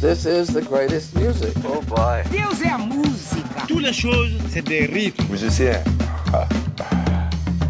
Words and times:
This 0.00 0.26
is 0.26 0.54
the 0.54 0.62
greatest 0.62 1.12
music. 1.16 1.52
Oh 1.64 1.82
boy. 1.82 2.22
Deus 2.30 2.62
é 2.62 2.68
a 2.68 2.78
música. 2.78 3.66
Toutes 3.66 3.82
les 3.82 3.92
choses, 3.92 4.30
c'est 4.48 4.62
des 4.62 4.86
rythmes. 4.86 5.26
Musicien, 5.28 5.82
ah, 6.32 6.46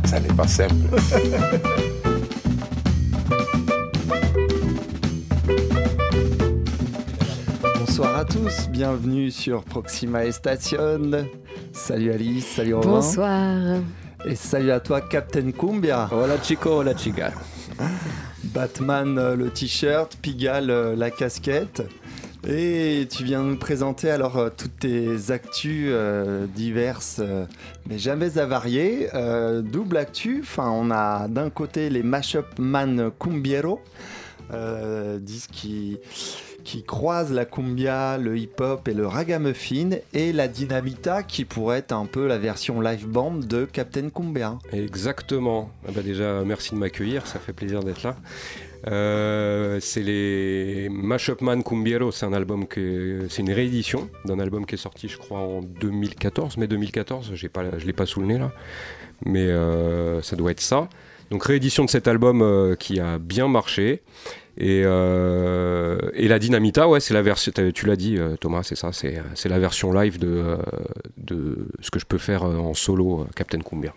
ça 0.04 0.20
n'est 0.20 0.34
pas 0.34 0.46
simple. 0.46 0.74
Bonsoir 7.78 8.18
à 8.18 8.26
tous, 8.26 8.68
bienvenue 8.68 9.30
sur 9.30 9.64
Proxima 9.64 10.30
Station. 10.30 11.26
Salut 11.72 12.12
Alice, 12.12 12.46
salut 12.46 12.74
Romain. 12.74 12.90
Bonsoir. 12.90 13.78
Et 14.26 14.34
salut 14.34 14.72
à 14.72 14.80
toi 14.80 15.00
Captain 15.00 15.50
Cumbia. 15.50 16.10
Hola 16.12 16.36
chico, 16.42 16.80
hola 16.80 16.94
chica. 16.94 17.32
Batman 18.44 19.18
euh, 19.18 19.34
le 19.34 19.48
t-shirt, 19.48 20.18
Pigalle 20.20 20.70
euh, 20.70 20.94
la 20.94 21.10
casquette. 21.10 21.82
Et 22.50 23.06
tu 23.10 23.24
viens 23.24 23.42
nous 23.42 23.58
présenter 23.58 24.10
alors 24.10 24.38
euh, 24.38 24.48
toutes 24.48 24.78
tes 24.78 25.30
actus 25.30 25.88
euh, 25.90 26.46
diverses, 26.46 27.18
euh, 27.20 27.44
mais 27.86 27.98
jamais 27.98 28.38
avariées. 28.38 29.10
Euh, 29.12 29.60
double 29.60 29.98
actu, 29.98 30.40
enfin 30.42 30.70
on 30.70 30.90
a 30.90 31.28
d'un 31.28 31.50
côté 31.50 31.90
les 31.90 32.02
Mashup 32.02 32.46
Man 32.58 33.10
Cumbiero, 33.20 33.82
disques 35.20 35.50
qui, 35.52 35.98
qui 36.64 36.84
croisent 36.84 37.34
la 37.34 37.44
cumbia, 37.44 38.16
le 38.16 38.38
hip-hop 38.38 38.88
et 38.88 38.94
le 38.94 39.06
ragamuffin, 39.06 39.90
et 40.14 40.32
la 40.32 40.48
Dynamita 40.48 41.24
qui 41.24 41.44
pourrait 41.44 41.80
être 41.80 41.92
un 41.92 42.06
peu 42.06 42.26
la 42.26 42.38
version 42.38 42.80
live 42.80 43.06
band 43.06 43.34
de 43.34 43.66
Captain 43.66 44.08
Cumbia. 44.08 44.58
Exactement. 44.72 45.70
Ah 45.86 45.90
bah 45.94 46.00
déjà, 46.00 46.42
merci 46.46 46.70
de 46.70 46.78
m'accueillir, 46.78 47.26
ça 47.26 47.38
fait 47.38 47.52
plaisir 47.52 47.82
d'être 47.84 48.04
là. 48.04 48.16
Euh, 48.86 49.78
c'est 49.80 50.02
les 50.02 50.88
Mashup 50.90 51.40
Man 51.40 51.62
Cumbiero, 51.64 52.10
c'est 52.12 52.26
un 52.26 52.32
album 52.32 52.66
que 52.66 53.26
c'est 53.28 53.42
une 53.42 53.52
réédition 53.52 54.08
d'un 54.24 54.38
album 54.38 54.66
qui 54.66 54.76
est 54.76 54.78
sorti, 54.78 55.08
je 55.08 55.18
crois, 55.18 55.40
en 55.40 55.62
2014, 55.62 56.56
mai 56.56 56.66
2014. 56.66 57.32
J'ai 57.34 57.48
pas, 57.48 57.78
je 57.78 57.86
l'ai 57.86 57.92
pas 57.92 58.06
sous 58.06 58.20
le 58.20 58.26
nez 58.26 58.38
là, 58.38 58.52
mais 59.24 59.46
euh, 59.46 60.22
ça 60.22 60.36
doit 60.36 60.52
être 60.52 60.60
ça. 60.60 60.88
Donc 61.30 61.44
réédition 61.44 61.84
de 61.84 61.90
cet 61.90 62.08
album 62.08 62.40
euh, 62.40 62.74
qui 62.76 63.00
a 63.00 63.18
bien 63.18 63.48
marché. 63.48 64.02
Et, 64.60 64.82
la 64.82 66.38
Dynamita, 66.38 66.88
ouais, 66.88 67.00
c'est 67.00 67.14
la 67.14 67.22
version. 67.22 67.52
Tu 67.72 67.86
l'as 67.86 67.96
dit, 67.96 68.18
Thomas, 68.40 68.64
c'est 68.64 68.74
ça. 68.74 68.90
C'est 68.92 69.48
la 69.48 69.58
version 69.58 69.92
live 69.92 70.18
de, 70.18 70.58
ce 71.80 71.90
que 71.90 72.00
je 72.00 72.06
peux 72.06 72.18
faire 72.18 72.42
en 72.42 72.74
solo, 72.74 73.26
Captain 73.36 73.60
Cumbia. 73.60 73.94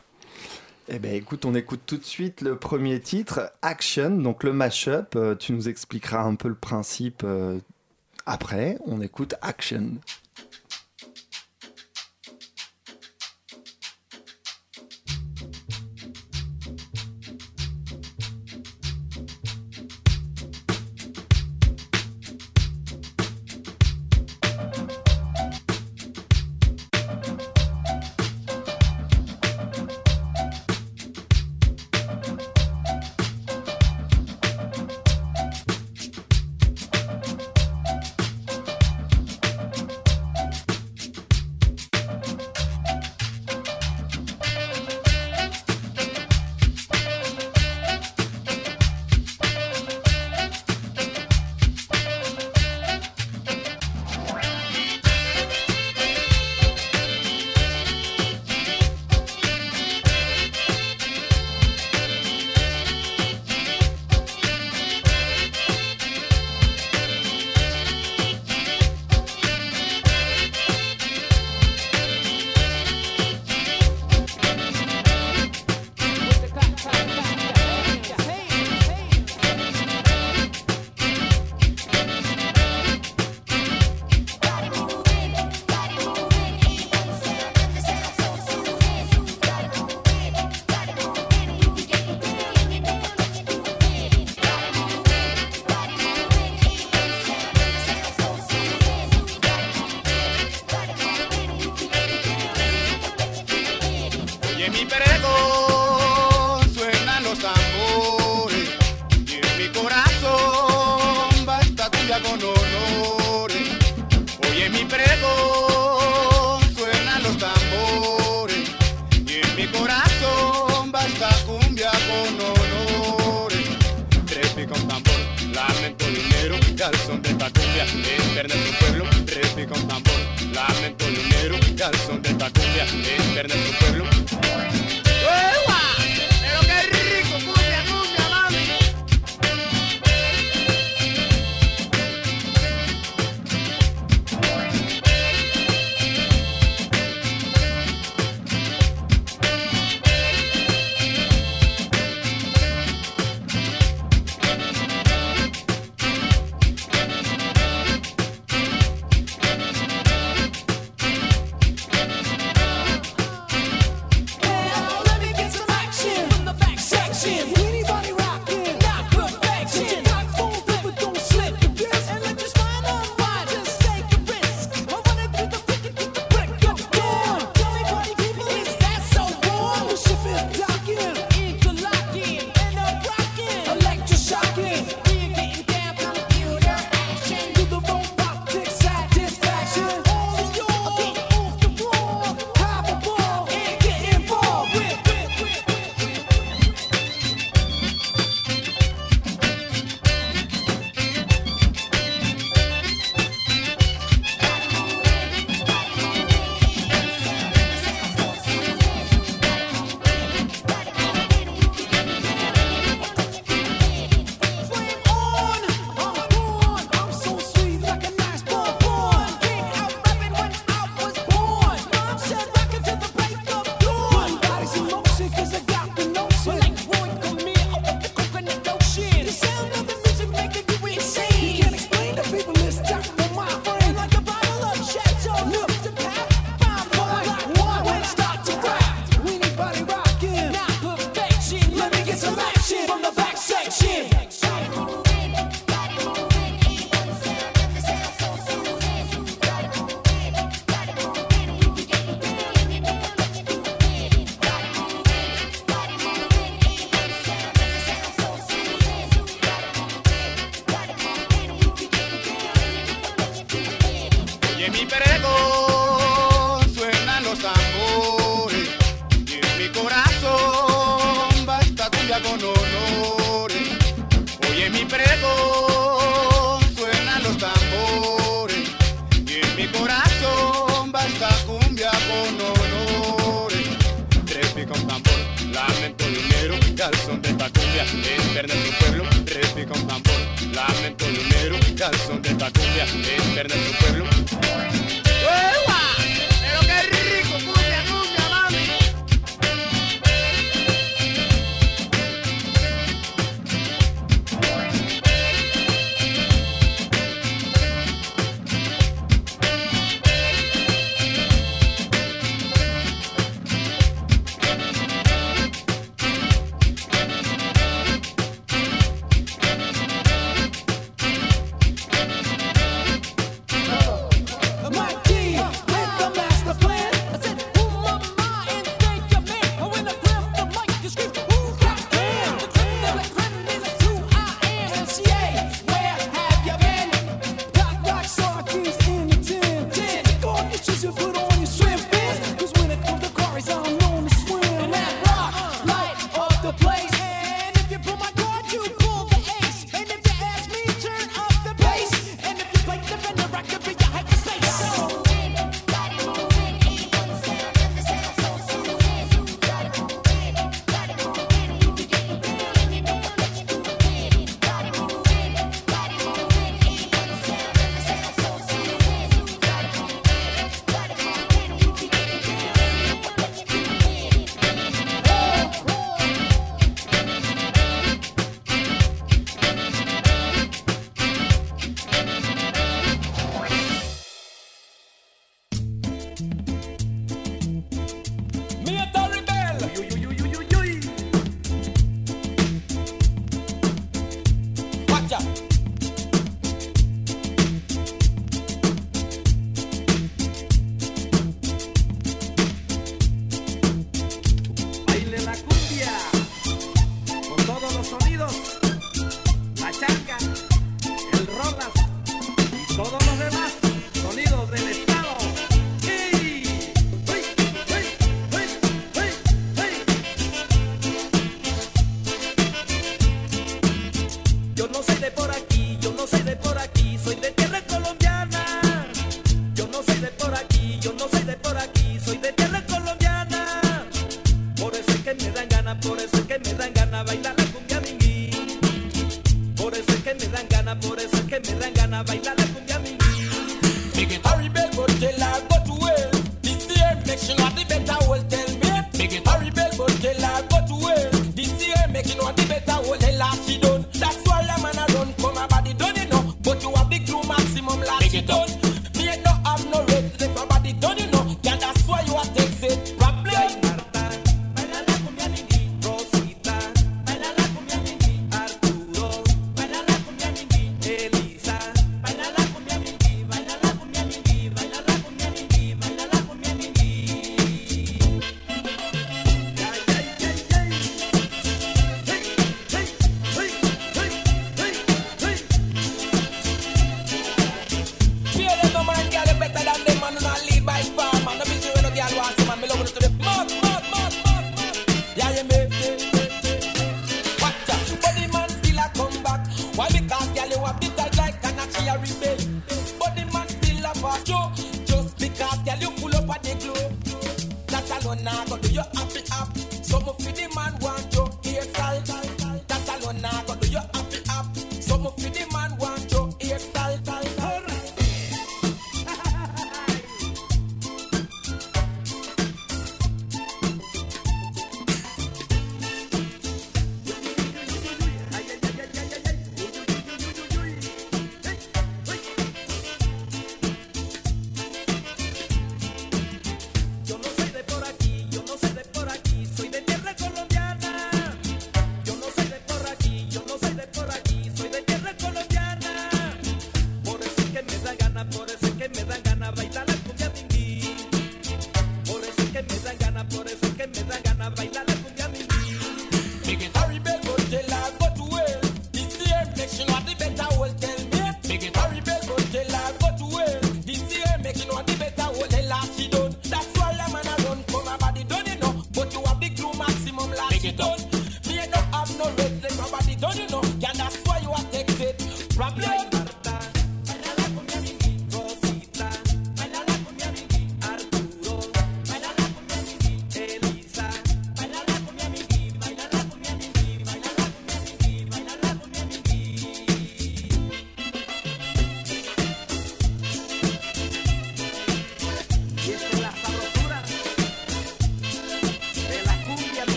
Eh 0.87 0.99
ben 0.99 1.13
écoute, 1.13 1.45
on 1.45 1.53
écoute 1.53 1.81
tout 1.85 1.97
de 1.97 2.03
suite 2.03 2.41
le 2.41 2.57
premier 2.57 2.99
titre, 2.99 3.53
Action, 3.61 4.09
donc 4.09 4.43
le 4.43 4.51
mashup. 4.51 5.15
Euh, 5.15 5.35
tu 5.35 5.53
nous 5.53 5.69
expliqueras 5.69 6.23
un 6.23 6.35
peu 6.35 6.47
le 6.47 6.55
principe 6.55 7.21
euh, 7.23 7.59
après. 8.25 8.77
On 8.85 8.99
écoute 8.99 9.35
Action. 9.41 9.91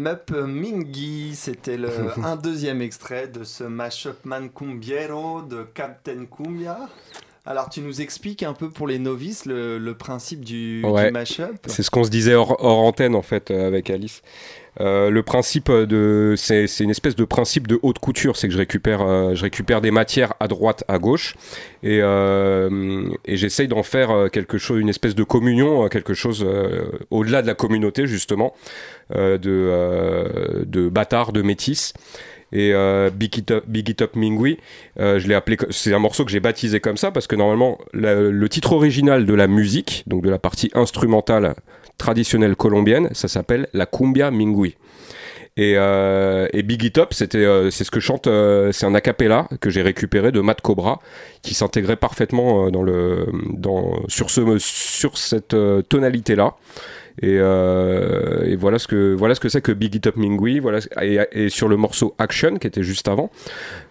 Mup 0.00 0.30
Mingi, 0.30 1.36
c'était 1.36 1.78
un 2.24 2.36
deuxième 2.36 2.80
extrait 2.80 3.28
de 3.28 3.44
ce 3.44 3.64
mashup 3.64 4.24
Man 4.24 4.48
Cumbiero 4.48 5.42
de 5.42 5.62
Captain 5.74 6.24
Cumbia. 6.24 6.88
Alors 7.46 7.70
tu 7.70 7.80
nous 7.80 8.00
expliques 8.02 8.42
un 8.42 8.52
peu 8.52 8.68
pour 8.68 8.86
les 8.86 8.98
novices 8.98 9.46
le, 9.46 9.78
le 9.78 9.94
principe 9.94 10.44
du, 10.44 10.82
Ouais. 10.84 11.06
du 11.06 11.12
mashup 11.12 11.56
C'est 11.66 11.82
ce 11.82 11.90
qu'on 11.90 12.04
se 12.04 12.10
disait 12.10 12.34
hors, 12.34 12.62
hors 12.62 12.78
antenne 12.80 13.14
en 13.14 13.22
fait 13.22 13.50
euh, 13.50 13.66
avec 13.66 13.88
Alice. 13.88 14.22
Euh, 14.80 15.10
le 15.10 15.22
principe 15.22 15.70
de 15.70 16.34
c'est 16.36 16.66
une 16.80 16.90
espèce 16.90 17.16
de 17.16 17.24
principe 17.24 17.66
de 17.66 17.78
haute 17.82 17.98
couture, 17.98 18.36
c'est 18.36 18.46
que 18.46 18.52
je 18.52 18.58
récupère 18.58 19.00
euh, 19.02 19.34
je 19.34 19.42
récupère 19.42 19.80
des 19.80 19.90
matières 19.90 20.34
à 20.38 20.48
droite 20.48 20.84
à 20.86 20.98
gauche 20.98 21.34
et, 21.82 22.00
euh, 22.02 23.08
et 23.24 23.36
j'essaye 23.36 23.66
d'en 23.68 23.82
faire 23.82 24.28
quelque 24.30 24.58
chose 24.58 24.78
une 24.80 24.88
espèce 24.90 25.14
de 25.14 25.24
communion, 25.24 25.88
quelque 25.88 26.14
chose 26.14 26.46
au-delà 27.10 27.42
de 27.42 27.46
la 27.46 27.54
communauté 27.54 28.06
justement 28.06 28.54
de 29.14 30.64
de 30.66 30.88
bâtards, 30.88 31.32
de 31.32 31.42
métis. 31.42 31.94
Et 32.52 32.72
euh, 32.74 33.10
Big 33.10 33.38
It 33.38 34.16
Mingui, 34.16 34.58
je 34.96 35.26
l'ai 35.26 35.34
appelé, 35.34 35.56
c'est 35.70 35.94
un 35.94 35.98
morceau 35.98 36.24
que 36.24 36.30
j'ai 36.30 36.40
baptisé 36.40 36.80
comme 36.80 36.96
ça 36.96 37.10
parce 37.10 37.26
que 37.26 37.36
normalement 37.36 37.78
le 37.92 38.48
titre 38.48 38.72
original 38.72 39.26
de 39.26 39.34
la 39.34 39.46
musique, 39.46 40.04
donc 40.06 40.22
de 40.22 40.30
la 40.30 40.38
partie 40.38 40.70
instrumentale 40.74 41.54
traditionnelle 41.98 42.56
colombienne, 42.56 43.08
ça 43.12 43.28
s'appelle 43.28 43.68
la 43.72 43.86
cumbia 43.86 44.30
mingui. 44.30 44.74
Et, 45.56 45.74
euh, 45.76 46.48
et 46.52 46.64
euh, 46.64 47.70
c'est 47.70 47.84
ce 47.84 47.90
que 47.90 48.00
chante, 48.00 48.26
euh, 48.28 48.72
c'est 48.72 48.86
un 48.86 48.94
a 48.94 49.00
cappella 49.00 49.48
que 49.60 49.68
j'ai 49.68 49.82
récupéré 49.82 50.32
de 50.32 50.40
Matt 50.40 50.60
Cobra, 50.60 51.00
qui 51.42 51.54
s'intégrait 51.54 51.96
parfaitement 51.96 52.66
euh, 52.66 52.70
dans 52.70 52.82
le, 52.82 53.26
dans, 53.52 54.00
sur 54.08 54.30
ce, 54.30 54.58
sur 54.58 55.18
cette 55.18 55.54
euh, 55.54 55.82
tonalité 55.82 56.36
là. 56.36 56.54
Et, 57.22 57.36
euh, 57.38 58.44
et 58.46 58.56
voilà 58.56 58.78
ce 58.78 58.88
que 58.88 59.14
voilà 59.14 59.34
ce 59.34 59.40
que 59.40 59.48
c'est 59.50 59.60
que 59.60 59.72
Big 59.72 59.94
It 59.94 60.06
Up 60.06 60.16
Mingui. 60.16 60.58
Voilà 60.58 60.78
et, 61.02 61.18
et 61.32 61.48
sur 61.50 61.68
le 61.68 61.76
morceau 61.76 62.14
Action 62.18 62.56
qui 62.56 62.66
était 62.66 62.82
juste 62.82 63.08
avant, 63.08 63.30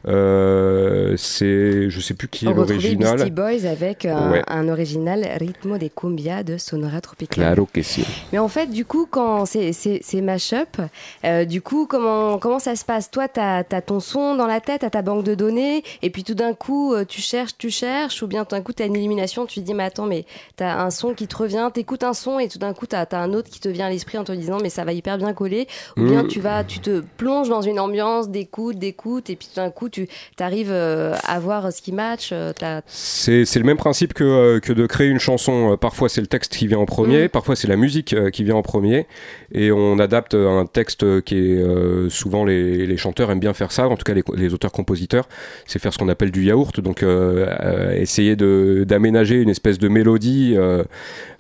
euh, 0.08 1.14
c'est 1.18 1.90
je 1.90 2.00
sais 2.00 2.14
plus 2.14 2.28
qui 2.28 2.46
est 2.46 2.50
retrouvait 2.50 2.76
Beastie 2.78 2.96
l'original. 2.96 3.32
Boys 3.32 3.70
avec 3.70 4.06
un, 4.06 4.32
Ouais. 4.32 4.42
un 4.48 4.68
original 4.70 5.26
Ritmo 5.40 5.78
de 5.78 5.88
Cumbia 5.88 6.44
de 6.44 6.58
Sonora 6.58 7.02
Tropical. 7.02 7.44
Claro 7.46 7.68
que 7.72 7.82
si. 7.82 8.04
Mais 8.32 8.40
en 8.40 8.48
fait, 8.48 8.68
du 8.68 8.86
coup, 8.86 9.08
quand 9.10 9.46
c'est 9.46 9.74
c'est- 9.74 10.22
mashup, 10.22 10.78
euh, 11.24 11.46
du 11.46 11.62
coup, 11.62 11.86
comment, 11.88 12.40
comment 12.40 12.60
ça 12.60 12.76
se 12.76 12.84
passe? 12.84 13.10
Toi, 13.12 13.28
tu 13.28 13.40
as, 13.40 13.64
ton 13.82 14.00
son 14.00 14.36
dans 14.36 14.48
la 14.48 14.60
tête, 14.60 14.82
tu 14.82 14.90
ta 14.90 15.02
banque 15.02 15.24
de 15.24 15.34
données, 15.36 15.84
et 16.02 16.10
puis 16.10 16.24
tout 16.24 16.34
d'un 16.34 16.54
coup, 16.54 16.94
tu 17.08 17.22
cherches, 17.22 17.52
tu 17.58 17.70
cherches, 17.70 18.22
ou 18.24 18.28
bien 18.28 18.44
tout 18.44 18.56
d'un 18.56 18.62
coup, 18.62 18.74
tu 18.74 18.84
as 18.84 18.88
une 18.88 18.96
illumination, 18.96 19.46
tu 19.46 19.60
te 19.62 19.66
dis, 19.66 19.74
mais 19.74 19.84
attends, 19.84 20.06
mais 20.08 20.26
tu 20.58 20.64
as 20.64 20.82
un 20.82 20.90
son 20.90 21.14
qui 21.14 21.28
te 21.28 21.38
revient, 21.38 21.70
tu 21.74 21.80
écoutes 21.80 22.04
un 22.04 22.14
son, 22.14 22.40
et 22.40 22.48
tout 22.50 22.58
d'un 22.60 22.74
coup, 22.74 22.86
tu 22.88 22.96
as, 23.20 23.24
un 23.24 23.34
autre 23.34 23.50
qui 23.50 23.60
te 23.60 23.70
vient 23.70 23.86
à 23.88 23.90
l'esprit 23.90 24.18
en 24.18 24.24
te 24.24 24.32
disant, 24.32 24.58
mais 24.62 24.70
ça 24.70 24.84
va 24.86 24.94
hyper 24.94 25.18
bien 25.18 25.34
coller, 25.34 25.68
ou 25.98 26.04
bien 26.04 26.24
Mm. 26.24 26.28
tu 26.28 26.40
vas, 26.40 26.64
tu 26.64 26.80
te 26.80 27.02
plonges 27.18 27.50
dans 27.50 27.62
une 27.62 27.80
ambiance 27.80 28.30
d'écoute, 28.30 28.78
d'écoute, 28.80 29.30
et 29.30 29.36
puis 29.36 29.48
tout 29.54 29.60
d'un 29.60 29.70
coup, 29.72 29.90
tu 29.90 30.08
arrives 30.40 30.72
à 30.72 31.40
voir 31.40 31.72
ce 31.72 31.82
qui 31.82 31.92
match. 31.92 32.30
euh, 32.32 32.52
C'est 32.88 33.46
c'est 33.46 33.60
le 33.60 33.66
même 33.66 33.78
principe 33.78 34.14
que, 34.14 34.24
euh, 34.24 34.60
que 34.60 34.74
de 34.74 34.86
créer 34.86 35.08
une 35.08 35.20
chanson. 35.20 35.74
Euh, 35.74 35.78
Parfois 35.78 36.10
c'est 36.10 36.22
le 36.22 36.28
texte 36.28 36.56
qui 36.56 36.68
vient 36.68 36.80
en 36.80 36.86
premier, 36.86 37.26
Mm. 37.26 37.30
parfois 37.30 37.56
c'est 37.56 37.68
la 37.68 37.76
musique 37.76 38.14
euh, 38.14 38.30
qui 38.30 38.44
vient 38.44 38.56
en 38.56 38.62
premier, 38.62 39.06
et 39.52 39.72
on 39.72 39.98
adapte 40.00 40.34
un 40.36 40.66
texte 40.66 41.04
euh, 41.04 41.22
qui 41.22 41.36
est 41.36 41.58
euh, 41.58 42.10
souvent 42.10 42.46
les, 42.46 42.86
les 42.86 42.98
chanteurs 42.98 43.32
aiment 43.32 43.40
bien 43.40 43.54
faire 43.54 43.72
ça, 43.72 43.88
en 43.88 43.96
tout 43.96 44.04
cas 44.04 44.14
les, 44.14 44.24
les 44.36 44.54
auteurs-compositeurs, 44.54 45.28
c'est 45.66 45.80
faire 45.80 45.94
ce 45.94 45.98
qu'on 45.98 46.10
appelle 46.10 46.32
du 46.32 46.44
yaourt, 46.46 46.80
donc 46.82 47.04
euh, 47.04 47.48
euh, 47.62 47.94
essayer 47.96 48.36
de- 48.36 48.84
d'aménager 48.88 49.36
une 49.42 49.50
espèce 49.50 49.78
de 49.80 49.88
mélodie 49.88 50.54
euh, 50.58 50.84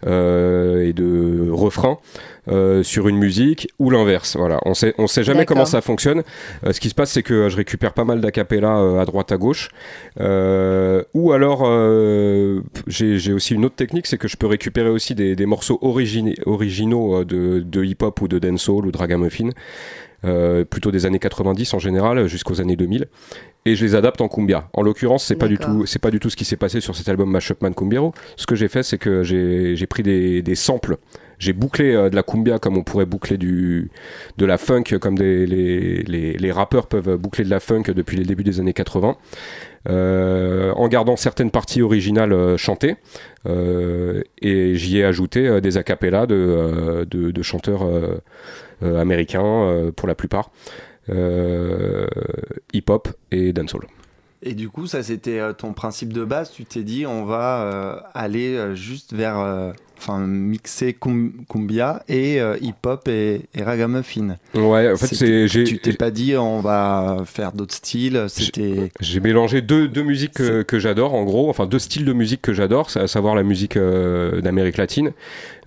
euh, 0.07 0.88
et 0.88 0.93
de 0.93 1.48
refrain. 1.70 1.98
euh, 2.52 2.82
sur 2.82 3.08
une 3.08 3.18
musique 3.18 3.68
ou 3.78 3.92
l'inverse. 3.92 4.36
Voilà, 4.36 4.60
on 4.66 4.74
sait, 4.74 4.96
on 4.98 5.06
sait 5.06 5.24
jamais 5.24 5.46
comment 5.46 5.66
ça 5.66 5.82
fonctionne. 5.82 6.24
Euh, 6.66 6.74
ce 6.74 6.80
qui 6.80 6.90
se 6.90 6.96
passe, 6.96 7.12
c'est 7.12 7.22
que 7.22 7.48
je 7.48 7.56
récupère 7.56 7.94
pas 7.94 8.06
mal 8.06 8.22
d'acapella 8.22 8.78
euh, 8.80 9.00
à 9.00 9.06
droite 9.06 9.32
à 9.32 9.38
gauche. 9.38 9.70
Euh, 10.20 11.04
ou 11.14 11.32
alors, 11.32 11.62
euh, 11.66 12.62
j'ai 12.88 13.34
aussi 13.34 13.54
une 13.54 13.66
autre 13.66 13.76
technique, 13.76 14.08
c'est 14.08 14.18
que 14.18 14.28
je 14.28 14.36
peux 14.36 14.48
récupérer 14.48 14.90
aussi 14.90 15.14
des, 15.14 15.36
des 15.36 15.46
morceaux 15.46 15.78
originaux 15.82 17.20
euh, 17.20 17.26
de, 17.26 17.60
de 17.60 17.84
hip-hop 17.84 18.20
ou 18.22 18.28
de 18.28 18.40
dancehall 18.40 18.86
ou 18.88 18.92
de 18.92 18.98
ragamuffin, 18.98 19.50
euh, 20.26 20.66
plutôt 20.66 20.92
des 20.92 21.06
années 21.06 21.20
90 21.20 21.74
en 21.76 21.80
général, 21.80 22.28
jusqu'aux 22.28 22.62
années 22.62 22.76
2000, 22.76 23.06
et 23.66 23.76
je 23.76 23.86
les 23.86 23.94
adapte 23.96 24.22
en 24.22 24.28
cumbia. 24.28 24.70
En 24.74 24.82
l'occurrence, 24.82 25.24
c'est 25.26 25.36
pas 25.36 25.48
du 25.48 25.58
tout, 25.58 25.86
c'est 25.86 26.00
pas 26.00 26.12
du 26.12 26.20
tout 26.20 26.30
ce 26.30 26.36
qui 26.36 26.46
s'est 26.46 26.58
passé 26.58 26.82
sur 26.82 26.96
cet 26.96 27.08
album 27.10 27.30
Mashup 27.30 27.62
Man 27.62 27.76
Cumbiero. 27.76 28.14
Ce 28.38 28.48
que 28.48 28.56
j'ai 28.56 28.68
fait, 28.70 28.84
c'est 28.84 28.98
que 28.98 29.22
j'ai 29.24 29.76
j'ai 29.76 29.88
pris 29.88 30.02
des, 30.04 30.42
des 30.42 30.56
samples. 30.56 30.98
J'ai 31.39 31.53
bouclé 31.53 31.96
euh, 31.96 32.10
de 32.10 32.15
la 32.15 32.24
cumbia 32.24 32.60
comme 32.60 32.77
on 32.77 32.84
pourrait 32.84 33.05
boucler 33.05 33.38
du, 33.38 33.89
de 34.38 34.46
la 34.46 34.58
funk, 34.58 34.84
comme 35.00 35.17
les, 35.17 35.46
les, 35.48 36.51
rappeurs 36.51 36.88
peuvent 36.88 37.15
boucler 37.15 37.46
de 37.46 37.50
la 37.50 37.62
funk 37.62 37.84
depuis 37.96 38.17
les 38.17 38.25
débuts 38.25 38.43
des 38.43 38.60
années 38.60 38.74
80 38.74 39.15
euh, 39.88 40.74
en 40.74 40.88
gardant 40.89 41.15
certaines 41.15 41.51
parties 41.51 41.81
originales 41.81 42.34
euh, 42.34 42.58
chantées 42.58 42.98
et 43.46 44.75
j'y 44.75 44.98
ai 44.98 45.05
ajouté 45.05 45.62
des 45.62 45.77
acapellas 45.77 46.25
de, 46.25 47.08
de, 47.10 47.31
de 47.31 47.41
chanteurs 47.41 47.88
américains 48.81 49.91
pour 49.96 50.08
la 50.10 50.15
plupart 50.15 50.51
hip-hop 52.74 53.08
et 53.31 53.53
dancehall. 53.53 53.88
Et 54.43 54.53
du 54.53 54.69
coup, 54.69 54.88
ça 54.88 55.03
c'était 55.03 55.53
ton 55.53 55.72
principe 55.74 56.12
de 56.12 56.25
base. 56.25 56.51
Tu 56.51 56.65
t'es 56.65 56.84
dit, 56.84 57.05
on 57.05 57.24
va 57.24 58.12
aller 58.13 58.75
juste 58.75 59.13
vers, 59.13 59.74
enfin, 60.00 60.20
mixer 60.20 60.94
cum- 60.94 61.34
cumbia 61.50 62.03
et 62.08 62.39
euh, 62.41 62.58
hip-hop 62.62 63.08
et, 63.08 63.41
et 63.53 63.63
ragamuffin. 63.63 64.38
Ouais, 64.56 64.91
en 64.91 64.96
fait, 64.98 65.13
c'est 65.15 65.46
Tu 65.50 65.77
t'es 65.79 65.94
pas 65.94 66.10
dit, 66.12 66.36
on 66.38 66.62
va 66.62 67.24
faire 67.25 67.51
d'autres 67.51 67.74
styles. 67.75 68.25
C'était. 68.29 68.91
J'ai 69.00 69.20
mélangé 69.20 69.62
deux, 69.62 69.88
deux 69.88 70.03
musiques 70.03 70.34
que, 70.34 70.62
que 70.63 70.79
j'adore, 70.79 71.13
en 71.13 71.24
gros, 71.24 71.50
enfin 71.50 71.65
deux 71.65 71.79
styles 71.79 72.06
de 72.06 72.13
musique 72.13 72.41
que 72.41 72.53
j'adore, 72.53 72.89
à 72.96 73.08
savoir 73.08 73.36
la 73.36 73.44
musique 73.44 73.77
euh, 73.77 74.41
d'Amérique 74.41 74.77
latine 74.77 75.12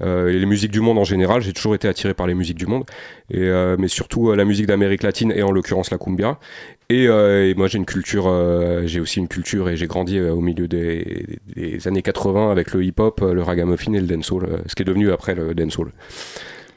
euh, 0.01 0.29
et 0.29 0.39
les 0.39 0.47
musiques 0.47 0.73
du 0.73 0.81
monde 0.81 0.99
en 0.99 1.05
général. 1.05 1.43
J'ai 1.43 1.53
toujours 1.53 1.75
été 1.75 1.89
attiré 1.89 2.15
par 2.15 2.27
les 2.27 2.35
musiques 2.35 2.59
du 2.59 2.67
monde, 2.67 2.85
et, 3.31 3.51
mais 3.79 3.89
surtout 3.89 4.33
la 4.35 4.45
musique 4.45 4.67
d'Amérique 4.67 5.03
latine 5.03 5.33
et 5.35 5.43
en 5.43 5.53
l'occurrence 5.53 5.91
la 5.91 5.99
cumbia. 5.99 6.39
Et, 6.91 7.09
euh, 7.09 7.49
et 7.49 7.55
moi 7.55 7.69
j'ai 7.69 7.79
une 7.79 7.87
culture, 7.87 8.27
euh, 8.27 8.83
j'ai 8.85 9.01
aussi 9.01 9.19
une 9.19 9.29
culture 9.29 9.71
et 9.71 9.77
j'ai 9.77 9.87
grandi 9.87 10.19
euh, 10.19 10.33
au 10.35 10.43
milieu 10.43 10.69
des, 10.69 11.39
des 11.57 11.89
années 11.89 12.03
80 12.03 12.51
avec 12.51 12.75
le 12.75 12.85
hip-hop, 12.85 13.21
le 13.23 13.43
ragamuffin 13.43 13.95
et 13.95 14.01
le 14.01 14.07
dancehall, 14.23 14.45
euh, 14.45 14.59
ce 14.67 14.75
qui 14.75 14.83
est 14.83 14.87
devenu 14.87 15.11
après 15.13 15.35
le 15.35 15.55
dancehall. 15.55 15.93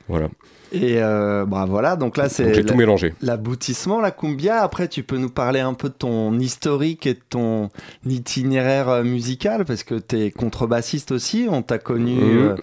Voilà, 0.08 0.28
Et 0.72 1.02
euh, 1.02 1.46
bah 1.46 1.66
voilà, 1.68 1.96
donc 1.96 2.16
là 2.18 2.30
c'est 2.30 2.52
tout 2.62 2.68
la- 2.68 2.76
mélangé. 2.76 3.14
l'aboutissement, 3.24 4.00
la 4.02 4.12
cumbia. 4.12 4.62
Après, 4.62 4.88
tu 4.88 5.02
peux 5.02 5.18
nous 5.18 5.30
parler 5.32 5.60
un 5.62 5.74
peu 5.74 5.90
de 5.90 5.96
ton 5.96 6.38
historique 6.40 7.08
et 7.08 7.16
de 7.16 7.20
ton 7.30 7.70
itinéraire 8.06 8.90
euh, 8.90 9.04
musical 9.04 9.66
parce 9.66 9.84
que 9.84 9.96
tu 9.96 10.18
es 10.20 10.32
contrebassiste 10.32 11.12
aussi. 11.12 11.48
On 11.50 11.62
t'a 11.64 11.80
connu 11.80 12.16
Mhm. 12.18 12.38
euh, 12.50 12.56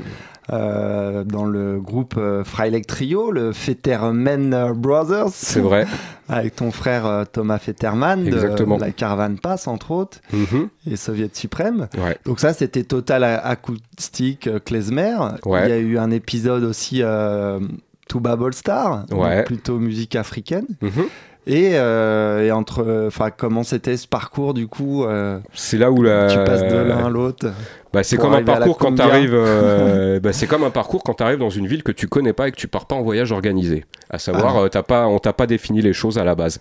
euh, 0.50 1.22
dans 1.25 1.44
le 1.44 1.78
groupe 1.80 2.14
euh, 2.18 2.42
Freilich 2.44 2.87
Trio, 2.87 3.30
le 3.30 3.52
Fetterman 3.52 4.72
Brothers. 4.75 5.28
C'est 5.32 5.61
vrai. 5.61 5.87
Avec 6.28 6.56
ton 6.56 6.70
frère 6.70 7.06
euh, 7.06 7.25
Thomas 7.30 7.58
Fetterman 7.58 8.26
Exactement. 8.26 8.76
de 8.76 8.82
la 8.82 8.90
Caravan 8.90 9.37
Pass, 9.37 9.66
entre 9.68 9.90
autres, 9.92 10.18
Mhm. 10.32 10.68
et 10.90 10.96
Soviet 10.96 11.30
Suprême. 11.34 11.88
Ouais. 11.99 12.16
Donc 12.25 12.40
ça, 12.40 12.52
c'était 12.52 12.84
total 12.84 13.22
acoustique 13.25 14.49
klezmer. 14.64 15.16
Ouais. 15.44 15.64
Il 15.64 15.68
y 15.68 15.72
a 15.72 15.78
eu 15.78 15.99
un 15.99 16.11
épisode 16.11 16.64
aussi 16.64 17.00
euh, 17.02 17.61
Tuba 18.08 18.37
Ball 18.37 18.52
Star, 18.54 19.04
Ouais. 19.12 19.44
plutôt 19.44 19.78
musique 19.78 20.16
africaine. 20.16 20.66
Mhm. 20.80 21.04
Et, 21.49 21.70
euh, 21.75 22.46
et 22.46 22.52
entre, 22.52 23.06
enfin, 23.08 23.30
comment 23.37 23.64
c'était 23.64 23.96
ce 23.96 24.06
parcours 24.06 24.54
du 24.54 24.68
coup 24.68 25.04
euh, 25.04 25.40
C'est 25.54 25.76
là 25.76 25.90
où 25.90 26.00
la. 26.00 26.28
Tu 26.28 26.37
passes 26.37 26.62
de 26.62 26.76
l'un 26.76 27.06
à 27.06 27.11
l'autre? 27.11 27.50
Bah, 27.92 28.02
c'est 28.02 28.16
pour 28.16 28.25
comme 28.26 28.34
un 28.34 28.42
parcours 28.42 28.78
quand 28.78 28.99
euh, 29.00 30.18
bah, 30.22 30.32
c'est 30.32 30.46
comme 30.46 30.64
un 30.64 30.70
parcours 30.70 31.02
quand 31.02 31.14
t'arrives 31.14 31.38
dans 31.38 31.50
une 31.50 31.66
ville 31.66 31.82
que 31.82 31.92
tu 31.92 32.08
connais 32.08 32.32
pas 32.32 32.49
et 32.49 32.50
que 32.50 32.56
tu 32.56 32.66
pars 32.68 32.87
pas 32.87 32.94
en 32.94 33.02
voyage 33.02 33.32
organisé. 33.32 33.84
À 34.08 34.18
savoir, 34.18 34.56
Ah. 34.56 34.62
euh, 34.62 34.68
t'as 34.68 34.82
pas, 34.82 35.06
on 35.08 35.18
t'a 35.18 35.32
pas 35.32 35.46
défini 35.46 35.82
les 35.82 35.92
choses 35.92 36.16
à 36.18 36.25
la 36.25 36.34
base. 36.34 36.61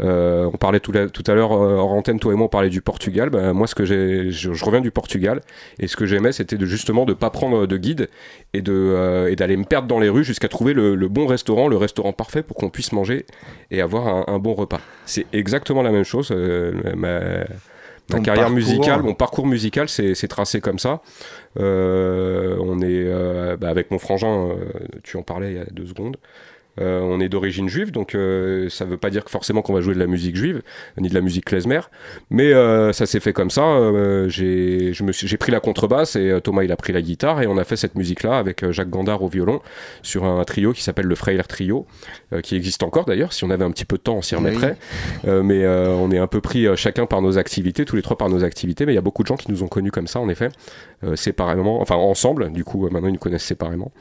Euh, 0.00 0.48
on 0.52 0.56
parlait 0.56 0.78
tout, 0.78 0.92
la- 0.92 1.08
tout 1.08 1.24
à 1.26 1.34
l'heure 1.34 1.52
euh, 1.52 1.78
en 1.78 1.96
antenne, 1.96 2.20
toi 2.20 2.32
et 2.32 2.36
moi, 2.36 2.46
on 2.46 2.48
parlait 2.48 2.68
du 2.70 2.80
Portugal. 2.80 3.30
Bah, 3.30 3.52
moi, 3.52 3.66
ce 3.66 3.74
que 3.74 3.84
j'ai, 3.84 4.30
je, 4.30 4.52
je 4.52 4.64
reviens 4.64 4.80
du 4.80 4.92
Portugal 4.92 5.40
et 5.80 5.88
ce 5.88 5.96
que 5.96 6.06
j'aimais, 6.06 6.30
c'était 6.30 6.56
de 6.56 6.66
justement 6.66 7.04
de 7.04 7.12
pas 7.14 7.30
prendre 7.30 7.66
de 7.66 7.76
guide 7.76 8.08
et 8.54 8.62
de 8.62 8.72
euh, 8.72 9.28
et 9.30 9.34
d'aller 9.36 9.56
me 9.56 9.64
perdre 9.64 9.88
dans 9.88 9.98
les 9.98 10.08
rues 10.08 10.22
jusqu'à 10.24 10.46
trouver 10.48 10.74
le, 10.74 10.94
le 10.94 11.08
bon 11.08 11.26
restaurant, 11.26 11.66
le 11.66 11.76
restaurant 11.76 12.12
parfait 12.12 12.42
pour 12.44 12.56
qu'on 12.56 12.70
puisse 12.70 12.92
manger 12.92 13.26
et 13.72 13.80
avoir 13.80 14.06
un, 14.06 14.24
un 14.28 14.38
bon 14.38 14.54
repas. 14.54 14.80
C'est 15.06 15.26
exactement 15.32 15.82
la 15.82 15.90
même 15.90 16.04
chose. 16.04 16.30
euh, 16.30 16.72
ma, 16.96 17.20
Ma 18.10 18.20
carrière 18.20 18.44
parcours. 18.44 18.56
musicale, 18.56 19.02
mon 19.02 19.14
parcours 19.14 19.46
musical, 19.46 19.88
c'est 19.88 20.14
c'est 20.14 20.28
tracé 20.28 20.60
comme 20.60 20.78
ça. 20.78 21.02
Euh, 21.58 22.56
on 22.60 22.80
est 22.80 23.04
euh, 23.04 23.56
bah, 23.56 23.68
avec 23.68 23.90
mon 23.90 23.98
frangin, 23.98 24.48
euh, 24.48 24.56
tu 25.02 25.16
en 25.16 25.22
parlais 25.22 25.52
il 25.52 25.56
y 25.56 25.60
a 25.60 25.64
deux 25.66 25.86
secondes. 25.86 26.16
Euh, 26.80 27.00
on 27.00 27.20
est 27.20 27.28
d'origine 27.28 27.68
juive, 27.68 27.90
donc 27.90 28.14
euh, 28.14 28.68
ça 28.68 28.84
veut 28.84 28.96
pas 28.96 29.10
dire 29.10 29.24
que 29.24 29.30
forcément 29.30 29.62
qu'on 29.62 29.72
va 29.72 29.80
jouer 29.80 29.94
de 29.94 29.98
la 29.98 30.06
musique 30.06 30.36
juive, 30.36 30.62
ni 30.98 31.08
de 31.08 31.14
la 31.14 31.20
musique 31.20 31.44
klezmer, 31.44 31.80
mais 32.30 32.52
euh, 32.52 32.92
ça 32.92 33.06
s'est 33.06 33.20
fait 33.20 33.32
comme 33.32 33.50
ça. 33.50 33.62
Euh, 33.64 34.28
j'ai 34.28 34.92
pris 35.38 35.52
la 35.52 35.60
contrebasse 35.60 36.16
et 36.16 36.30
euh, 36.30 36.40
Thomas 36.40 36.64
il 36.64 36.72
a 36.72 36.76
pris 36.76 36.92
la 36.92 37.02
guitare 37.02 37.42
et 37.42 37.46
on 37.46 37.56
a 37.56 37.64
fait 37.64 37.76
cette 37.76 37.94
musique-là 37.94 38.38
avec 38.38 38.62
euh, 38.62 38.72
Jacques 38.72 38.90
Gandard 38.90 39.22
au 39.22 39.28
violon 39.28 39.60
sur 40.02 40.24
un 40.24 40.42
trio 40.44 40.72
qui 40.72 40.82
s'appelle 40.82 41.06
le 41.06 41.14
Freyler 41.14 41.42
Trio, 41.48 41.86
euh, 42.32 42.40
qui 42.40 42.56
existe 42.56 42.82
encore 42.82 43.04
d'ailleurs. 43.04 43.32
Si 43.32 43.44
on 43.44 43.50
avait 43.50 43.64
un 43.64 43.70
petit 43.70 43.84
peu 43.84 43.96
de 43.96 44.02
temps, 44.02 44.16
on 44.16 44.22
s'y 44.22 44.34
remettrait. 44.34 44.76
Euh, 45.26 45.42
mais 45.42 45.64
euh, 45.64 45.88
on 45.88 46.10
est 46.10 46.18
un 46.18 46.26
peu 46.26 46.40
pris 46.40 46.66
chacun 46.76 47.06
par 47.06 47.22
nos 47.22 47.38
activités, 47.38 47.84
tous 47.84 47.96
les 47.96 48.02
trois 48.02 48.16
par 48.16 48.28
nos 48.28 48.44
activités. 48.44 48.86
Mais 48.86 48.92
il 48.92 48.96
y 48.96 48.98
a 48.98 49.02
beaucoup 49.02 49.22
de 49.22 49.28
gens 49.28 49.36
qui 49.36 49.50
nous 49.50 49.62
ont 49.62 49.68
connus 49.68 49.90
comme 49.90 50.06
ça, 50.06 50.20
en 50.20 50.28
effet, 50.28 50.48
euh, 51.04 51.16
séparément, 51.16 51.80
enfin 51.80 51.96
ensemble. 51.96 52.52
Du 52.52 52.64
coup, 52.64 52.88
maintenant 52.88 53.08
ils 53.08 53.12
nous 53.12 53.18
connaissent 53.18 53.44
séparément. 53.44 53.92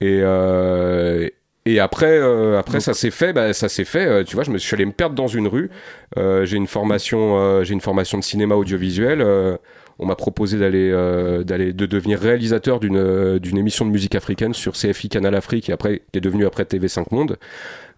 Et 0.00 0.20
euh, 0.22 1.28
et 1.66 1.78
après, 1.80 2.18
euh, 2.18 2.58
après 2.58 2.80
ça 2.80 2.94
s'est 2.94 3.10
fait, 3.10 3.32
bah, 3.32 3.52
ça 3.52 3.68
s'est 3.68 3.84
fait. 3.84 4.06
euh, 4.06 4.24
tu 4.24 4.34
vois, 4.34 4.44
je 4.44 4.50
me 4.50 4.58
suis 4.58 4.74
allé 4.74 4.86
me 4.86 4.92
perdre 4.92 5.14
dans 5.14 5.26
une 5.28 5.46
rue. 5.46 5.70
Euh, 6.16 6.44
j'ai 6.46 6.56
une 6.56 6.66
formation, 6.66 7.38
euh, 7.38 7.64
j'ai 7.64 7.74
une 7.74 7.80
formation 7.80 8.18
de 8.18 8.24
cinéma 8.24 8.54
audiovisuel. 8.54 9.20
euh, 9.20 9.56
on 10.02 10.06
m'a 10.06 10.16
proposé 10.16 10.58
d'aller, 10.58 10.90
euh, 10.90 11.44
d'aller, 11.44 11.74
de 11.74 11.84
devenir 11.84 12.18
réalisateur 12.18 12.80
d'une, 12.80 13.38
d'une 13.38 13.58
émission 13.58 13.84
de 13.84 13.90
musique 13.90 14.14
africaine 14.14 14.54
sur 14.54 14.72
CFI 14.72 15.10
Canal 15.10 15.34
Afrique 15.34 15.68
et 15.68 15.72
après, 15.74 16.00
qui 16.10 16.18
est 16.18 16.22
devenue 16.22 16.46
après 16.46 16.62
TV5 16.64 17.04
Monde. 17.10 17.36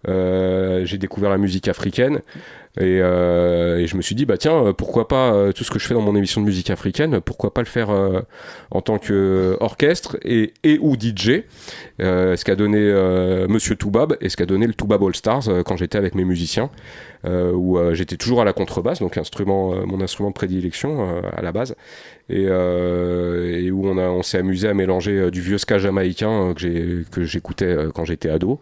Euh, 0.09 0.83
j'ai 0.83 0.97
découvert 0.97 1.29
la 1.29 1.37
musique 1.37 1.69
africaine 1.69 2.19
et, 2.79 3.01
euh, 3.01 3.77
et 3.77 3.85
je 3.85 3.95
me 3.95 4.01
suis 4.01 4.15
dit 4.15 4.25
bah 4.25 4.37
tiens 4.37 4.65
euh, 4.65 4.73
pourquoi 4.73 5.07
pas 5.07 5.31
euh, 5.31 5.51
tout 5.51 5.63
ce 5.63 5.69
que 5.69 5.77
je 5.77 5.85
fais 5.85 5.93
dans 5.93 6.01
mon 6.01 6.15
émission 6.15 6.41
de 6.41 6.45
musique 6.45 6.71
africaine 6.71 7.21
pourquoi 7.21 7.53
pas 7.53 7.61
le 7.61 7.67
faire 7.67 7.89
en 8.71 8.81
tant 8.81 8.97
que 8.97 9.55
orchestre 9.59 10.17
et, 10.23 10.53
et 10.63 10.79
ou 10.79 10.95
DJ 10.95 11.43
euh, 12.01 12.35
ce 12.35 12.43
qu'a 12.43 12.55
donné 12.55 12.79
Monsieur 13.47 13.75
Toubab 13.75 14.17
et 14.21 14.29
ce 14.29 14.37
qu'a 14.37 14.47
donné 14.47 14.65
le 14.65 14.73
Toubab 14.73 15.03
All 15.03 15.15
Stars 15.15 15.49
quand 15.65 15.77
j'étais 15.77 15.97
avec 15.97 16.15
mes 16.15 16.25
musiciens 16.25 16.71
où 17.25 17.77
j'étais 17.93 18.17
toujours 18.17 18.41
à 18.41 18.45
la 18.45 18.53
contrebasse 18.53 18.99
donc 18.99 19.17
instrument 19.17 19.85
mon 19.85 20.01
instrument 20.01 20.29
de 20.29 20.33
prédilection 20.33 21.21
à 21.31 21.41
la 21.41 21.51
base. 21.51 21.75
Et, 22.29 22.43
et 22.43 23.71
où 23.71 23.87
on 23.87 23.97
a 23.97 24.07
on 24.07 24.23
s'est 24.23 24.37
amusé 24.39 24.67
à 24.67 24.73
mélanger 24.73 25.29
du 25.29 25.41
vieux 25.41 25.57
ska 25.57 25.77
jamaïcain 25.77 26.53
que 26.55 27.23
j'écoutais 27.23 27.75
quand 27.93 28.05
j'étais 28.05 28.29
ado 28.29 28.59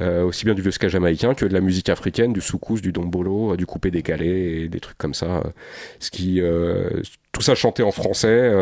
euh, 0.00 0.24
aussi 0.24 0.44
bien 0.44 0.54
du 0.54 0.62
vieux 0.62 0.70
ska 0.70 0.88
jamaïcain 0.88 1.34
que 1.34 1.44
de 1.44 1.52
la 1.52 1.60
musique 1.60 1.88
africaine, 1.88 2.32
du 2.32 2.40
soukous, 2.40 2.80
du 2.80 2.92
dombolo, 2.92 3.52
euh, 3.52 3.56
du 3.56 3.66
coupé 3.66 3.90
décalé 3.90 4.62
et 4.62 4.68
des 4.68 4.80
trucs 4.80 4.98
comme 4.98 5.14
ça. 5.14 5.26
euh, 5.26 5.42
ce 5.98 6.10
qui, 6.10 6.40
tout 7.32 7.42
ça 7.42 7.54
chanté 7.54 7.82
en 7.82 7.92
français. 7.92 8.52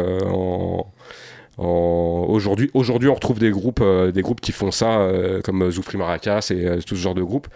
aujourd'hui, 1.59 2.71
aujourd'hui, 2.75 3.09
on 3.09 3.15
retrouve 3.15 3.39
des 3.39 3.51
groupes, 3.51 3.83
des 4.13 4.23
groupes 4.23 4.41
qui 4.41 4.53
font 4.53 4.71
ça, 4.71 5.11
comme 5.45 5.71
Zoufli 5.71 5.99
Maracas 5.99 6.51
et 6.51 6.83
tout 6.83 6.97
ce 6.97 7.01
genre 7.01 7.15
de 7.15 7.23
groupes. 7.23 7.49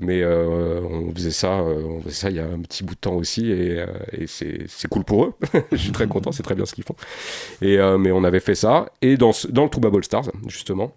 Mais 0.00 0.24
on 0.24 1.12
faisait 1.14 1.30
ça, 1.30 1.62
on 1.62 2.00
faisait 2.00 2.14
ça 2.14 2.30
il 2.30 2.36
y 2.36 2.40
a 2.40 2.44
un 2.46 2.60
petit 2.60 2.82
bout 2.84 2.94
de 2.94 3.00
temps 3.00 3.14
aussi, 3.14 3.50
et, 3.50 3.84
c'est 4.26 4.88
cool 4.88 5.04
pour 5.04 5.24
eux. 5.24 5.34
Je 5.72 5.76
suis 5.76 5.92
très 5.92 6.06
content, 6.06 6.32
c'est 6.32 6.42
très 6.42 6.54
bien 6.54 6.66
ce 6.66 6.74
qu'ils 6.74 6.84
font. 6.84 6.96
Mais 7.60 8.12
on 8.12 8.24
avait 8.24 8.40
fait 8.40 8.54
ça, 8.54 8.86
et 9.00 9.16
dans 9.16 9.30
le 9.30 9.68
Touba 9.68 9.90
Ball 9.90 10.04
Stars 10.04 10.30
justement. 10.48 10.92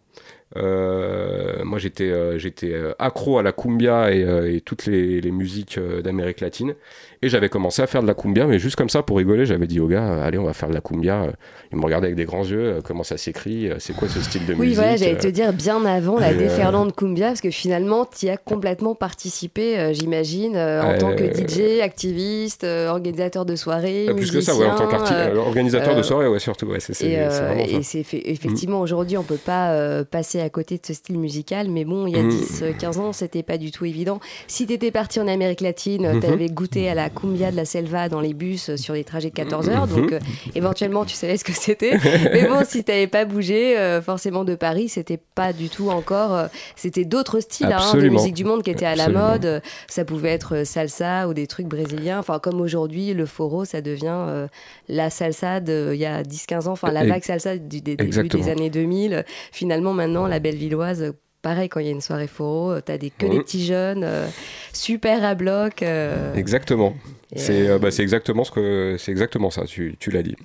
Euh, 0.57 1.63
moi 1.63 1.79
j'étais 1.79 2.03
euh, 2.11 2.37
j'étais 2.37 2.71
euh, 2.71 2.93
accro 2.99 3.39
à 3.39 3.43
la 3.43 3.51
cumbia 3.51 4.13
et, 4.13 4.55
et 4.55 4.61
toutes 4.61 4.85
les, 4.85 5.19
les 5.19 5.31
musiques 5.31 5.79
d'Amérique 6.03 6.39
latine 6.39 6.75
et 7.21 7.29
j'avais 7.29 7.49
commencé 7.49 7.81
à 7.81 7.87
faire 7.87 8.01
de 8.03 8.07
la 8.07 8.13
cumbia 8.13 8.45
mais 8.45 8.59
juste 8.59 8.75
comme 8.75 8.89
ça 8.89 9.01
pour 9.03 9.17
rigoler 9.17 9.45
j'avais 9.45 9.67
dit 9.67 9.79
au 9.79 9.87
gars 9.87 10.23
allez 10.23 10.37
on 10.37 10.43
va 10.45 10.53
faire 10.53 10.69
de 10.69 10.73
la 10.75 10.81
cumbia 10.81 11.27
il 11.71 11.77
me 11.77 11.83
regardait 11.83 12.07
avec 12.07 12.15
des 12.15 12.25
grands 12.25 12.43
yeux 12.45 12.79
comment 12.85 13.03
ça 13.03 13.17
s'écrit 13.17 13.69
c'est 13.79 13.95
quoi 13.95 14.07
ce 14.07 14.21
style 14.21 14.45
de 14.45 14.53
Oui, 14.53 14.59
musique 14.67 14.75
voilà, 14.75 14.95
j'allais 14.97 15.17
te 15.17 15.27
dire 15.27 15.51
bien 15.51 15.83
avant 15.85 16.19
la 16.19 16.33
déferlante 16.33 16.95
cumbia, 16.95 17.27
parce 17.27 17.41
que 17.41 17.49
finalement, 17.51 18.05
tu 18.05 18.27
y 18.27 18.29
as 18.29 18.37
complètement 18.37 18.95
participé, 18.95 19.89
j'imagine, 19.93 20.55
en 20.55 20.59
Euh, 20.59 20.97
tant 20.99 21.15
que 21.15 21.23
DJ, 21.25 21.81
activiste, 21.81 22.63
organisateur 22.63 23.45
de 23.45 23.55
soirées, 23.55 24.07
euh, 24.09 24.13
plus 24.13 24.31
que 24.31 24.41
ça 24.41 24.55
ouais, 24.55 24.65
en 24.67 24.75
tant 24.75 24.87
qu'organisateur 24.87 25.35
euh, 25.35 25.39
organisateur 25.39 25.95
de 25.95 26.01
soirée 26.03 26.27
ouais 26.27 26.39
surtout 26.39 26.67
ouais, 26.67 26.79
c'est 26.79 26.93
c'est- 26.93 27.07
et, 27.07 27.15
c'est 27.29 27.41
euh. 27.41 27.55
Mm. 27.55 27.59
et 27.79 27.83
c'est 27.83 28.03
fait- 28.03 28.21
effectivement 28.29 28.79
aujourd'hui 28.81 29.17
on 29.17 29.23
peut 29.23 29.35
pas 29.43 29.71
euh, 29.71 30.03
passer 30.35 30.45
à 30.45 30.49
côté 30.49 30.75
de 30.77 30.85
ce 30.85 30.93
style 30.93 31.17
musical 31.19 31.69
mais 31.69 31.85
bon 31.85 32.07
il 32.07 32.15
y 32.15 32.19
a 32.19 32.23
Mhm. 32.23 32.29
10 32.29 32.61
euh, 32.63 32.71
15 32.77 32.99
ans 32.99 33.13
c'était 33.13 33.43
pas 33.43 33.57
du 33.57 33.71
tout 33.71 33.85
évident 33.85 34.19
si 34.47 34.65
t'étais 34.67 34.91
parti 34.91 35.19
en 35.19 35.27
Amérique 35.27 35.61
latine 35.61 36.11
Mhm. 36.13 36.19
t'avais 36.19 36.49
goûté 36.49 36.89
à 36.89 36.93
la 36.95 37.09
cumbia 37.09 37.51
de 37.51 37.55
la 37.55 37.65
selva 37.65 38.09
dans 38.09 38.21
les 38.21 38.33
bus 38.33 38.69
euh, 38.69 38.77
sur 38.77 38.93
des 38.93 39.03
trajets 39.03 39.29
de 39.29 39.35
14 39.35 39.69
heures 39.69 39.87
donc 39.87 40.11
euh, 40.11 40.19
éventuellement 40.55 41.05
tu 41.05 41.15
savais 41.15 41.37
ce 41.37 41.43
que 41.43 41.53
c'était 41.53 41.97
mais 42.33 42.47
bon 42.47 42.63
si 42.67 42.83
t'avais 42.83 43.07
pas 43.07 43.25
bougé 43.25 43.77
euh, 43.77 44.01
forcément 44.01 44.43
de 44.43 44.55
Paris 44.55 44.89
c'était 44.89 45.19
pas 45.35 45.53
du 45.53 45.69
tout 45.69 45.89
encore 45.89 46.33
euh, 46.33 46.47
c'était 46.75 47.05
d'autres 47.05 47.39
styles 47.39 47.67
hein, 47.67 47.69
de 47.69 47.75
Absolument. 47.75 48.19
musique 48.19 48.35
du 48.35 48.43
monde 48.45 48.63
qui 48.63 48.71
étaient 48.71 48.85
à 48.85 48.95
la 48.95 49.09
mode 49.09 49.45
Euh, 49.45 49.59
ça 49.87 50.05
pouvait 50.05 50.29
être 50.31 50.55
euh, 50.55 50.65
salsa 50.65 51.27
ou 51.27 51.33
des 51.33 51.45
trucs 51.47 51.67
brésiliens 51.67 52.19
enfin 52.19 52.39
comme 52.39 52.59
aujourd'hui 52.61 53.13
le 53.13 53.25
foro 53.25 53.63
ça 53.65 53.81
devient 53.81 54.07
euh, 54.27 54.47
la 54.89 55.09
salsa 55.09 55.59
il 55.67 55.95
y 55.97 56.05
a 56.05 56.23
10-15 56.23 56.67
ans, 56.67 56.71
enfin 56.71 56.91
la 56.91 57.05
vague 57.05 57.23
salsa 57.23 57.57
du 57.57 57.81
des 57.81 57.95
début 57.95 58.27
des 58.27 58.49
années 58.49 58.69
2000. 58.69 59.23
Finalement, 59.51 59.93
maintenant, 59.93 60.24
la 60.27 60.39
Bellevilloise, 60.39 61.01
euh, 61.03 61.11
pareil, 61.41 61.69
quand 61.69 61.79
il 61.79 61.85
y 61.85 61.89
a 61.89 61.91
une 61.91 62.01
soirée 62.01 62.27
foro, 62.27 62.71
euh, 62.71 62.81
t'as 62.83 62.97
des, 62.97 63.09
que 63.11 63.25
des 63.25 63.39
petits 63.39 63.65
jeunes, 63.65 64.03
euh, 64.03 64.27
super 64.73 65.23
à 65.23 65.35
bloc. 65.35 65.83
euh, 65.83 66.33
Exactement. 66.35 66.95
C'est 67.35 67.67
euh, 67.69 67.79
bah, 67.79 67.91
c'est 67.91 68.03
exactement 68.03 68.43
ce 68.43 68.51
que 68.51 68.95
c'est 68.97 69.11
exactement 69.11 69.49
ça. 69.49 69.65
Tu, 69.65 69.95
tu 69.99 70.09
l'as 70.11 70.23
dit. 70.23 70.35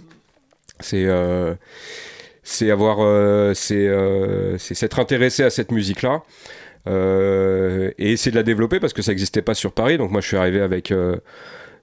C'est 0.80 1.06
c'est 2.42 2.70
avoir 2.70 3.54
c'est 3.54 3.88
s'être 4.58 4.98
intéressé 4.98 5.42
à 5.42 5.50
cette 5.50 5.72
musique 5.72 6.02
là 6.02 6.22
et 6.86 8.12
essayer 8.12 8.30
de 8.30 8.36
la 8.36 8.42
développer 8.42 8.80
parce 8.80 8.92
que 8.94 9.02
ça 9.02 9.12
n'existait 9.12 9.42
pas 9.42 9.54
sur 9.54 9.72
Paris. 9.72 9.98
Donc 9.98 10.10
moi 10.10 10.20
je 10.22 10.26
suis 10.26 10.36
arrivé 10.38 10.60
avec 10.60 10.92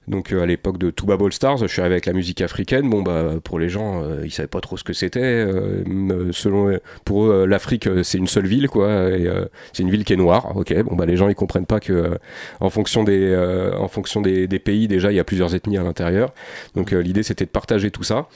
donc 0.08 0.32
euh, 0.32 0.42
à 0.42 0.46
l'époque 0.46 0.78
de 0.78 0.90
Tuba 0.90 1.18
Ball 1.18 1.34
Stars, 1.34 1.58
je 1.58 1.68
suis 1.68 1.82
arrivé 1.82 1.96
avec 1.96 2.06
la 2.06 2.14
musique 2.14 2.42
africaine. 2.42 2.90
Bon 2.90 3.02
bah 3.02 3.36
pour 3.44 3.60
les 3.60 3.68
gens, 3.68 4.04
euh, 4.04 4.22
ils 4.24 4.32
savaient 4.32 4.48
pas 4.48 4.62
trop 4.62 4.78
ce 4.78 4.84
que 4.84 4.94
c'était. 4.94 5.20
euh, 5.20 6.32
selon 6.32 6.80
pour 7.04 7.26
eux, 7.26 7.32
euh, 7.44 7.46
l'Afrique 7.46 7.88
euh, 7.88 8.04
c'est 8.04 8.18
une 8.18 8.28
seule 8.28 8.48
ville 8.48 8.70
quoi. 8.70 8.88
Et 9.10 9.28
euh, 9.28 9.46
c'est 9.74 9.84
une 9.84 9.90
ville 9.90 10.06
qui 10.06 10.14
est 10.14 10.18
noire. 10.18 10.56
Ok. 10.56 10.74
Bon 10.84 10.96
bah 10.96 11.06
les 11.06 11.18
gens 11.18 11.28
ils 11.28 11.36
comprennent 11.36 11.66
pas 11.66 11.80
que 11.80 11.92
euh, 11.94 12.16
en 12.62 12.70
fonction 12.70 13.04
des 13.04 13.20
euh, 13.22 13.76
en 13.78 13.88
fonction 13.90 14.22
des, 14.22 14.48
pays 14.60 14.88
déjà 14.88 15.12
il 15.12 15.16
y 15.16 15.20
a 15.20 15.24
plusieurs 15.24 15.54
ethnies 15.56 15.78
à 15.78 15.84
l'intérieur. 15.84 16.34
Donc 16.76 16.94
euh, 16.94 17.00
l'idée 17.02 17.24
c'était 17.24 17.46
de 17.46 17.50
partager 17.50 17.92
tout 17.92 18.04
ça. 18.04 18.28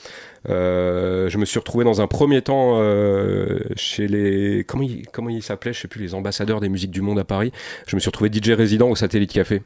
Euh, 0.48 1.28
je 1.28 1.38
me 1.38 1.44
suis 1.44 1.58
retrouvé 1.58 1.84
dans 1.84 2.00
un 2.00 2.06
premier 2.06 2.42
temps 2.42 2.80
euh, 2.80 3.60
chez 3.76 4.08
les 4.08 4.64
comment 4.66 4.82
ils 4.82 5.06
comment 5.12 5.28
ils 5.30 5.42
s'appelaient 5.42 5.72
je 5.72 5.80
sais 5.80 5.88
plus 5.88 6.00
les 6.00 6.14
ambassadeurs 6.14 6.60
des 6.60 6.68
musiques 6.68 6.90
du 6.90 7.00
monde 7.00 7.18
à 7.18 7.24
Paris. 7.24 7.52
Je 7.86 7.96
me 7.96 8.00
suis 8.00 8.08
retrouvé 8.08 8.30
DJ 8.32 8.50
résident 8.50 8.88
au 8.88 8.96
Satellite 8.96 9.32
Café. 9.32 9.62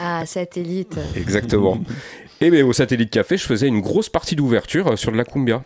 Ah, 0.00 0.26
satellite. 0.26 0.98
Exactement. 1.16 1.78
Et 2.40 2.50
ben, 2.50 2.64
au 2.64 2.72
Satellite 2.72 3.10
Café, 3.10 3.36
je 3.36 3.44
faisais 3.44 3.66
une 3.66 3.80
grosse 3.80 4.08
partie 4.08 4.36
d'ouverture 4.36 4.88
euh, 4.92 4.96
sur 4.96 5.10
de 5.10 5.16
la 5.16 5.24
cumbia. 5.24 5.64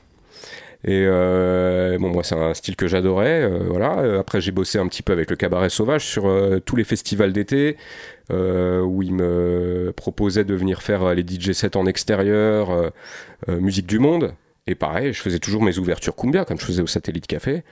Et 0.85 1.05
euh, 1.07 1.97
bon, 1.99 2.09
moi, 2.09 2.25
c'est 2.25 2.35
un 2.35 2.55
style 2.55 2.75
que 2.75 2.89
j'adorais. 2.89 3.43
euh, 3.43 3.67
voilà. 3.69 4.19
Après, 4.19 4.41
j'ai 4.41 4.51
bossé 4.51 4.79
un 4.79 4.89
petit 4.89 5.03
peu 5.03 5.13
avec 5.13 5.31
le 5.31 5.37
Cabaret 5.37 5.69
Sauvage 5.69 6.05
sur 6.05 6.27
euh, 6.27 6.59
tous 6.59 6.75
les 6.77 6.85
festivals 6.85 7.33
d'été 7.33 7.77
où 8.31 9.03
ils 9.03 9.13
me 9.13 9.93
proposaient 9.95 10.45
de 10.45 10.55
venir 10.55 10.81
faire 10.81 11.15
les 11.15 11.23
DJ 11.23 11.53
sets 11.53 11.77
en 11.77 11.85
extérieur, 11.85 12.91
musique 13.47 13.87
du 13.87 13.99
monde. 13.99 14.33
Et 14.69 14.77
pareil, 14.77 15.13
je 15.13 15.21
faisais 15.21 15.41
toujours 15.41 15.63
mes 15.63 15.79
ouvertures 15.79 16.15
cumbia 16.15 16.45
comme 16.45 16.59
je 16.59 16.65
faisais 16.65 16.83
au 16.83 16.87
Satellite 16.87 17.27
Café. 17.27 17.65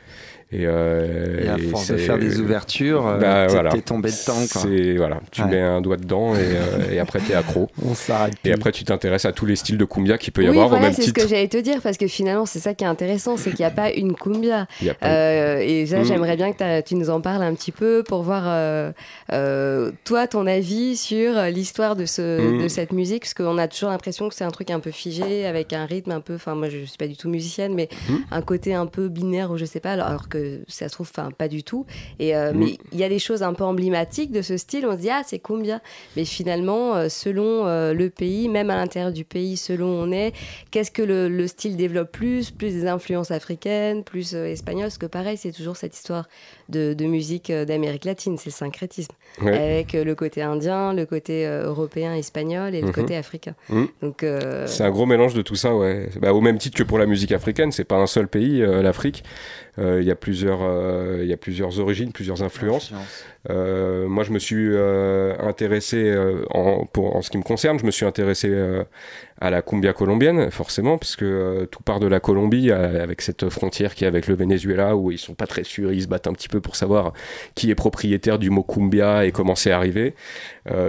Et, 0.53 0.67
euh, 0.67 1.45
Et 1.45 1.49
à 1.49 1.57
et 1.59 1.63
force 1.63 1.93
de 1.93 1.97
faire 1.97 2.19
des 2.19 2.41
ouvertures, 2.41 3.07
euh, 3.07 3.19
Bah, 3.19 3.47
t'es 3.47 3.53
voilà. 3.53 3.71
tombé 3.83 4.11
dedans. 4.11 4.35
Quoi. 4.53 4.63
C'est 4.63 4.97
voilà, 4.97 5.21
tu 5.31 5.43
Ouais. 5.43 5.49
mets 5.49 5.61
un 5.61 5.81
doigt 5.81 5.97
dedans 5.97 6.35
et, 6.35 6.39
euh, 6.41 6.91
et 6.93 6.99
après 6.99 7.21
t'es 7.21 7.35
accro. 7.35 7.69
On 7.87 7.95
s'arrête. 7.95 8.33
Et 8.45 8.51
plus. 8.51 8.53
après, 8.55 8.73
tu 8.73 8.83
t'intéresses 8.85 9.25
à 9.27 9.33
tous 9.33 9.47
les 9.47 9.55
styles 9.55 9.79
de 9.79 9.85
cumbia 9.85 10.19
qu'il 10.19 10.33
peut 10.33 10.43
y 10.43 10.47
oui, 10.47 10.51
avoir 10.51 10.67
au 10.67 10.69
voilà, 10.71 10.87
même 10.87 10.93
c'est 10.93 11.03
ce 11.03 11.13
que 11.13 11.29
j'allais 11.29 11.47
te 11.47 11.57
dire, 11.57 11.81
parce 11.83 11.97
que 11.97 12.09
finalement, 12.09 12.47
c'est 12.47 12.59
ça 12.59 12.75
qui 12.75 12.83
est 12.83 12.89
intéressant, 12.89 13.37
c'est 13.37 13.51
qu'il 13.51 13.61
n'y 13.61 13.65
a 13.67 13.71
pas 13.71 13.93
une 13.93 14.15
cumbia. 14.15 14.67
Pas- 14.99 15.07
Euh, 15.09 15.59
et 15.61 15.87
ça, 15.87 16.01
Mm. 16.01 16.05
j'aimerais 16.05 16.37
bien 16.37 16.53
que 16.53 16.81
tu 16.81 16.97
nous 16.97 17.11
en 17.11 17.21
parles 17.21 17.43
un 17.45 17.55
petit 17.55 17.71
peu 17.73 18.03
pour 18.03 18.23
voir, 18.25 18.43
euh, 18.47 18.91
euh, 19.33 19.93
toi, 20.05 20.27
ton 20.27 20.47
avis 20.49 20.97
sur 20.97 21.33
l'histoire 21.53 21.95
de, 21.95 22.07
ce, 22.07 22.41
Mm. 22.57 22.63
de 22.65 22.69
cette 22.69 22.93
musique, 22.93 23.23
parce 23.23 23.35
qu'on 23.35 23.57
a 23.59 23.69
toujours 23.69 23.91
l'impression 23.91 24.29
que 24.29 24.35
c'est 24.35 24.45
un 24.45 24.51
truc 24.51 24.71
un 24.73 24.81
peu 24.81 24.91
figé, 24.91 25.47
avec 25.47 25.73
un 25.73 25.85
rythme 25.87 26.11
un 26.11 26.21
peu. 26.21 26.35
Enfin, 26.35 26.57
moi, 26.57 26.69
je 26.69 26.79
suis 26.85 26.99
pas 26.99 27.07
du 27.07 27.17
tout 27.17 27.29
musicienne, 27.29 27.73
mais 27.75 27.89
Mm. 28.09 28.15
un 28.33 28.43
côté 28.43 28.75
un 28.75 28.87
peu 28.87 29.09
binaire, 29.09 29.53
ou 29.53 29.57
je 29.57 29.65
sais 29.65 29.79
pas, 29.81 29.93
alors, 29.93 30.07
alors 30.09 30.29
que 30.41 30.61
ça 30.69 30.89
se 30.89 30.95
trouve, 30.95 31.11
enfin, 31.11 31.31
pas 31.31 31.49
du 31.49 31.63
tout. 31.63 31.87
Et, 32.19 32.37
euh, 32.37 32.53
Mm. 32.53 32.59
Mais 32.59 32.79
il 32.93 32.99
y 32.99 33.05
a 33.05 33.09
des 33.09 33.19
choses 33.19 33.43
un 33.43 33.53
peu 33.55 33.65
emblématiques 33.65 34.33
de 34.33 34.43
ce 34.43 34.57
style, 34.57 34.87
on 34.87 34.93
se 34.93 35.03
dit, 35.03 35.11
ah, 35.11 35.23
c'est 35.27 35.39
cumbia. 35.39 35.81
Mais 36.17 36.25
finalement, 36.25 36.95
euh, 36.97 37.09
selon 37.09 37.67
euh, 37.67 37.93
le 37.93 38.11
pays, 38.11 38.49
même 38.49 38.71
à 38.71 38.77
l'intérieur 38.77 39.13
du 39.13 39.25
pays, 39.25 39.57
selon 39.57 39.87
où 39.87 40.05
on 40.05 40.13
est, 40.13 40.33
qu'est-ce 40.71 40.91
que 40.91 41.03
le, 41.03 41.29
le 41.29 41.47
style 41.47 41.77
développe 41.77 42.13
plus? 42.13 42.51
Plus 42.51 42.73
des 42.73 42.87
influences 42.87 43.31
africaines, 43.31 44.03
plus 44.05 44.35
euh, 44.35 44.47
espagnoles? 44.47 44.85
Parce 44.87 44.99
que 44.99 45.07
pareil, 45.07 45.37
c'est 45.37 45.53
toujours 45.53 45.77
cette 45.77 45.95
histoire 45.95 46.29
de, 46.69 46.93
de 46.95 47.05
musique 47.07 47.51
d'Amérique 47.53 48.05
latine, 48.05 48.37
c'est 48.39 48.47
le 48.51 48.53
syncrétisme. 48.53 49.13
Ouais. 49.43 49.57
Avec 49.57 49.93
le 49.93 50.15
côté 50.15 50.43
indien, 50.43 50.93
le 50.93 51.07
côté 51.07 51.47
européen, 51.47 52.15
espagnol 52.15 52.75
et 52.75 52.81
le 52.81 52.89
Mhm. 52.89 52.93
côté 52.93 53.17
africain. 53.17 53.55
Mhm. 53.69 53.89
Donc, 54.03 54.25
C'est 54.67 54.83
un 54.85 54.91
gros 54.91 55.07
mélange 55.07 55.35
de 55.35 55.43
tout 55.43 55.55
ça, 55.57 55.75
ouais. 55.75 56.09
Bah, 56.21 56.33
au 56.33 56.41
même 56.41 56.59
titre 56.59 56.77
que 56.77 56.83
pour 56.83 56.99
la 56.99 57.07
musique 57.07 57.33
africaine. 57.33 57.71
C'est 57.73 57.85
pas 57.85 57.97
un 57.97 58.07
seul 58.07 58.27
pays, 58.29 58.59
l'Afrique. 58.61 59.23
Il 59.79 60.03
y 60.03 60.11
a 60.11 60.15
euh, 60.63 61.21
il 61.23 61.29
y 61.29 61.33
a 61.33 61.37
plusieurs 61.37 61.79
origines, 61.79 62.13
plusieurs 62.13 62.43
influences. 62.43 62.93
Euh, 63.49 64.07
moi, 64.07 64.25
je 64.25 64.33
me 64.33 64.39
suis 64.39 64.69
euh, 64.71 65.35
intéressé, 65.41 65.97
euh, 65.97 66.45
en, 66.51 66.87
ce 67.23 67.31
qui 67.31 67.39
me 67.39 67.43
concerne, 67.43 67.79
je 67.79 67.87
me 67.87 67.91
suis 67.91 68.05
intéressé 68.05 68.55
à 69.41 69.51
la 69.51 69.63
cumbia 69.63 69.95
colombienne, 69.95 70.51
forcément, 70.51 70.99
puisque 70.99 71.25
tout 71.71 71.83
part 71.83 72.01
de 72.01 72.07
la 72.07 72.21
Colombie, 72.21 72.71
avec 72.71 73.23
cette 73.23 73.49
frontière 73.49 73.95
qui 73.95 74.05
est 74.05 74.07
avec 74.07 74.27
le 74.27 74.35
Venezuela, 74.35 74.97
où 74.97 75.11
ils 75.11 75.19
sont 75.19 75.35
pas 75.35 75.47
très 75.47 75.65
sûrs, 75.65 75.93
ils 75.93 76.03
se 76.03 76.09
battent 76.09 76.27
un 76.27 76.35
petit 76.35 76.49
peu 76.49 76.61
pour 76.61 76.77
savoir 76.77 77.15
qui 77.55 77.71
est 77.71 77.75
propriétaire 77.75 78.39
du 78.39 78.51
mot 78.51 78.63
cumbia 78.63 79.25
et 79.25 79.33
comment 79.33 79.55
c'est 79.55 79.71
arrivé. 79.71 80.15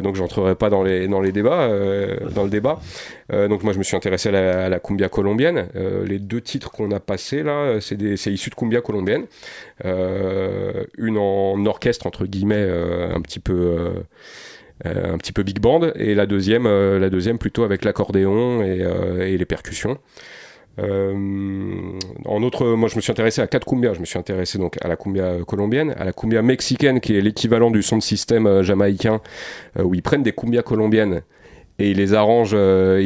Donc, 0.04 0.16
j'entrerai 0.16 0.56
pas 0.56 0.70
dans 0.70 0.84
les, 0.84 1.08
dans 1.08 1.22
les 1.22 1.32
débats, 1.32 1.70
dans 2.36 2.44
le 2.44 2.50
débat. 2.50 2.80
Donc, 3.32 3.64
moi, 3.64 3.72
je 3.72 3.78
me 3.78 3.84
suis 3.84 3.96
intéressé 3.96 4.30
à 4.30 4.32
la, 4.34 4.66
à 4.66 4.70
la 4.70 4.80
cumbia 4.80 5.08
colombienne. 5.08 5.68
Les 6.06 6.20
deux 6.20 6.42
titres 6.42 6.72
qu'on 6.72 6.92
a 6.92 7.00
passés 7.00 7.44
là, 7.44 7.80
c'est 7.80 8.32
issu 8.32 8.50
de 8.50 8.56
cumbia 8.56 8.82
colombienne. 8.82 9.28
Une 9.84 11.18
en 11.18 11.66
orchestre 11.66 12.06
entre 12.06 12.26
guillemets 12.26 12.41
euh, 12.50 13.14
un 13.14 13.22
petit 13.22 13.40
peu 13.40 13.54
euh, 13.54 13.90
euh, 14.86 15.14
un 15.14 15.18
petit 15.18 15.32
peu 15.34 15.44
big 15.44 15.60
band 15.60 15.92
et 15.96 16.16
la 16.16 16.26
deuxième 16.26 16.66
la 16.66 17.10
deuxième 17.10 17.38
plutôt 17.38 17.64
avec 17.64 17.86
l'accordéon 17.86 18.64
et, 18.64 18.86
et 19.32 19.38
les 19.38 19.46
percussions 19.46 19.98
Euh, 20.80 21.14
en 22.26 22.44
autre, 22.44 22.66
moi 22.76 22.88
je 22.90 22.96
me 22.96 23.02
suis 23.02 23.12
intéressé 23.12 23.42
à 23.42 23.48
quatre 23.48 23.68
cumbias. 23.68 23.94
Je 23.94 24.00
me 24.00 24.06
suis 24.06 24.18
intéressé 24.18 24.58
donc 24.58 24.78
à 24.82 24.88
la 24.88 24.96
cumbia 24.96 25.40
colombienne, 25.46 25.94
à 25.98 26.06
la 26.06 26.14
cumbia 26.14 26.42
mexicaine 26.42 27.02
qui 27.02 27.16
est 27.18 27.22
l'équivalent 27.22 27.72
du 27.72 27.84
son 27.84 27.98
de 27.98 28.02
système 28.02 28.62
jamaïcain, 28.62 29.20
où 29.78 29.94
ils 29.94 30.02
prennent 30.02 30.24
des 30.24 30.32
cumbias 30.32 30.64
colombiennes 30.64 31.22
et 31.78 31.92
ils 31.92 31.98
les 31.98 32.14
arrangent, 32.14 32.54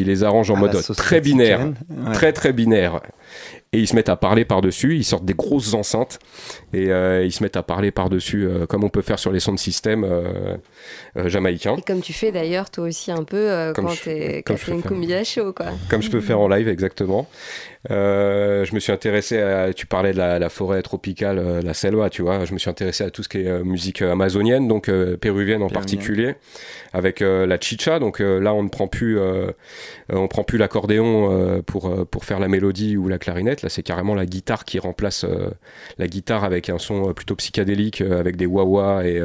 ils 0.01 0.05
les 0.05 0.23
arrangent 0.23 0.51
en 0.51 0.57
À 0.57 0.59
mode 0.59 0.77
très 0.95 1.21
binaire. 1.21 1.71
Ouais. 1.89 2.13
très 2.13 2.33
très 2.33 2.53
binaire. 2.53 3.01
Et 3.75 3.79
ils 3.79 3.87
se 3.87 3.95
mettent 3.95 4.07
à 4.07 4.15
parler 4.15 4.45
par-dessus, 4.45 4.95
ils 4.95 5.03
sortent 5.03 5.25
des 5.25 5.33
grosses 5.33 5.73
enceintes 5.73 6.19
et 6.71 6.93
euh, 6.93 7.25
ils 7.25 7.33
se 7.33 7.43
mettent 7.43 7.57
à 7.57 7.61
parler 7.61 7.91
par-dessus, 7.91 8.47
euh, 8.47 8.65
comme 8.65 8.85
on 8.85 8.89
peut 8.89 9.01
faire 9.01 9.19
sur 9.19 9.33
les 9.33 9.41
sons 9.41 9.51
de 9.51 9.59
système 9.59 10.05
euh, 10.05 10.55
jamaïcains. 11.25 11.75
Et 11.75 11.81
comme 11.81 11.99
tu 11.99 12.13
fais 12.13 12.31
d'ailleurs 12.31 12.69
toi 12.69 12.85
aussi 12.85 13.11
un 13.11 13.25
peu 13.25 13.73
quand 13.75 13.93
t'es 14.01 14.43
comme 14.43 14.55
quand 14.55 14.65
t'es 14.65 14.71
une 14.71 14.81
cumbia 14.81 15.25
show 15.25 15.51
quoi. 15.51 15.65
comme 15.89 16.01
je 16.01 16.09
peux 16.09 16.21
faire 16.21 16.39
en 16.39 16.47
live 16.47 16.69
exactement. 16.69 17.27
Euh, 17.91 18.65
je 18.65 18.73
me 18.73 18.79
suis 18.79 18.91
intéressé 18.91 19.39
à, 19.39 19.73
tu 19.73 19.85
parlais 19.85 20.11
de 20.13 20.17
la, 20.17 20.39
la 20.39 20.49
forêt 20.49 20.81
tropicale, 20.81 21.39
euh, 21.39 21.61
la 21.61 21.73
selva, 21.73 22.09
tu 22.09 22.21
vois. 22.21 22.45
Je 22.45 22.53
me 22.53 22.59
suis 22.59 22.69
intéressé 22.69 23.03
à 23.03 23.09
tout 23.09 23.23
ce 23.23 23.29
qui 23.29 23.39
est 23.39 23.47
euh, 23.47 23.63
musique 23.63 24.01
amazonienne, 24.01 24.67
donc 24.67 24.85
péruvienne 24.85 25.61
en 25.61 25.67
Péruvienne. 25.67 25.71
particulier, 25.71 26.35
avec 26.93 27.19
la 27.19 27.59
chicha. 27.59 27.99
Donc 27.99 28.19
là, 28.19 28.53
on 28.53 28.63
ne 28.63 28.69
prend 28.69 28.87
plus, 28.87 29.19
on 30.09 30.27
prend 30.27 30.43
plus 30.43 30.57
l'accordéon 30.57 31.61
pour 31.65 32.05
pour 32.07 32.25
faire 32.25 32.39
la 32.39 32.47
mélodie 32.47 32.97
ou 32.97 33.07
la 33.07 33.17
clarinette. 33.17 33.61
Là, 33.61 33.69
c'est 33.69 33.83
carrément 33.83 34.15
la 34.15 34.25
guitare 34.25 34.65
qui 34.65 34.79
remplace 34.79 35.25
la 35.97 36.07
guitare 36.07 36.43
avec 36.43 36.69
un 36.69 36.77
son 36.77 37.13
plutôt 37.13 37.35
psychédélique, 37.35 38.01
avec 38.01 38.35
des 38.35 38.45
wah 38.45 39.05
et 39.05 39.21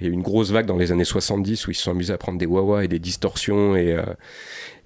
il 0.00 0.06
y 0.06 0.08
a 0.08 0.10
eu 0.10 0.12
une 0.12 0.22
grosse 0.22 0.50
vague 0.50 0.66
dans 0.66 0.76
les 0.76 0.92
années 0.92 1.04
70 1.04 1.66
où 1.66 1.70
ils 1.70 1.74
se 1.74 1.82
sont 1.82 1.90
amusés 1.90 2.12
à 2.12 2.18
prendre 2.18 2.38
des 2.38 2.46
wah 2.46 2.84
et 2.84 2.88
des 2.88 2.98
distorsions 2.98 3.76
et 3.76 3.92
euh, 3.92 4.02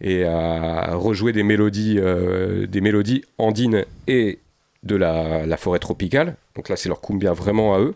et 0.00 0.24
à 0.24 0.94
rejouer 0.94 1.32
des 1.32 1.42
mélodies, 1.42 1.98
euh, 1.98 2.66
des 2.66 2.80
mélodies 2.80 3.24
andines 3.38 3.84
et 4.06 4.38
de 4.84 4.96
la, 4.96 5.46
la 5.46 5.56
forêt 5.56 5.78
tropicale. 5.78 6.36
Donc 6.54 6.68
là, 6.68 6.76
c'est 6.76 6.88
leur 6.88 7.00
cumbia 7.00 7.32
vraiment 7.32 7.74
à 7.74 7.80
eux. 7.80 7.94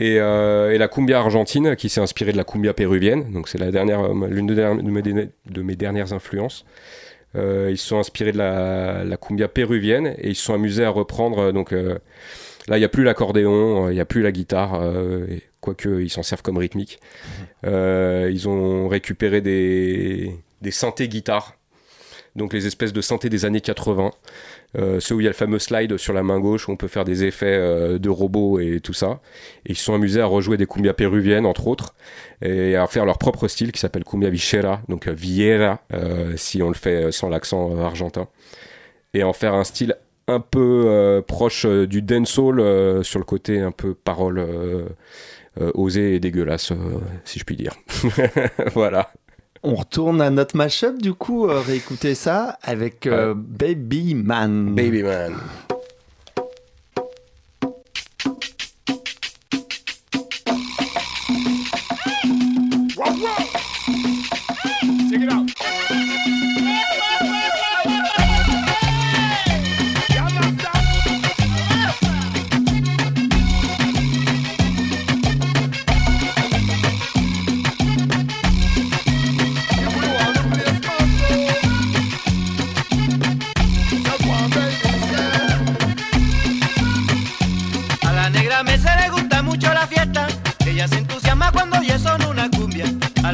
Et, 0.00 0.18
euh, 0.18 0.72
et 0.72 0.78
la 0.78 0.88
cumbia 0.88 1.18
argentine 1.18 1.76
qui 1.76 1.88
s'est 1.88 2.00
inspirée 2.00 2.32
de 2.32 2.36
la 2.36 2.44
cumbia 2.44 2.74
péruvienne. 2.74 3.32
Donc 3.32 3.48
c'est 3.48 3.58
la 3.58 3.70
dernière, 3.70 4.00
euh, 4.00 4.26
l'une 4.28 4.46
de, 4.46 4.54
de 4.54 4.90
mes, 4.90 5.02
de 5.02 5.62
mes 5.62 5.76
dernières 5.76 6.12
influences. 6.12 6.64
Euh, 7.36 7.68
ils 7.70 7.78
se 7.78 7.88
sont 7.88 7.98
inspirés 7.98 8.32
de 8.32 8.38
la, 8.38 9.04
la 9.04 9.16
cumbia 9.16 9.48
péruvienne 9.48 10.14
et 10.18 10.30
ils 10.30 10.34
se 10.34 10.44
sont 10.44 10.54
amusés 10.54 10.84
à 10.84 10.90
reprendre. 10.90 11.52
Donc 11.52 11.72
euh, 11.72 11.98
là, 12.68 12.76
il 12.76 12.80
n'y 12.80 12.84
a 12.84 12.88
plus 12.88 13.04
l'accordéon, 13.04 13.88
il 13.88 13.94
n'y 13.94 14.00
a 14.00 14.04
plus 14.04 14.22
la 14.22 14.32
guitare, 14.32 14.80
quoique 15.60 16.00
ils 16.02 16.10
s'en 16.10 16.22
servent 16.22 16.42
comme 16.42 16.58
rythmique. 16.58 17.00
Euh, 17.64 18.30
ils 18.32 18.48
ont 18.48 18.88
récupéré 18.88 19.40
des, 19.40 20.32
des 20.64 20.72
synthés 20.72 21.08
guitares, 21.08 21.56
donc 22.36 22.52
les 22.52 22.66
espèces 22.66 22.92
de 22.92 23.00
synthés 23.00 23.28
des 23.28 23.44
années 23.44 23.60
80. 23.60 24.10
Euh, 24.76 24.98
ceux 24.98 25.14
où 25.14 25.20
il 25.20 25.24
y 25.24 25.26
a 25.26 25.30
le 25.30 25.34
fameux 25.34 25.60
slide 25.60 25.96
sur 25.96 26.12
la 26.12 26.24
main 26.24 26.40
gauche 26.40 26.68
où 26.68 26.72
on 26.72 26.76
peut 26.76 26.88
faire 26.88 27.04
des 27.04 27.24
effets 27.24 27.46
euh, 27.46 27.98
de 27.98 28.08
robots 28.08 28.58
et 28.58 28.80
tout 28.80 28.92
ça. 28.92 29.20
Et 29.66 29.72
ils 29.72 29.76
se 29.76 29.84
sont 29.84 29.94
amusés 29.94 30.20
à 30.20 30.26
rejouer 30.26 30.56
des 30.56 30.66
cumbias 30.66 30.94
péruviennes, 30.94 31.46
entre 31.46 31.68
autres, 31.68 31.94
et 32.42 32.74
à 32.74 32.86
faire 32.88 33.04
leur 33.04 33.18
propre 33.18 33.46
style 33.46 33.70
qui 33.70 33.78
s'appelle 33.78 34.04
cumbia 34.04 34.30
vichera, 34.30 34.80
donc 34.88 35.06
euh, 35.06 35.12
viera, 35.12 35.80
euh, 35.92 36.36
si 36.36 36.60
on 36.62 36.68
le 36.68 36.74
fait 36.74 37.12
sans 37.12 37.28
l'accent 37.28 37.78
argentin. 37.78 38.26
Et 39.14 39.22
en 39.22 39.32
faire 39.32 39.54
un 39.54 39.64
style 39.64 39.96
un 40.26 40.40
peu 40.40 41.22
proche 41.28 41.66
du 41.66 42.00
dancehall 42.00 43.04
sur 43.04 43.18
le 43.18 43.24
côté 43.24 43.60
un 43.60 43.70
peu 43.70 43.94
parole 43.94 44.44
osée 45.74 46.14
et 46.14 46.18
dégueulasse, 46.18 46.72
si 47.24 47.38
je 47.38 47.44
puis 47.44 47.56
dire. 47.56 47.74
voilà. 48.74 49.12
On 49.66 49.76
retourne 49.76 50.20
à 50.20 50.28
notre 50.28 50.58
mashup, 50.58 51.00
du 51.00 51.14
coup, 51.14 51.48
euh, 51.48 51.58
réécouter 51.58 52.14
ça 52.14 52.58
avec 52.62 53.06
euh, 53.06 53.32
Baby 53.34 54.14
Man. 54.14 54.74
Baby 54.74 55.02
Man. 55.02 55.32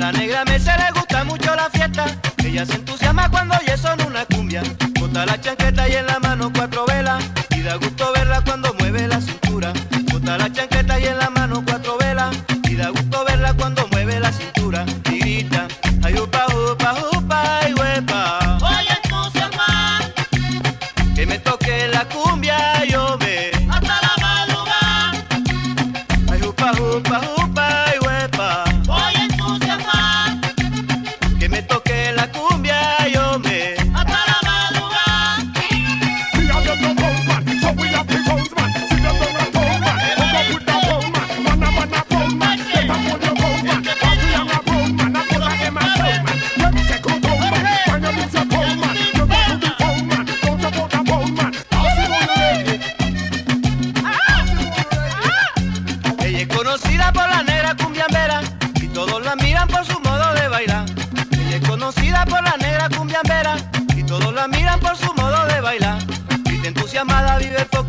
La 0.01 0.13
negra 0.13 0.45
mesa 0.47 0.77
le 0.79 0.99
gusta 0.99 1.25
mucho 1.25 1.55
la 1.55 1.69
fiesta. 1.69 2.07
Ella 2.43 2.65
se 2.65 2.75
entusiasma 2.77 3.31
cuando 3.31 3.55
oye 3.61 3.77
son 3.77 4.01
una 4.07 4.25
cumbia. 4.25 4.63
Bota 4.99 5.27
la 5.27 5.39
chancleta 5.39 5.89
y 5.89 5.93
en 5.93 6.07
la 6.07 6.19
mano 6.19 6.51
cuatro 6.55 6.87
velas. 6.87 7.23
Y 7.51 7.61
da 7.61 7.75
gusto 7.77 8.00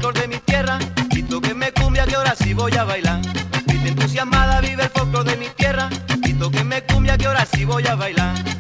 folclore 0.01 0.21
de 0.21 0.27
mi 0.27 0.39
tierra 0.39 0.79
y 1.11 1.21
tóquenme 1.23 1.71
cumbia 1.73 2.05
que 2.07 2.15
ahora 2.15 2.35
sí 2.35 2.53
voy 2.53 2.75
a 2.75 2.83
bailar. 2.83 3.21
Grita 3.67 3.87
entusiasmada 3.87 4.59
vive 4.59 4.83
el 4.83 4.89
folclore 4.89 5.31
de 5.31 5.37
mi 5.37 5.47
tierra 5.49 5.89
y 6.23 6.33
tóquenme 6.33 6.83
cumbia 6.83 7.17
que 7.17 7.27
ahora 7.27 7.45
sí 7.45 7.65
voy 7.65 7.85
a 7.85 7.95
bailar. 7.95 8.50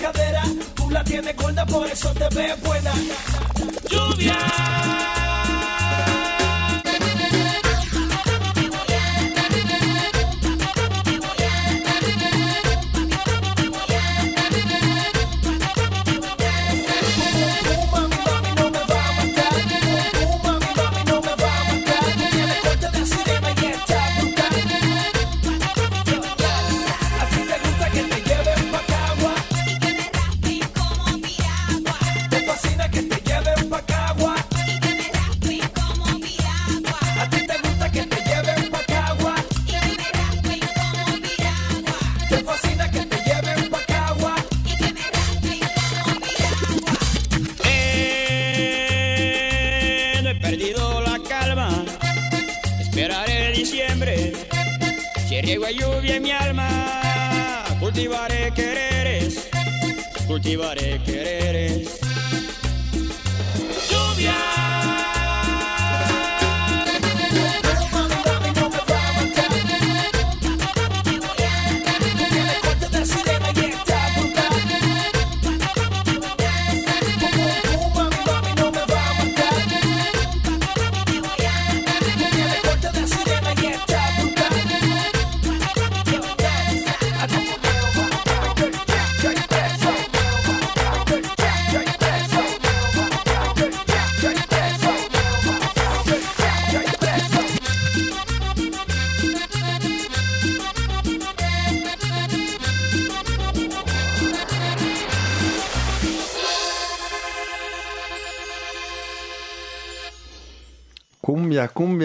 Cadera 0.00 0.42
la 0.90 1.04
tienes 1.04 1.36
gorda, 1.36 1.64
por 1.66 1.86
eso 1.86 2.12
te 2.14 2.28
ves 2.34 2.60
buena. 2.62 2.92
Lluvia. 3.88 5.19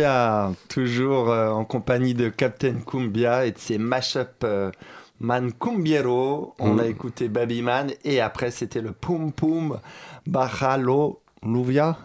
Cumbia, 0.10 0.52
toujours 0.70 1.30
euh, 1.32 1.50
en 1.50 1.66
compagnie 1.66 2.14
de 2.14 2.30
Captain 2.30 2.76
Cumbia 2.86 3.46
et 3.46 3.52
de 3.52 3.58
ses 3.58 3.78
mashup 3.78 4.44
euh, 4.44 4.72
Man 5.20 5.52
Cumbiero. 5.54 6.54
On 6.60 6.74
Mm. 6.76 6.80
a 6.80 6.86
écouté 6.88 7.28
Baby 7.30 7.62
Man 7.62 7.92
et 8.04 8.22
après 8.22 8.52
c'était 8.52 8.82
le 8.82 8.92
Pum 8.92 9.32
Pum 9.32 9.80
Bajalo 10.28 11.20
Luvia. 11.44 11.98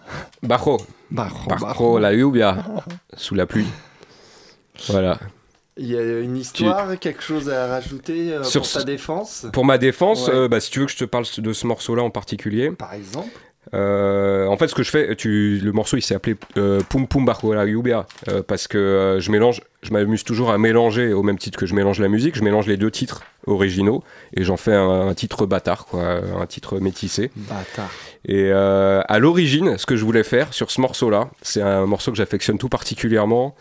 Bajo. 0.43 0.79
Bajo, 1.11 1.49
Bajo 1.61 1.99
la 1.99 2.13
lluvia. 2.13 2.57
Sous 3.17 3.35
la 3.35 3.47
pluie. 3.47 3.67
Voilà. 4.89 5.19
Il 5.77 5.87
y 5.87 5.97
a 5.97 6.21
une 6.21 6.37
histoire, 6.37 6.99
quelque 6.99 7.23
chose 7.23 7.49
à 7.49 7.67
rajouter 7.67 8.33
euh, 8.35 8.43
Sur 8.45 8.63
pour 8.63 8.71
ta 8.73 8.85
défense? 8.85 9.47
Pour 9.53 9.65
ma 9.65 9.79
défense, 9.79 10.27
Ouais. 10.29 10.35
euh, 10.35 10.49
bah, 10.49 10.61
si 10.61 10.71
tu 10.71 10.81
veux 10.81 10.87
que 10.87 10.93
je 10.93 10.97
te 10.99 11.05
parle 11.05 11.25
de 11.39 11.53
ce 11.55 11.67
morceau-là 11.67 12.03
en 12.03 12.11
particulier, 12.11 12.71
Par 12.71 12.93
exemple 12.93 13.31
euh, 13.75 14.47
en 14.47 14.57
fait, 14.57 14.69
ce 14.69 14.75
que 14.75 14.83
je 14.83 14.91
fais, 14.91 15.15
tu, 15.17 15.61
le 15.63 15.73
morceau 15.73 15.97
il 15.97 16.03
s'est 16.03 16.15
appelé 16.15 16.37
euh, 16.57 16.81
Pum 16.89 17.07
Pum 17.07 17.25
Bajo 17.25 17.53
la 17.53 17.65
lluvia 17.65 18.07
euh, 18.29 18.43
parce 18.43 18.67
que 18.67 18.79
euh, 18.79 19.21
je 19.21 19.31
mélange, 19.31 19.61
je 19.83 19.93
m'amuse 19.93 20.25
toujours 20.25 20.51
à 20.51 20.59
mélanger 20.59 21.13
au 21.13 21.23
même 21.23 21.39
titre 21.39 21.59
que 21.59 21.67
je 21.67 21.75
mélange 21.75 22.01
la 22.01 22.09
musique, 22.09 22.37
je 22.37 22.43
mélange 22.43 22.67
les 22.67 22.77
deux 22.77 22.91
titres 22.91 23.23
originaux 23.47 24.03
et 24.35 24.45
j'en 24.45 24.57
fais 24.57 24.75
un, 24.75 25.09
un 25.09 25.15
titre 25.15 25.47
bâtard, 25.47 25.87
quoi, 25.87 26.21
un 26.41 26.47
titre 26.47 26.81
métissé. 26.81 27.31
Bâtard. 27.37 27.91
Et 28.27 28.51
à 28.53 29.19
l'origine, 29.19 29.79
ce 29.79 29.87
que 29.87 29.97
je 29.97 30.05
voulais 30.05 30.25
faire 30.25 30.53
sur 30.53 30.71
ce 30.71 30.81
morceau-là, 30.81 31.31
c'est 31.41 31.63
un 31.63 31.87
morceau 31.87 32.11
que 32.11 32.19
j'affectionne 32.19 32.59
tout 32.59 32.69
particulièrement, 32.69 33.55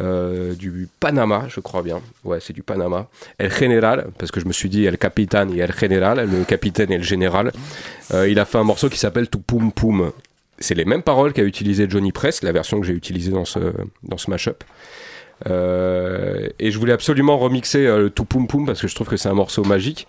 euh, 0.00 0.54
du 0.54 0.88
Panama, 1.00 1.46
je 1.48 1.60
crois 1.60 1.82
bien. 1.82 2.00
Ouais, 2.24 2.38
c'est 2.40 2.52
du 2.52 2.62
Panama. 2.62 3.08
El 3.38 3.50
General, 3.50 4.08
parce 4.18 4.30
que 4.30 4.40
je 4.40 4.46
me 4.46 4.52
suis 4.52 4.68
dit 4.68 4.84
El 4.84 4.98
Capitan 4.98 5.48
et 5.48 5.58
El 5.58 5.72
General, 5.72 6.28
le 6.28 6.44
capitaine 6.44 6.92
et 6.92 6.98
le 6.98 7.02
général. 7.02 7.52
Euh, 8.12 8.28
il 8.28 8.38
a 8.38 8.44
fait 8.44 8.58
un 8.58 8.64
morceau 8.64 8.88
qui 8.88 8.98
s'appelle 8.98 9.28
Tout 9.28 9.40
Poum 9.40 9.72
Poum. 9.72 10.12
C'est 10.58 10.74
les 10.74 10.84
mêmes 10.84 11.02
paroles 11.02 11.32
qu'a 11.32 11.42
utilisé 11.42 11.86
Johnny 11.88 12.12
Press, 12.12 12.42
la 12.42 12.52
version 12.52 12.80
que 12.80 12.86
j'ai 12.86 12.92
utilisée 12.92 13.30
dans 13.30 13.44
ce, 13.44 13.58
dans 14.02 14.18
ce 14.18 14.30
mashup. 14.30 14.64
Euh, 15.46 16.48
et 16.58 16.70
je 16.70 16.78
voulais 16.78 16.94
absolument 16.94 17.36
remixer 17.36 17.84
le 17.84 18.08
tout 18.08 18.24
poum 18.24 18.46
poum 18.46 18.64
parce 18.64 18.80
que 18.80 18.88
je 18.88 18.94
trouve 18.94 19.06
que 19.06 19.18
c'est 19.18 19.28
un 19.28 19.34
morceau 19.34 19.64
magique. 19.64 20.06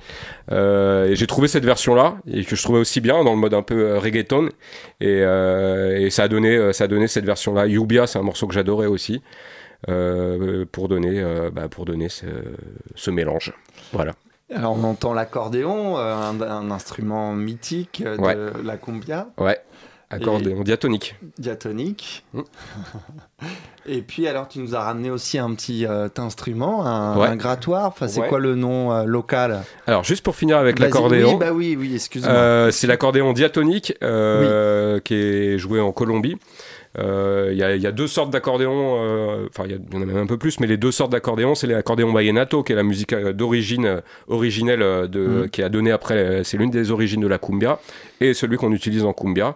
Et 0.51 1.13
j'ai 1.13 1.27
trouvé 1.27 1.49
cette 1.49 1.65
version-là 1.65 2.17
et 2.31 2.45
que 2.45 2.55
je 2.55 2.63
trouvais 2.63 2.79
aussi 2.79 3.01
bien 3.01 3.23
dans 3.25 3.33
le 3.33 3.39
mode 3.39 3.53
un 3.53 3.61
peu 3.61 3.97
reggaeton. 3.97 4.49
Et, 5.01 5.19
et 5.19 6.09
ça 6.11 6.23
a 6.23 6.27
donné, 6.29 6.71
ça 6.71 6.85
a 6.85 6.87
donné 6.87 7.07
cette 7.07 7.25
version-là. 7.25 7.67
Yubia, 7.67 8.07
c'est 8.07 8.19
un 8.19 8.23
morceau 8.23 8.47
que 8.47 8.53
j'adorais 8.53 8.87
aussi 8.87 9.21
pour 9.85 10.87
donner, 10.87 11.21
euh, 11.21 11.49
bah, 11.51 11.67
pour 11.69 11.85
donner 11.85 12.09
ce, 12.09 12.25
ce 12.95 13.11
mélange. 13.11 13.53
Voilà. 13.93 14.13
Alors 14.53 14.77
on 14.79 14.83
entend 14.85 15.13
l'accordéon, 15.13 15.97
euh, 15.97 16.15
un, 16.15 16.39
un 16.41 16.71
instrument 16.71 17.33
mythique 17.33 18.01
euh, 18.05 18.15
de 18.17 18.21
Ouais. 18.21 18.35
la 18.63 18.77
cumbia, 18.77 19.27
Ouais. 19.37 19.59
Accordéon 20.09 20.61
diatonique. 20.63 21.15
diatonique. 21.37 22.23
Mm. 22.33 22.41
Et 23.89 24.01
puis 24.01 24.27
alors, 24.27 24.47
tu 24.47 24.59
nous 24.59 24.73
as 24.75 24.79
ramené 24.81 25.09
aussi 25.09 25.37
un 25.37 25.53
petit 25.53 25.85
euh, 25.85 26.07
instrument, 26.17 26.85
un, 26.85 27.17
Ouais. 27.17 27.27
un 27.27 27.35
grattoir. 27.35 27.87
Enfin, 27.87 28.07
c'est 28.07 28.21
Ouais. 28.21 28.27
quoi 28.29 28.39
le 28.39 28.55
nom 28.55 28.91
euh, 28.93 29.03
local? 29.03 29.63
Alors, 29.85 30.03
juste 30.05 30.23
pour 30.23 30.35
finir 30.35 30.57
avec 30.57 30.79
l'accordéon. 30.79 31.31
Oui, 31.33 31.37
bah 31.37 31.51
oui, 31.53 31.75
oui, 31.77 31.95
excuse-moi. 31.95 32.31
Euh, 32.33 32.71
c'est 32.71 32.87
l'accordéon 32.87 33.33
diatonique 33.33 33.95
euh, 34.01 34.99
qui 35.01 35.13
est 35.15 35.57
joué 35.57 35.79
en 35.81 35.91
Colombie. 35.91 36.37
Euh, 36.99 37.49
Il 37.51 37.57
y, 37.57 37.63
a- 37.63 37.75
il 37.75 37.81
y 37.81 37.87
a 37.87 37.91
deux 37.91 38.07
sortes 38.07 38.29
d'accordéons, 38.31 38.97
euh, 38.99 39.47
enfin 39.49 39.63
il 39.65 39.71
y, 39.71 39.75
y 39.75 39.97
en 39.97 40.01
a 40.01 40.05
même 40.05 40.17
un 40.17 40.25
peu 40.27 40.37
plus, 40.37 40.59
mais 40.59 40.67
les 40.67 40.77
deux 40.77 40.91
sortes 40.91 41.11
d'accordéons, 41.11 41.55
c'est 41.55 41.67
l'accordéon 41.67 42.11
vallenato, 42.11 42.63
qui 42.63 42.71
est 42.73 42.75
la 42.75 42.83
musique 42.83 43.13
euh, 43.13 43.33
d'origine 43.33 43.85
euh, 43.85 44.01
originelle, 44.27 44.81
euh, 44.81 45.07
de, 45.07 45.19
Mhm. 45.19 45.49
qui 45.49 45.61
a 45.63 45.69
donné 45.69 45.91
après, 45.91 46.15
euh, 46.17 46.43
c'est 46.43 46.57
l'une 46.57 46.71
des 46.71 46.91
origines 46.91 47.21
de 47.21 47.27
la 47.27 47.37
cumbia, 47.37 47.79
et 48.21 48.33
celui 48.33 48.57
qu'on 48.57 48.71
utilise 48.73 49.03
en 49.03 49.13
cumbia. 49.13 49.55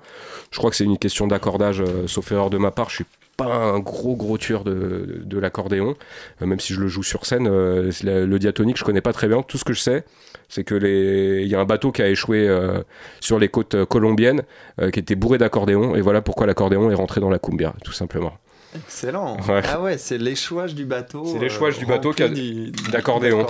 Je 0.51 0.58
crois 0.58 0.69
que 0.69 0.75
c'est 0.75 0.84
une 0.86 0.97
question 0.97 1.27
d'accordage, 1.27 1.82
euh, 1.82 2.08
sauf 2.08 2.32
erreur 2.32 2.49
de 2.49 2.58
ma 2.58 2.71
part, 2.71 2.89
je 2.89 2.95
suis 2.95 3.06
pas 3.43 3.54
un 3.56 3.80
gros 3.80 4.15
gros 4.15 4.38
tueur 4.38 4.63
de, 4.63 5.21
de 5.23 5.39
l'accordéon, 5.39 5.95
euh, 6.41 6.45
même 6.45 6.60
si 6.60 6.73
je 6.73 6.80
le 6.80 6.88
joue 6.88 7.04
sur 7.04 7.25
scène. 7.25 7.47
euh, 7.47 7.91
le 8.04 8.38
diatonique, 8.39 8.77
je 8.77 8.84
connais 8.84 9.01
pas 9.01 9.13
très 9.13 9.27
bien. 9.27 9.41
Tout 9.41 9.58
ce 9.58 9.63
que 9.63 9.73
je 9.73 9.82
sais, 9.82 10.04
c'est 10.49 10.63
que 10.63 10.75
les... 10.75 11.41
il 11.43 11.47
y 11.47 11.56
a 11.56 11.60
un 11.60 11.65
bateau 11.65 11.91
qui 11.91 12.01
a 12.01 12.08
échoué 12.10 12.47
euh, 12.47 12.82
sur 13.19 13.39
les 13.39 13.47
côtes 13.49 13.86
colombiennes, 13.86 14.41
qui 14.93 14.99
était 14.99 15.15
bourré 15.15 15.38
d'accordéon, 15.38 15.95
et 15.95 16.01
voilà 16.01 16.21
pourquoi 16.21 16.45
l'accordéon 16.47 16.89
est 16.91 16.95
rentré 16.95 17.21
dans 17.21 17.30
la 17.30 17.39
cumbia, 17.39 17.73
tout 17.84 17.91
simplement. 17.93 18.34
Excellent. 18.73 19.36
Ouais. 19.49 19.62
Ah 19.67 19.82
ouais, 19.82 19.97
c'est 19.97 20.17
l'échouage 20.17 20.76
du 20.76 20.86
bateau. 20.86 21.26
C'est 21.26 21.39
l'échouage 21.39 21.78
du 21.78 21.86
bateau 21.86 22.13
qui 22.13 22.24
a- 22.24 22.30
d'accordéon. 22.91 23.45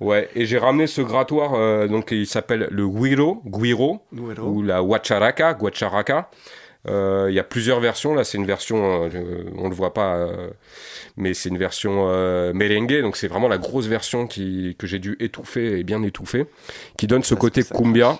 Ouais, 0.00 0.28
et 0.34 0.46
j'ai 0.46 0.58
ramené 0.58 0.88
ce 0.88 1.00
grattoir, 1.00 1.54
euh, 1.54 1.86
donc 1.86 2.08
il 2.10 2.26
s'appelle 2.26 2.66
le 2.72 2.88
guiro, 2.88 3.40
guiro, 3.46 4.00
Guiro. 4.12 4.48
ou 4.48 4.62
la 4.62 4.82
guacharaca, 4.82 5.54
guacharaca. 5.54 6.28
Euh, 6.86 7.26
il 7.30 7.34
y 7.34 7.38
a 7.38 7.44
plusieurs 7.44 7.80
versions. 7.80 8.14
Là, 8.14 8.24
c'est 8.24 8.38
une 8.38 8.46
version, 8.46 9.04
euh, 9.04 9.08
euh, 9.14 9.44
on 9.56 9.68
le 9.68 9.74
voit 9.74 9.94
pas, 9.94 10.28
mais 11.16 11.34
c'est 11.34 11.48
une 11.48 11.58
version 11.58 12.06
merengue. 12.52 13.00
Donc, 13.00 13.16
c'est 13.16 13.28
vraiment 13.28 13.48
la 13.48 13.58
grosse 13.58 13.86
version 13.86 14.26
qui, 14.26 14.76
que 14.78 14.86
j'ai 14.86 14.98
dû 14.98 15.16
étouffer 15.20 15.78
et 15.78 15.84
bien 15.84 16.02
étouffer, 16.02 16.46
qui 16.98 17.06
donne 17.06 17.22
ce 17.22 17.34
côté 17.34 17.62
cumbia. 17.62 18.18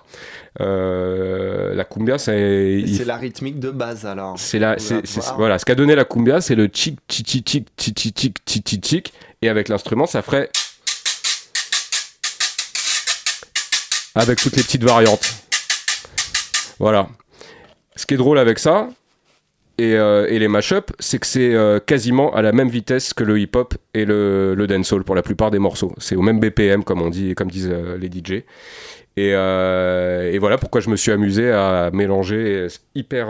la 0.59 1.85
cumbia, 1.85 2.19
c'est. 2.19 2.81
Il... 2.81 2.97
C'est 2.97 3.05
la 3.05 3.17
rythmique 3.17 3.59
de 3.61 3.71
base 3.71 4.07
alors. 4.07 4.39
C'est 4.39 4.59
la, 4.59 4.77
voilà, 5.37 5.59
ce 5.59 5.65
qu'a 5.65 5.75
donné 5.75 5.95
la 5.95 6.05
cumbia, 6.05 6.41
c'est 6.41 6.55
le 6.55 6.67
tchik 6.67 6.99
tchik 7.09 7.27
tchik 7.27 7.69
tchik 7.77 8.15
tchik 8.15 8.39
tchik 8.45 8.83
tchik 8.83 9.13
et 9.43 9.49
avec 9.49 9.69
l'instrument, 9.69 10.07
ça 10.07 10.23
ferait 10.23 10.49
avec 14.15 14.41
toutes 14.41 14.57
les 14.57 14.63
petites 14.63 14.85
variantes. 14.85 15.35
Voilà. 16.79 17.09
Ce 17.97 18.07
qui 18.07 18.15
est 18.15 18.19
drôle 18.19 18.39
avec 18.39 18.59
ça 18.59 18.89
et, 19.79 19.95
euh, 19.95 20.27
et 20.29 20.39
les 20.39 20.49
mashups, 20.49 20.93
c'est 21.01 21.19
que 21.19 21.27
c'est 21.27 21.55
euh, 21.55 21.81
quasiment 21.81 22.33
à 22.35 22.43
la 22.43 22.53
même 22.53 22.69
vitesse 22.69 23.13
que 23.13 23.25
le 23.25 23.41
hip-hop 23.41 23.75
et 23.93 24.05
le, 24.05 24.55
le 24.55 24.67
dancehall 24.67 25.03
pour 25.03 25.15
la 25.17 25.23
plupart 25.23 25.51
des 25.51 25.59
morceaux. 25.59 25.93
C'est 25.99 26.15
au 26.15 26.23
même 26.23 26.39
BPM 26.39 26.85
comme 26.85 27.03
on 27.03 27.11
dit, 27.11 27.35
comme 27.35 27.51
disent 27.51 27.71
euh, 27.73 27.99
les 27.99 28.09
DJ. 28.09 28.45
Et, 29.17 29.31
euh, 29.33 30.33
et 30.33 30.39
voilà 30.39 30.59
pourquoi 30.59 30.81
je 30.81 30.91
me 30.91 30.97
suis 30.97 31.13
amusé 31.13 31.51
à 31.51 31.91
mélanger 31.93 32.67
hyper 32.97 33.29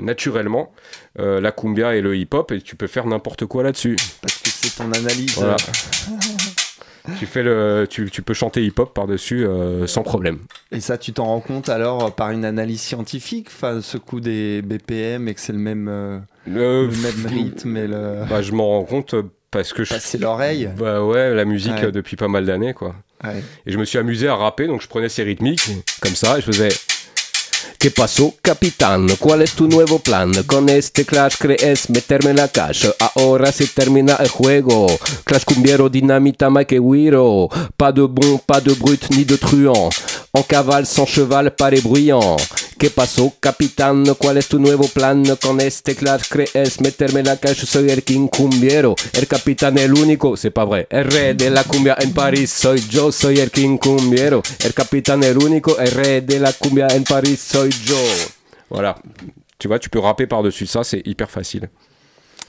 naturellement 0.00 0.72
la 1.18 1.50
cumbia 1.50 1.96
et 1.96 2.00
le 2.00 2.16
hip-hop 2.16 2.52
et 2.52 2.60
tu 2.60 2.76
peux 2.76 2.86
faire 2.86 3.04
n'importe 3.04 3.44
quoi 3.46 3.64
là-dessus. 3.64 3.96
Parce 4.22 4.34
que 4.38 4.48
c'est 4.48 4.76
ton 4.76 4.92
analyse. 4.92 5.34
Voilà. 5.36 5.56
Tu 7.18 7.26
fais 7.26 7.42
le, 7.42 7.86
tu, 7.88 8.10
tu 8.10 8.22
peux 8.22 8.34
chanter 8.34 8.64
hip-hop 8.64 8.94
par-dessus 8.94 9.46
euh, 9.46 9.86
sans 9.86 10.02
problème. 10.02 10.38
Et 10.72 10.80
ça, 10.80 10.96
tu 10.98 11.12
t'en 11.12 11.24
rends 11.26 11.40
compte 11.40 11.68
alors 11.68 12.04
euh, 12.06 12.10
par 12.10 12.30
une 12.30 12.44
analyse 12.44 12.80
scientifique, 12.80 13.48
enfin, 13.48 13.80
ce 13.82 13.98
coup 13.98 14.20
des 14.20 14.62
BPM 14.62 15.28
et 15.28 15.34
que 15.34 15.40
c'est 15.40 15.52
le 15.52 15.58
même, 15.58 15.88
euh, 15.88 16.18
Euh, 16.48 16.88
le 16.88 16.96
même 16.96 17.26
rythme 17.26 17.76
et 17.76 17.86
le. 17.86 18.24
Bah, 18.28 18.40
je 18.42 18.52
m'en 18.52 18.68
rends 18.68 18.84
compte 18.84 19.14
parce 19.50 19.72
que 19.72 19.84
je 19.84 19.94
Passer 19.94 20.18
l'oreille. 20.18 20.68
Bah 20.76 21.04
ouais, 21.04 21.34
la 21.34 21.44
musique 21.44 21.72
Ouais. 21.74 21.84
euh, 21.86 21.90
depuis 21.92 22.16
pas 22.16 22.28
mal 22.28 22.44
d'années 22.46 22.74
quoi. 22.74 22.94
Ouais. 23.22 23.42
Et 23.66 23.72
je 23.72 23.78
me 23.78 23.84
suis 23.84 23.98
amusé 23.98 24.26
à 24.28 24.34
rapper, 24.34 24.66
donc 24.66 24.82
je 24.82 24.88
prenais 24.88 25.08
ces 25.08 25.22
rythmiques 25.22 25.70
comme 26.00 26.14
ça 26.14 26.38
et 26.38 26.40
je 26.40 26.46
faisais. 26.46 26.68
¿Qué 27.84 27.90
pasó, 27.90 28.32
capitán? 28.40 29.06
¿Cuál 29.18 29.42
es 29.42 29.52
tu 29.52 29.68
nuevo 29.68 29.98
plan? 29.98 30.32
Con 30.46 30.70
este 30.70 31.04
Clash 31.04 31.34
crees 31.38 31.90
meterme 31.90 32.30
en 32.30 32.36
la 32.36 32.48
cash. 32.48 32.86
Ahora 33.14 33.52
se 33.52 33.66
termina 33.66 34.14
el 34.20 34.28
juego. 34.28 34.86
Clash 35.24 35.44
cumbiero, 35.44 35.90
dinamita, 35.90 36.48
maquewiro. 36.48 37.50
Pas 37.76 37.94
de 37.94 38.00
bon, 38.00 38.40
pas 38.46 38.64
de 38.64 38.72
brut, 38.72 39.04
ni 39.10 39.24
de 39.24 39.36
truand. 39.36 39.92
En 40.36 40.42
cavale, 40.42 40.84
sans 40.84 41.06
cheval, 41.06 41.54
pas 41.54 41.70
les 41.70 41.80
bruyants. 41.80 42.36
¿Qué 42.76 42.90
pasó, 42.90 43.32
capitán? 43.38 44.04
¿Cuál 44.18 44.38
es 44.38 44.48
tu 44.48 44.58
nuevo 44.58 44.88
plan? 44.88 45.22
Con 45.40 45.60
este 45.60 45.94
Clash 45.94 46.22
crees 46.28 46.80
meterme 46.80 47.20
en 47.20 47.26
la 47.26 47.36
cash. 47.36 47.64
Soy 47.64 47.88
el 47.88 48.02
king 48.02 48.26
cumbiero. 48.26 48.96
El 49.12 49.28
capitán, 49.28 49.78
el 49.78 49.94
único. 49.94 50.36
C'est 50.36 50.52
pas 50.52 50.66
vrai. 50.66 50.88
El 50.90 51.04
rey 51.04 51.34
de 51.34 51.50
la 51.50 51.62
cumbia 51.62 51.96
en 52.00 52.12
París. 52.12 52.50
Soy 52.50 52.80
yo, 52.90 53.12
soy 53.12 53.38
el 53.38 53.52
king 53.52 53.78
cumbiero. 53.78 54.42
El 54.64 54.74
capitán, 54.74 55.22
el 55.22 55.38
único. 55.38 55.78
El 55.78 55.92
rey 55.92 56.20
de 56.20 56.40
la 56.40 56.52
cumbia 56.52 56.88
en 56.88 57.04
París. 57.04 57.40
Soy 57.40 57.70
yo. 57.84 57.96
Voilà. 58.68 58.96
Tu 59.58 59.68
vois, 59.68 59.78
tu 59.78 59.88
peux 59.88 60.00
rapper 60.00 60.26
par-dessus 60.26 60.66
ça, 60.66 60.82
c'est 60.82 61.02
hyper 61.06 61.30
facile. 61.30 61.70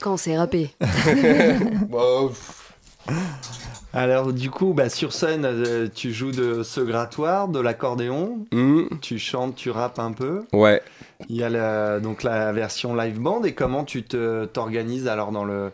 Quand 0.00 0.16
c'est 0.16 0.36
râpé. 0.36 0.74
Alors, 3.96 4.30
du 4.34 4.50
coup, 4.50 4.74
bah, 4.74 4.90
sur 4.90 5.14
scène, 5.14 5.46
euh, 5.46 5.88
tu 5.92 6.12
joues 6.12 6.30
de 6.30 6.62
ce 6.62 6.82
grattoir, 6.82 7.48
de 7.48 7.58
l'accordéon, 7.60 8.44
Hmm, 8.52 8.82
tu 9.00 9.18
chantes, 9.18 9.56
tu 9.56 9.70
rappes 9.70 9.98
un 9.98 10.12
peu. 10.12 10.42
ouais. 10.52 10.82
Il 11.30 11.36
y 11.36 11.42
a 11.42 11.48
la, 11.48 11.98
donc 11.98 12.22
la 12.22 12.52
version 12.52 12.94
live 12.94 13.18
band 13.18 13.42
et 13.44 13.54
comment 13.54 13.84
tu 13.84 14.02
te 14.02 14.44
t'organises 14.44 15.08
alors 15.08 15.32
dans 15.32 15.44
le. 15.46 15.70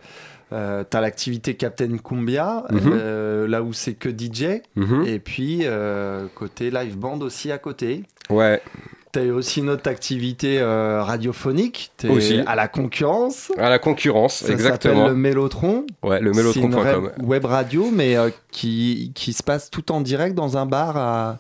Euh, 0.52 0.84
T'as 0.88 1.00
l'activité 1.00 1.54
Captain 1.56 1.96
Cumbia, 1.98 2.62
Mhm. 2.70 2.80
euh, 2.94 3.48
là 3.48 3.62
où 3.64 3.72
c'est 3.72 3.94
que 3.94 4.08
DJ, 4.08 4.62
Mhm. 4.76 5.04
et 5.04 5.18
puis 5.18 5.62
euh, 5.64 6.26
côté 6.36 6.70
live 6.70 6.96
band 6.96 7.18
aussi 7.22 7.50
à 7.50 7.58
côté. 7.58 8.04
Ouais. 8.30 8.62
T'as 9.12 9.26
aussi 9.26 9.60
une 9.60 9.68
autre 9.68 9.90
activité 9.90 10.58
euh, 10.58 11.02
radiophonique, 11.02 11.90
t'es 11.98 12.08
Aussi. 12.08 12.40
à 12.46 12.54
la 12.54 12.66
concurrence. 12.66 13.52
À 13.58 13.68
la 13.68 13.78
concurrence, 13.78 14.36
Ça 14.36 14.46
s'appelle 14.46 14.54
exactement. 14.54 15.08
le 15.08 15.14
Mélotron. 15.14 15.84
Ouais, 16.02 16.18
le 16.18 16.32
mélotron.com. 16.32 17.04
web, 17.04 17.12
web 17.22 17.44
radio, 17.44 17.90
mais 17.92 18.16
euh, 18.16 18.30
qui, 18.50 19.12
qui 19.14 19.34
se 19.34 19.42
passe 19.42 19.70
tout 19.70 19.92
en 19.92 20.00
direct 20.00 20.34
dans 20.34 20.56
un 20.56 20.64
bar 20.64 20.96
à- 20.96 21.38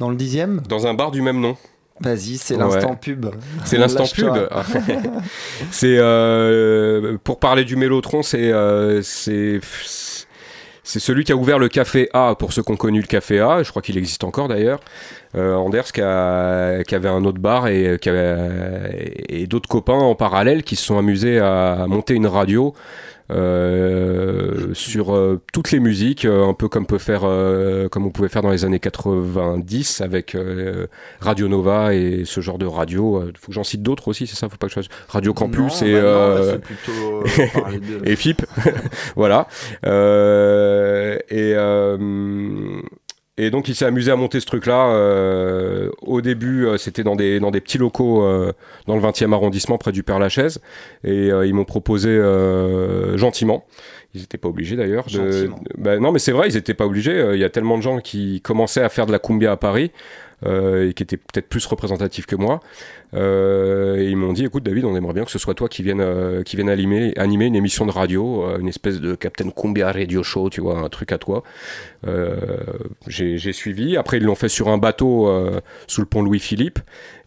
dans 0.00 0.10
le 0.10 0.16
dixième. 0.16 0.62
Dans 0.68 0.88
un 0.88 0.94
bar 0.94 1.12
du 1.12 1.22
même 1.22 1.40
nom. 1.40 1.56
Vas-y, 2.00 2.38
c'est 2.38 2.56
Ouais. 2.56 2.60
l'instant 2.60 2.96
pub. 2.96 3.26
C'est 3.64 3.78
l'instant 3.78 4.04
pub. 4.12 4.26
Lâche-toi. 4.34 4.64
c'est 5.70 5.96
euh, 5.98 7.16
pour 7.22 7.38
parler 7.38 7.64
du 7.64 7.76
Mélotron, 7.76 8.22
c'est 8.22 8.50
euh, 8.52 9.00
c'est 9.02 9.60
c'est 10.82 11.00
celui 11.00 11.24
qui 11.24 11.32
a 11.32 11.36
ouvert 11.36 11.58
le 11.58 11.68
café 11.68 12.08
A 12.12 12.34
pour 12.36 12.52
ceux 12.52 12.62
qui 12.62 12.70
ont 12.70 12.76
connu 12.76 13.00
le 13.00 13.06
café 13.06 13.40
A. 13.40 13.62
Je 13.62 13.70
crois 13.70 13.80
qu'il 13.82 13.96
existe 13.96 14.24
encore 14.24 14.48
d'ailleurs. 14.48 14.80
Euh, 15.36 15.54
Anders 15.54 15.92
qui, 15.92 16.00
a- 16.00 16.82
qui 16.84 16.94
avait 16.94 17.08
un 17.08 17.24
autre 17.24 17.38
bar 17.40 17.68
et 17.68 17.98
qui 18.00 18.08
avait- 18.08 19.22
et 19.28 19.46
d'autres 19.46 19.68
copains 19.68 19.92
en 19.94 20.14
parallèle 20.14 20.62
qui 20.62 20.76
se 20.76 20.84
sont 20.84 20.98
amusés 20.98 21.38
à 21.38 21.86
monter 21.88 22.14
une 22.14 22.26
radio. 22.26 22.72
euh, 23.28 24.72
sur 24.72 25.12
euh, 25.12 25.40
toutes 25.52 25.72
les 25.72 25.80
musiques, 25.80 26.24
euh, 26.24 26.46
un 26.46 26.54
peu 26.54 26.68
comme 26.68 26.86
peut 26.86 26.98
faire, 26.98 27.22
euh, 27.24 27.88
comme 27.88 28.06
on 28.06 28.10
pouvait 28.10 28.28
faire 28.28 28.40
dans 28.42 28.50
les 28.52 28.64
années 28.64 28.78
90 28.78 30.00
avec 30.00 30.36
euh, 30.36 30.86
Radio 31.18 31.48
Nova 31.48 31.92
et 31.92 32.22
ce 32.24 32.40
genre 32.40 32.56
de 32.56 32.66
radio. 32.66 33.24
Faut 33.36 33.48
que 33.48 33.52
j'en 33.52 33.64
cite 33.64 33.82
d'autres 33.82 34.06
aussi, 34.06 34.28
c'est 34.28 34.36
ça 34.36 34.48
Faut 34.48 34.56
pas 34.58 34.68
que 34.68 34.74
je 34.74 34.80
fasse 34.80 34.88
Radio 35.08 35.34
Campus 35.34 35.82
Non, 35.82 35.88
et 35.88 36.00
bah 36.00 36.36
non, 36.38 36.44
c'est 36.52 36.60
plutôt 36.60 37.24
parler 37.60 37.80
de- 37.80 38.08
et 38.08 38.14
FIP, 38.14 38.42
voilà. 39.16 39.48
Euh, 39.84 41.16
et 41.28 41.52
euh, 41.56 41.96
et 43.38 43.50
donc 43.50 43.68
il 43.68 43.74
s'est 43.74 43.84
amusé 43.84 44.10
à 44.10 44.16
monter 44.16 44.40
ce 44.40 44.46
truc-là. 44.46 44.88
euh, 44.90 45.90
au 46.02 46.20
début, 46.20 46.66
euh, 46.66 46.76
c'était 46.78 47.02
dans 47.04 47.16
des 47.16 47.40
dans 47.40 47.50
des 47.50 47.60
petits 47.60 47.78
locaux 47.78 48.24
euh, 48.24 48.52
dans 48.86 48.96
le 48.96 49.02
20e 49.02 49.32
arrondissement 49.32 49.78
près 49.78 49.92
du 49.92 50.02
Père 50.02 50.18
Lachaise, 50.18 50.60
et 51.04 51.30
euh, 51.30 51.46
ils 51.46 51.54
m'ont 51.54 51.64
proposé 51.64 52.08
euh, 52.10 53.16
gentiment. 53.16 53.64
Ils 54.14 54.20
n'étaient 54.22 54.38
pas 54.38 54.48
obligés 54.48 54.76
d'ailleurs. 54.76 55.04
De... 55.12 55.50
Bah, 55.76 55.98
non, 55.98 56.10
mais 56.10 56.18
c'est 56.18 56.32
vrai, 56.32 56.48
ils 56.48 56.54
n'étaient 56.54 56.72
pas 56.72 56.86
obligés. 56.86 57.12
Euh, 57.12 57.34
Il 57.36 57.40
y 57.40 57.44
a 57.44 57.50
tellement 57.50 57.76
de 57.76 57.82
gens 57.82 57.98
qui 58.00 58.40
commençaient 58.40 58.82
à 58.82 58.88
faire 58.88 59.04
de 59.04 59.12
la 59.12 59.18
cumbia 59.18 59.52
à 59.52 59.56
Paris 59.58 59.90
et 60.44 60.92
qui 60.94 61.02
étaient 61.02 61.16
peut-être 61.16 61.48
plus 61.48 61.64
représentatifs 61.66 62.26
que 62.26 62.36
moi. 62.36 62.60
Euh, 63.14 63.96
et 63.96 64.04
ils 64.08 64.16
m'ont 64.16 64.32
dit, 64.32 64.44
écoute 64.44 64.64
David, 64.64 64.84
on 64.84 64.94
aimerait 64.96 65.14
bien 65.14 65.24
que 65.24 65.30
ce 65.30 65.38
soit 65.38 65.54
toi 65.54 65.68
qui 65.68 65.82
vienne, 65.82 66.00
euh, 66.00 66.42
qui 66.42 66.56
vienne 66.56 66.68
animer, 66.68 67.14
animer 67.16 67.46
une 67.46 67.56
émission 67.56 67.86
de 67.86 67.90
radio, 67.92 68.44
euh, 68.44 68.58
une 68.58 68.68
espèce 68.68 69.00
de 69.00 69.14
Captain 69.14 69.48
Cumbia 69.50 69.90
Radio 69.92 70.22
Show, 70.22 70.50
tu 70.50 70.60
vois, 70.60 70.78
un 70.78 70.88
truc 70.88 71.12
à 71.12 71.18
toi. 71.18 71.42
Euh, 72.06 72.36
j'ai 73.06 73.52
suivi. 73.52 73.96
Après, 73.96 74.18
ils 74.18 74.24
l'ont 74.24 74.34
fait 74.34 74.48
sur 74.48 74.68
un 74.68 74.78
bateau 74.78 75.28
euh, 75.28 75.60
sous 75.86 76.00
le 76.02 76.06
pont 76.06 76.22
Louis-Philippe. 76.22 76.80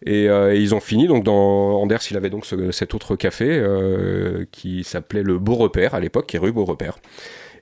Et, 0.06 0.28
euh, 0.28 0.54
ils 0.54 0.74
ont 0.74 0.80
fini. 0.80 1.06
Donc, 1.08 1.24
dans 1.24 1.80
Anders, 1.80 2.00
il 2.10 2.16
avait 2.16 2.30
donc 2.30 2.46
ce- 2.46 2.70
cet 2.70 2.94
autre 2.94 3.16
café 3.16 3.46
euh, 3.50 4.44
qui 4.52 4.84
s'appelait 4.84 5.22
le 5.22 5.38
Beau 5.38 5.54
Repère 5.56 5.94
à 5.94 6.00
l'époque, 6.00 6.26
qui 6.26 6.36
est 6.36 6.40
rue 6.40 6.52
Beau 6.52 6.64
Repère. 6.64 6.98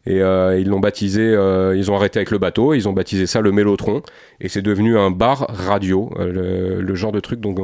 Et 0.08 0.22
euh, 0.22 0.58
ils 0.58 0.66
l'ont 0.66 0.80
baptisé, 0.80 1.20
euh, 1.20 1.76
ils 1.76 1.90
ont 1.90 1.94
arrêté 1.94 2.18
avec 2.18 2.30
le 2.30 2.38
bateau, 2.38 2.72
ils 2.72 2.88
ont 2.88 2.94
baptisé 2.94 3.26
ça 3.26 3.42
le 3.42 3.52
Mélotron. 3.52 4.00
Et 4.40 4.48
c'est 4.48 4.62
devenu 4.62 4.96
un 4.96 5.10
bar 5.10 5.46
radio, 5.50 6.10
euh, 6.18 6.80
le, 6.80 6.94
genre 6.94 7.12
de 7.12 7.20
truc 7.20 7.40
donc, 7.40 7.58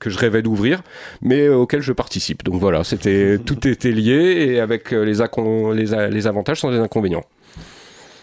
que 0.00 0.08
je 0.08 0.16
rêvais 0.18 0.40
d'ouvrir, 0.40 0.80
mais 1.20 1.46
auquel 1.50 1.82
je 1.82 1.92
participe. 1.92 2.42
Donc 2.42 2.58
voilà, 2.58 2.84
c'était 2.84 3.38
tout 3.38 3.68
était 3.68 3.92
lié 3.92 4.46
et 4.48 4.60
avec 4.60 4.92
les 4.92 5.20
avantages 6.26 6.60
sans 6.60 6.70
les 6.70 6.78
inconvénients. 6.78 7.24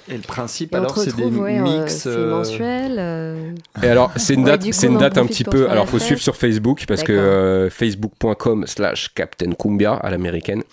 Et 0.09 0.15
le 0.15 0.21
principe, 0.21 0.73
Et 0.73 0.77
alors, 0.77 0.97
c'est 0.97 1.15
des 1.15 1.23
ouais, 1.25 1.59
euh, 1.59 1.61
mix. 1.61 1.99
c'est 1.99 2.09
euh, 2.09 2.29
mensuel. 2.35 2.95
euh, 2.97 3.51
Et 3.83 3.87
alors, 3.87 4.11
c'est 4.15 4.33
une 4.33 4.43
date, 4.43 4.63
c'est 4.71 4.87
une 4.87 4.97
date 4.97 5.17
un 5.17 5.25
petit 5.25 5.43
peu. 5.43 5.69
Alors, 5.69 5.87
faut 5.87 5.97
fête. 5.99 6.07
suivre 6.07 6.21
sur 6.21 6.35
Facebook 6.35 6.85
parce 6.87 7.03
que 7.03 7.11
euh, 7.13 7.69
facebook.com/slash 7.69 9.13
Captain 9.13 9.51
Cumbia 9.53 9.93
à 9.93 10.09
l'américaine. 10.09 10.63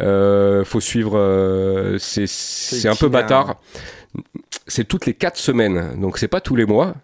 Euh, 0.00 0.64
faut 0.64 0.80
suivre. 0.80 1.18
euh, 1.18 1.98
c'est 1.98 2.26
c'est 2.28 2.88
un 2.88 2.94
peu 2.96 3.08
bâtard. 3.08 3.56
C'est 4.66 4.84
toutes 4.86 5.06
les 5.06 5.14
quatre 5.14 5.36
semaines, 5.38 6.00
donc 6.00 6.18
c'est 6.18 6.28
pas 6.28 6.40
tous 6.40 6.56
les 6.56 6.64
mois. 6.64 6.94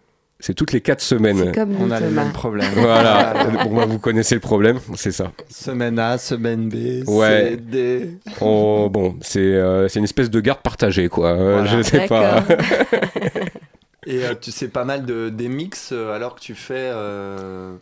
C'est 0.46 0.52
toutes 0.52 0.72
les 0.72 0.82
quatre 0.82 1.00
semaines. 1.00 1.38
C'est 1.38 1.54
comme 1.54 1.74
On 1.80 1.90
a 1.90 1.98
le 2.00 2.10
même 2.10 2.30
problème. 2.32 2.70
Voilà. 2.74 3.32
bon, 3.64 3.76
bah, 3.76 3.86
vous 3.86 3.98
connaissez 3.98 4.34
le 4.34 4.42
problème, 4.42 4.78
c'est 4.94 5.10
ça. 5.10 5.32
Semaine 5.48 5.98
A, 5.98 6.18
semaine 6.18 6.68
B, 6.68 7.08
Ouais. 7.08 7.52
C, 7.52 7.56
D. 7.56 8.18
On- 8.42 8.90
bon, 8.90 9.16
c'est 9.22 9.38
euh, 9.40 9.88
c'est 9.88 10.00
une 10.00 10.04
espèce 10.04 10.28
de 10.28 10.40
garde 10.40 10.60
partagée, 10.60 11.08
quoi. 11.08 11.30
Euh, 11.30 11.52
Voilà. 11.62 11.78
Je 11.78 11.80
sais 11.82 12.06
pas. 12.06 12.44
Et 14.06 14.22
euh, 14.26 14.34
tu 14.38 14.50
sais 14.50 14.68
pas 14.68 14.84
mal 14.84 15.06
de, 15.06 15.30
des 15.30 15.48
mix 15.48 15.88
euh, 15.92 16.14
alors 16.14 16.34
que 16.34 16.40
tu 16.40 16.54
fais. 16.54 16.74
euh, 16.92 17.76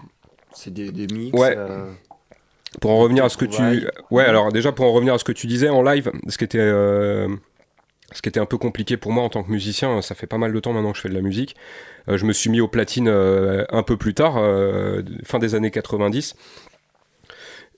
c'est 0.54 0.72
des, 0.72 0.92
des 0.92 1.12
mix. 1.12 1.36
Ouais. 1.36 1.56
euh, 1.58 1.90
Pour 2.80 2.92
en 2.92 2.98
revenir 2.98 3.24
à 3.24 3.28
ce 3.28 3.36
que 3.36 3.44
tu. 3.44 3.60
Ouais, 4.12 4.24
alors 4.24 4.52
déjà 4.52 4.70
pour 4.70 4.86
en 4.86 4.92
revenir 4.92 5.14
à 5.14 5.18
ce 5.18 5.24
que 5.24 5.32
tu 5.32 5.48
disais 5.48 5.68
en 5.68 5.82
live, 5.82 6.12
ce 6.28 6.38
qui 6.38 6.44
était, 6.44 6.58
euh, 6.60 7.26
ce 8.14 8.22
qui 8.22 8.28
était 8.28 8.40
un 8.40 8.46
peu 8.46 8.58
compliqué 8.58 8.96
pour 8.96 9.12
moi 9.12 9.24
en 9.24 9.28
tant 9.28 9.42
que 9.42 9.50
musicien, 9.50 10.02
ça 10.02 10.14
fait 10.14 10.26
pas 10.26 10.38
mal 10.38 10.52
de 10.52 10.60
temps 10.60 10.72
maintenant 10.72 10.92
que 10.92 10.96
je 10.96 11.02
fais 11.02 11.08
de 11.08 11.14
la 11.14 11.22
musique. 11.22 11.56
Euh, 12.08 12.16
je 12.16 12.24
me 12.24 12.32
suis 12.32 12.50
mis 12.50 12.60
au 12.60 12.68
platine 12.68 13.08
euh, 13.08 13.64
un 13.70 13.82
peu 13.82 13.96
plus 13.96 14.14
tard, 14.14 14.36
euh, 14.38 15.02
fin 15.24 15.38
des 15.38 15.54
années 15.54 15.70
90. 15.70 16.36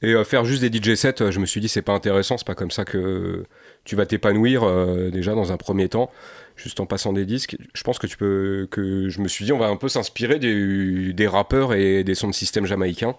Et 0.02 0.22
faire 0.24 0.44
juste 0.44 0.62
des 0.62 0.76
DJ 0.76 0.96
sets, 0.96 1.30
je 1.30 1.40
me 1.40 1.46
suis 1.46 1.62
dit 1.62 1.68
c'est 1.68 1.80
pas 1.80 1.94
intéressant, 1.94 2.36
c'est 2.36 2.46
pas 2.46 2.54
comme 2.54 2.70
ça 2.70 2.84
que 2.84 3.44
tu 3.84 3.96
vas 3.96 4.04
t'épanouir 4.04 4.70
déjà 5.10 5.34
dans 5.34 5.50
un 5.50 5.56
premier 5.56 5.88
temps, 5.88 6.10
juste 6.56 6.78
en 6.80 6.84
passant 6.84 7.14
des 7.14 7.24
disques. 7.24 7.56
Je 7.72 7.82
pense 7.84 7.98
que 7.98 8.06
tu 8.06 8.18
peux, 8.18 8.68
que 8.70 9.08
je 9.08 9.20
me 9.22 9.28
suis 9.28 9.46
dit 9.46 9.52
on 9.52 9.58
va 9.58 9.68
un 9.68 9.76
peu 9.76 9.88
s'inspirer 9.88 10.38
des, 10.38 11.14
des 11.14 11.26
rappeurs 11.26 11.72
et 11.72 12.04
des 12.04 12.14
sons 12.14 12.28
de 12.28 12.34
système 12.34 12.66
jamaïcains. 12.66 13.16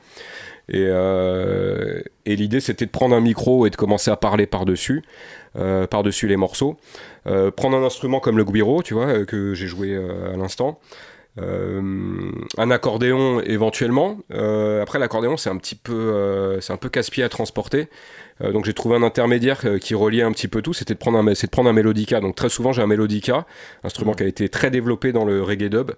Et, 0.70 0.86
euh, 0.88 2.02
et 2.26 2.36
l'idée, 2.36 2.60
c'était 2.60 2.86
de 2.86 2.92
prendre 2.92 3.16
un 3.16 3.22
micro 3.22 3.66
et 3.66 3.70
de 3.70 3.76
commencer 3.76 4.12
à 4.12 4.18
parler 4.18 4.48
par-dessus, 4.48 5.04
euh, 5.58 5.88
par-dessus 5.88 6.28
les 6.28 6.38
morceaux. 6.38 6.78
Euh, 7.28 7.52
prendre 7.52 7.78
un 7.78 7.84
instrument 7.84 8.20
comme 8.20 8.38
le 8.38 8.46
guiro, 8.46 8.82
tu 8.84 8.94
vois, 8.94 9.26
que 9.26 9.54
j'ai 9.54 9.68
joué 9.68 9.96
à 9.96 10.38
l'instant. 10.38 10.80
Un 11.38 12.72
accordéon 12.72 13.42
éventuellement. 13.42 14.20
Après, 14.30 15.00
l'accordéon, 15.00 15.36
c'est 15.36 15.50
un 15.50 15.58
petit 15.58 15.76
peu, 15.76 16.58
c'est 16.62 16.72
un 16.72 16.78
peu 16.78 16.88
casse-pied 16.88 17.24
à 17.24 17.30
transporter. 17.30 17.90
Donc 18.40 18.64
j'ai 18.64 18.74
trouvé 18.74 18.96
un 18.96 19.04
intermédiaire 19.04 19.62
qui 19.82 19.96
reliait 19.96 20.24
un 20.24 20.32
petit 20.32 20.48
peu 20.48 20.62
tout. 20.62 20.74
C'était 20.74 20.94
de 20.94 21.00
prendre 21.00 21.18
un, 21.18 21.36
c'est 21.36 21.48
de 21.48 21.52
prendre 21.52 21.70
un 21.70 21.74
mélodica. 21.74 22.22
Donc 22.22 22.36
très 22.36 22.48
souvent, 22.48 22.72
j'ai 22.72 22.82
un 22.82 22.88
mélodica, 22.88 23.46
instrument 23.84 24.14
qui 24.14 24.24
a 24.24 24.28
été 24.28 24.48
très 24.48 24.72
développé 24.72 25.12
dans 25.12 25.26
le 25.26 25.44
reggae 25.44 25.68
dub. 25.68 25.92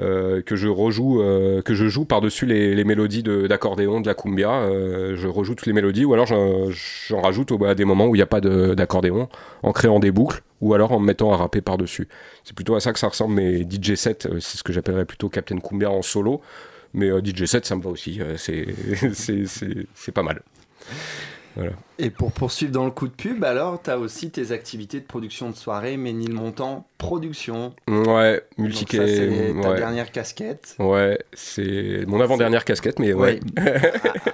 Euh, 0.00 0.42
que 0.42 0.56
je 0.56 0.68
rejoue, 0.68 1.22
euh, 1.22 1.62
que 1.62 1.74
je 1.74 1.86
joue 1.88 2.04
par-dessus 2.04 2.44
les, 2.46 2.74
les 2.74 2.84
mélodies 2.84 3.22
de- 3.22 3.46
d'accordéon, 3.46 4.00
de, 4.00 4.06
la 4.06 4.14
cumbia. 4.14 4.50
euh, 4.50 5.16
je 5.16 5.26
rejoue 5.28 5.54
toutes 5.54 5.66
les 5.66 5.72
mélodies, 5.72 6.04
ou 6.04 6.12
alors 6.14 6.26
j'en 6.26 7.20
rajoute 7.22 7.50
au- 7.52 7.64
à 7.64 7.74
des 7.74 7.84
moments 7.84 8.06
où 8.06 8.14
il 8.14 8.18
n'y 8.18 8.22
a 8.22 8.26
pas 8.26 8.40
de- 8.40 8.74
d'accordéon, 8.74 9.28
en 9.62 9.72
créant 9.72 9.98
des 9.98 10.10
boucles, 10.10 10.42
ou 10.60 10.74
alors 10.74 10.92
en 10.92 11.00
me 11.00 11.06
mettant 11.06 11.32
à 11.32 11.36
rapper 11.36 11.60
par-dessus. 11.62 12.08
C'est 12.44 12.54
plutôt 12.54 12.74
à 12.74 12.80
ça 12.80 12.92
que 12.92 12.98
ça 12.98 13.08
ressemble 13.08 13.34
mes 13.34 13.62
DJ 13.68 13.94
sets. 13.94 14.18
c'est 14.40 14.58
ce 14.58 14.62
que 14.62 14.72
j'appellerais 14.72 15.04
plutôt 15.06 15.28
Captain 15.28 15.58
Cumbia 15.58 15.90
en 15.90 16.02
solo. 16.02 16.40
Mais 16.94 17.10
DJ 17.22 17.44
set, 17.46 17.66
ça 17.66 17.76
me 17.76 17.82
va 17.82 17.90
aussi. 17.90 18.20
c'est 18.36 20.12
pas 20.12 20.22
mal. 20.22 20.40
Et 21.98 22.10
pour 22.10 22.30
poursuivre 22.32 22.72
dans 22.72 22.84
le 22.84 22.90
coup 22.90 23.08
de 23.08 23.12
pub, 23.14 23.42
alors, 23.42 23.80
tu 23.82 23.88
as 23.90 23.98
aussi 23.98 24.30
tes 24.30 24.52
activités 24.52 25.00
de 25.00 25.06
production 25.06 25.48
de 25.48 25.54
soirée, 25.56 25.96
Ménilmontant 25.96 26.86
Production. 26.98 27.74
Ouais, 27.88 28.42
Donc 28.58 28.66
multi 28.68 28.96
ça, 28.96 29.06
c'est 29.06 29.54
ta 29.62 29.70
ouais. 29.70 29.76
dernière 29.76 30.12
casquette. 30.12 30.76
Ouais, 30.78 31.18
c'est 31.32 32.04
mon 32.06 32.20
avant-dernière 32.20 32.64
casquette, 32.64 32.98
mais 32.98 33.12
ouais. 33.14 33.40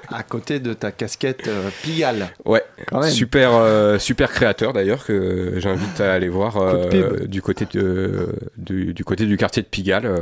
À, 0.09 0.19
à 0.19 0.23
côté 0.25 0.59
de 0.61 0.73
ta 0.73 0.91
casquette 0.93 1.47
euh, 1.49 1.71
Pigalle. 1.83 2.31
Ouais, 2.45 2.63
Quand 2.89 3.01
même. 3.01 3.11
super, 3.11 3.53
euh, 3.55 3.99
super 3.99 4.31
créateur 4.33 4.73
d'ailleurs 4.73 5.05
que 5.05 5.55
j'invite 5.59 6.01
à 6.01 6.13
aller 6.13 6.29
voir 6.29 6.57
euh, 6.57 7.27
du 7.27 7.43
côté 7.43 7.67
de, 7.73 8.29
du, 8.57 8.93
du 8.95 9.05
côté 9.05 9.27
du 9.27 9.37
quartier 9.37 9.63
de 9.63 9.69
Pigalle, 9.69 10.07
euh, 10.07 10.19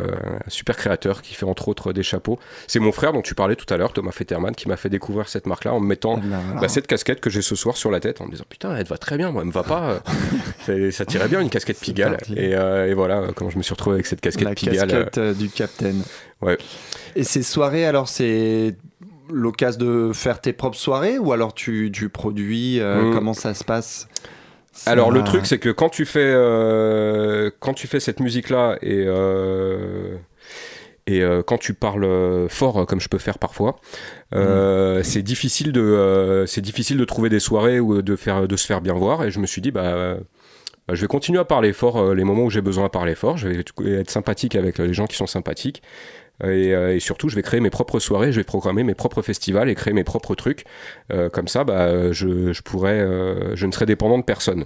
super 0.48 0.76
créateur 0.76 1.22
qui 1.22 1.34
fait 1.34 1.46
entre 1.46 1.68
autres 1.68 1.92
des 1.94 2.02
chapeaux. 2.02 2.38
C'est 2.66 2.80
mon 2.80 2.92
frère 2.92 3.12
dont 3.14 3.22
tu 3.22 3.34
parlais 3.34 3.56
tout 3.56 3.72
à 3.72 3.76
l'heure, 3.78 3.92
Thomas 3.94 4.12
Fetterman, 4.12 4.54
qui 4.54 4.68
m'a 4.68 4.76
fait 4.76 4.90
découvrir 4.90 5.28
cette 5.28 5.46
marque-là 5.46 5.72
en 5.74 5.80
me 5.80 5.86
mettant 5.86 6.18
Eh 6.18 6.26
ben, 6.26 6.38
voilà. 6.46 6.60
bah, 6.62 6.68
cette 6.68 6.86
casquette 6.90 7.20
que 7.20 7.30
j'ai 7.30 7.40
ce 7.42 7.54
soir 7.54 7.76
sur 7.76 7.90
la 7.90 8.00
tête 8.00 8.20
en 8.20 8.26
me 8.26 8.32
disant 8.32 8.44
putain 8.48 8.76
elle 8.76 8.84
te 8.84 8.88
va 8.90 8.98
très 8.98 9.16
bien, 9.16 9.30
moi 9.30 9.42
elle 9.42 9.48
me 9.48 9.52
va 9.52 9.62
pas. 9.62 10.02
ça 10.90 11.04
tirait 11.06 11.28
bien 11.28 11.40
une 11.40 11.48
casquette 11.50 11.78
Pigalle. 11.80 12.18
Et, 12.36 12.54
euh, 12.54 12.86
et 12.88 12.94
voilà 12.94 13.28
comment 13.34 13.50
je 13.50 13.56
me 13.58 13.62
suis 13.62 13.72
retrouvé 13.72 13.94
avec 13.94 14.06
cette 14.06 14.20
casquette 14.20 14.48
la 14.48 14.54
Pigalle. 14.54 14.90
euh, 14.90 15.04
casquette 15.04 15.18
euh, 15.18 15.32
du 15.34 15.48
capitaine. 15.48 16.02
ouais. 16.42 16.58
Et 17.16 17.24
ces 17.24 17.42
soirées, 17.42 17.86
alors, 17.86 18.08
c'est 18.08 18.74
l'occasion 19.32 19.78
de 19.80 20.12
faire 20.12 20.40
tes 20.40 20.52
propres 20.52 20.76
soirées 20.76 21.18
ou 21.18 21.32
alors 21.32 21.54
tu, 21.54 21.90
tu 21.92 22.08
produis 22.08 22.80
euh, 22.80 23.10
Mm. 23.10 23.14
Comment 23.14 23.34
ça 23.34 23.54
se 23.54 23.64
passe? 23.64 24.08
Alors 24.86 25.10
le 25.10 25.22
truc 25.24 25.46
c'est 25.46 25.58
que 25.58 25.68
quand 25.70 25.88
tu 25.88 26.04
fais 26.06 26.32
quand 27.60 27.74
tu 27.74 27.86
fais 27.86 28.00
cette 28.00 28.20
musique 28.20 28.50
là 28.50 28.76
et 28.82 29.04
et 31.10 31.22
euh, 31.22 31.42
quand 31.42 31.58
tu 31.58 31.74
parles 31.74 32.04
euh, 32.04 32.48
fort 32.48 32.78
euh, 32.78 32.84
comme 32.84 33.00
je 33.00 33.08
peux 33.08 33.18
faire 33.18 33.38
parfois, 33.38 33.76
euh, 34.34 35.02
c'est 35.02 35.22
difficile 35.22 35.72
de 35.72 36.44
c'est 36.46 36.60
difficile 36.60 36.98
de 36.98 37.04
trouver 37.04 37.28
des 37.28 37.40
soirées 37.40 37.80
ou 37.80 38.02
de 38.02 38.16
faire 38.16 38.46
de 38.46 38.56
se 38.56 38.66
faire 38.66 38.80
bien 38.80 38.94
voir 38.94 39.24
et 39.24 39.30
je 39.30 39.40
me 39.40 39.46
suis 39.46 39.60
dit 39.60 39.70
bah, 39.70 40.16
bah, 40.86 40.94
je 40.94 41.00
vais 41.00 41.08
continuer 41.08 41.38
à 41.40 41.44
parler 41.44 41.72
fort 41.72 42.14
les 42.14 42.24
moments 42.24 42.44
où 42.44 42.50
j'ai 42.50 42.62
besoin 42.62 42.84
de 42.84 42.90
parler 42.90 43.14
fort, 43.14 43.36
je 43.36 43.48
vais 43.48 43.64
être 44.00 44.10
sympathique 44.10 44.54
avec 44.54 44.78
les 44.78 44.94
gens 44.94 45.06
qui 45.06 45.16
sont 45.16 45.26
sympathiques. 45.26 45.82
Et, 46.42 46.74
euh, 46.74 46.94
et 46.94 47.00
surtout, 47.00 47.28
je 47.28 47.36
vais 47.36 47.42
créer 47.42 47.60
mes 47.60 47.70
propres 47.70 47.98
soirées, 47.98 48.32
je 48.32 48.40
vais 48.40 48.44
programmer 48.44 48.82
mes 48.82 48.94
propres 48.94 49.22
festivals 49.22 49.68
et 49.68 49.74
créer 49.74 49.92
mes 49.92 50.04
propres 50.04 50.34
trucs. 50.34 50.64
Euh, 51.12 51.28
comme 51.28 51.48
ça, 51.48 51.64
bah, 51.64 52.12
je, 52.12 52.52
je 52.52 52.62
pourrais, 52.62 53.00
euh, 53.00 53.54
je 53.56 53.66
ne 53.66 53.72
serai 53.72 53.86
dépendant 53.86 54.18
de 54.18 54.24
personne. 54.24 54.64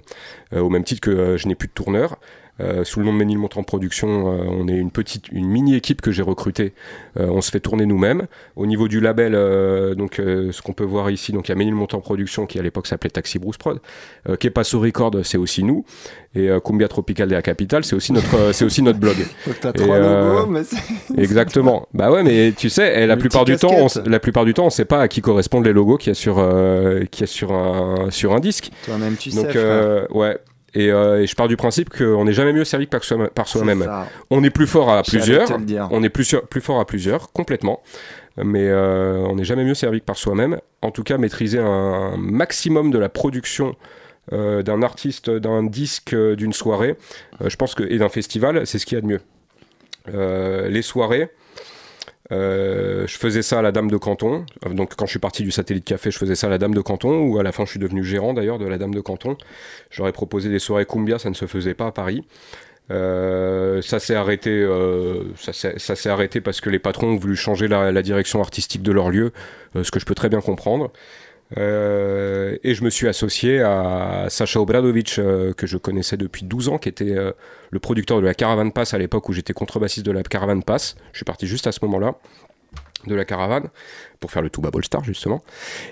Au 0.55 0.69
même 0.69 0.83
titre 0.83 1.01
que 1.01 1.37
je 1.37 1.47
n'ai 1.47 1.55
plus 1.55 1.67
de 1.67 1.73
tourneur. 1.73 2.17
Euh, 2.61 2.85
sous 2.85 2.99
le 3.01 3.05
nom 3.05 3.11
de 3.13 3.17
Ménilmontant 3.17 3.63
Production, 3.63 4.31
euh, 4.31 4.43
on 4.49 4.67
est 4.69 4.77
une 4.77 4.91
petite, 4.91 5.27
une 5.31 5.47
mini 5.47 5.75
équipe 5.75 6.01
que 6.01 6.11
j'ai 6.11 6.21
recrutée. 6.21 6.73
Euh, 7.19 7.27
on 7.29 7.41
se 7.41 7.51
fait 7.51 7.59
tourner 7.59 7.85
nous-mêmes. 7.85 8.27
Au 8.55 8.65
niveau 8.65 8.87
du 8.87 9.01
label, 9.01 9.33
donc 9.95 10.15
ce 10.15 10.61
qu'on 10.61 10.71
peut 10.73 10.85
voir 10.85 11.09
ici, 11.11 11.31
donc 11.33 11.47
il 11.47 11.51
y 11.51 11.53
a 11.53 11.55
Ménilmontant 11.55 11.99
Production 11.99 12.45
qui 12.45 12.57
à 12.59 12.61
l'époque 12.63 12.87
s'appelait 12.87 13.09
Taxi 13.09 13.39
Bruce 13.39 13.57
Prod. 13.57 13.79
Euh, 14.29 14.35
Kepaso 14.37 14.79
Record, 14.79 15.11
c'est 15.23 15.37
aussi 15.37 15.63
nous. 15.63 15.83
Et 16.37 16.49
Cumbia 16.65 16.87
Tropical 16.89 17.29
de 17.29 17.33
la 17.35 17.41
Capitale, 17.41 17.85
c'est 17.85 17.95
aussi 17.95 18.11
notre, 18.11 18.53
c'est 18.53 18.65
aussi 18.65 18.81
notre 18.81 18.99
blog. 18.99 19.15
Donc 19.47 19.55
t'as 19.61 19.69
Et, 19.69 19.73
trois 19.73 19.99
logos, 19.99 20.47
mais 20.47 20.63
c'est- 20.63 20.77
Exactement. 21.17 21.87
Bah 21.93 22.11
ouais, 22.11 22.23
mais 22.23 22.51
tu 22.55 22.69
sais, 22.69 23.01
et 23.03 23.07
la 23.07 23.15
plupart 23.17 23.45
du 23.45 23.55
temps, 23.55 23.71
on, 23.73 24.09
la 24.09 24.19
plupart 24.19 24.43
du 24.45 24.53
temps, 24.53 24.65
on 24.65 24.69
sait 24.69 24.83
pas 24.85 25.01
à 25.01 25.07
qui 25.07 25.21
correspondent 25.21 25.65
les 25.65 25.71
logos 25.73 25.97
qu'il 25.97 26.09
y 26.09 26.11
a 26.11 26.13
sur, 26.15 26.39
euh, 26.39 27.05
qu'il 27.11 27.21
y 27.21 27.23
a 27.23 27.27
sur 27.27 27.53
un, 27.53 28.11
sur 28.11 28.33
un 28.33 28.39
disque. 28.39 28.69
toi-même 28.85 29.15
tu 29.15 29.29
Donc 29.29 29.45
sais. 29.51 29.57
euh, 29.57 30.05
ouais. 30.11 30.37
Et, 30.75 30.91
euh, 30.91 31.21
et 31.21 31.27
je 31.27 31.35
pars 31.35 31.47
du 31.47 31.55
principe 31.57 31.89
qu'on 31.89 32.25
n'est 32.25 32.33
jamais 32.33 32.51
mieux 32.53 32.65
servi 32.65 32.85
que 32.85 32.91
par 32.91 33.03
soi- 33.03 33.29
par 33.29 33.47
C'est 33.47 33.53
soi-même. 33.59 33.79
On 34.29 34.43
est 34.43 34.49
plus 34.49 34.67
fort 34.67 34.89
à 34.89 35.03
plusieurs. 35.03 35.47
On 35.91 36.03
est 36.03 36.09
plus, 36.09 36.35
fort 36.61 36.79
à 36.79 36.85
plusieurs, 36.85 37.31
complètement. 37.31 37.81
Mais 38.37 38.67
euh, 38.67 39.25
on 39.29 39.35
n'est 39.35 39.45
jamais 39.45 39.63
mieux 39.63 39.73
servi 39.73 40.01
que 40.01 40.05
par 40.05 40.17
soi-même. 40.17 40.59
En 40.81 40.91
tout 40.91 41.03
cas, 41.03 41.17
maîtriser 41.17 41.59
un 41.59 42.17
maximum 42.17 42.91
de 42.91 42.99
la 42.99 43.07
production 43.09 43.75
euh, 44.33 44.61
d'un 44.63 44.81
artiste, 44.81 45.29
d'un 45.29 45.63
disque, 45.63 46.13
euh, 46.13 46.35
d'une 46.35 46.51
soirée, 46.51 46.95
je 47.45 47.55
pense 47.55 47.75
que 47.75 47.83
et 47.83 47.97
d'un 47.97 48.09
festival, 48.09 48.67
c'est 48.67 48.77
ce 48.79 48.85
qu'il 48.85 48.95
y 48.97 48.99
a 48.99 49.01
de 49.01 49.07
mieux. 49.07 49.21
Les 50.69 50.81
soirées. 50.81 51.29
Euh, 52.31 53.05
je 53.07 53.17
faisais 53.17 53.41
ça 53.41 53.59
à 53.59 53.61
la 53.61 53.71
Dame 53.71 53.89
de 53.89 53.97
Canton. 53.97 54.45
Euh, 54.65 54.69
Donc, 54.69 54.95
quand 54.95 55.05
je 55.05 55.11
suis 55.11 55.19
parti 55.19 55.43
du 55.43 55.51
Satellite 55.51 55.85
Café, 55.85 56.11
je 56.11 56.17
faisais 56.17 56.35
ça 56.35 56.47
à 56.47 56.49
la 56.49 56.57
Dame 56.57 56.73
de 56.73 56.81
Canton. 56.81 57.19
Ou 57.27 57.39
à 57.39 57.43
la 57.43 57.51
fin, 57.51 57.65
je 57.65 57.71
suis 57.71 57.79
devenu 57.79 58.03
gérant 58.03 58.33
d'ailleurs 58.33 58.59
de 58.59 58.65
la 58.65 58.77
Dame 58.77 58.93
de 58.93 59.01
Canton. 59.01 59.37
J'aurais 59.91 60.11
proposé 60.11 60.49
des 60.49 60.59
soirées 60.59 60.85
Cumbia, 60.85 61.19
ça 61.19 61.29
ne 61.29 61.35
se 61.35 61.45
faisait 61.45 61.73
pas 61.73 61.87
à 61.87 61.91
Paris. 61.91 62.23
Euh, 62.91 63.81
ça 63.81 63.99
s'est 63.99 64.15
arrêté, 64.15 64.51
euh, 64.51 65.23
ça 65.37 65.95
s'est 65.95 66.09
arrêté 66.09 66.39
parce 66.39 66.61
que 66.61 66.69
les 66.69 66.77
patrons 66.77 67.07
ont 67.07 67.15
voulu 67.15 67.35
changer 67.35 67.67
la, 67.67 67.91
la 67.91 68.01
direction 68.03 68.41
artistique 68.41 68.83
de 68.83 68.91
leur 68.91 69.09
lieu, 69.09 69.31
euh, 69.75 69.83
ce 69.83 69.89
que 69.89 69.99
je 69.99 70.05
peux 70.05 70.13
très 70.13 70.29
bien 70.29 70.41
comprendre. 70.41 70.91
Euh, 71.57 72.57
et 72.63 72.73
je 72.73 72.83
me 72.83 72.89
suis 72.89 73.07
associé 73.07 73.61
à 73.61 74.25
Sacha 74.29 74.59
Obradovic, 74.59 75.19
euh, 75.19 75.53
que 75.53 75.67
je 75.67 75.77
connaissais 75.77 76.17
depuis 76.17 76.43
12 76.43 76.69
ans, 76.69 76.77
qui 76.77 76.89
était 76.89 77.15
euh, 77.15 77.31
le 77.71 77.79
producteur 77.79 78.19
de 78.19 78.25
la 78.25 78.33
Caravan 78.33 78.69
Pass 78.71 78.93
à 78.93 78.97
l'époque 78.97 79.29
où 79.29 79.33
j'étais 79.33 79.53
contrebassiste 79.53 80.05
de 80.05 80.11
la 80.11 80.23
Caravan 80.23 80.61
Pass. 80.61 80.95
Je 81.11 81.19
suis 81.19 81.25
parti 81.25 81.47
juste 81.47 81.67
à 81.67 81.71
ce 81.71 81.79
moment-là. 81.83 82.15
de 83.07 83.13
la 83.13 83.23
caravane 83.23 83.69
pour 84.19 84.31
faire 84.31 84.41
le 84.41 84.49
Tuba 84.49 84.71
Ball 84.71 84.83
Star 84.83 85.03
justement. 85.03 85.43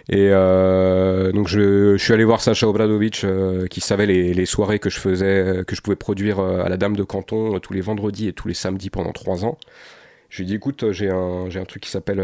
Et 0.09 0.29
donc 0.29 1.47
je, 1.47 1.95
suis 1.97 2.11
allé 2.11 2.23
voir 2.23 2.41
Sacha 2.41 2.67
Obradovic 2.67 3.23
qui 3.69 3.81
savait 3.81 4.07
les, 4.07 4.45
soirées 4.47 4.79
que 4.79 4.89
je 4.89 4.99
faisais, 4.99 5.63
que 5.67 5.75
je 5.75 5.81
pouvais 5.81 5.95
produire 5.95 6.39
à 6.39 6.67
la 6.69 6.77
Dame 6.77 6.95
de 6.95 7.03
Canton 7.03 7.59
tous 7.59 7.73
les 7.73 7.81
vendredis 7.81 8.29
et 8.29 8.33
tous 8.33 8.47
les 8.47 8.55
samedis 8.55 8.89
pendant 8.89 9.11
trois 9.11 9.45
ans. 9.45 9.59
Je 10.29 10.37
lui 10.37 10.45
ai 10.45 10.47
dit 10.47 10.55
écoute, 10.55 10.91
j'ai 10.91 11.11
un, 11.11 11.51
j'ai 11.51 11.59
un 11.59 11.65
truc 11.65 11.83
qui 11.83 11.91
s'appelle 11.91 12.19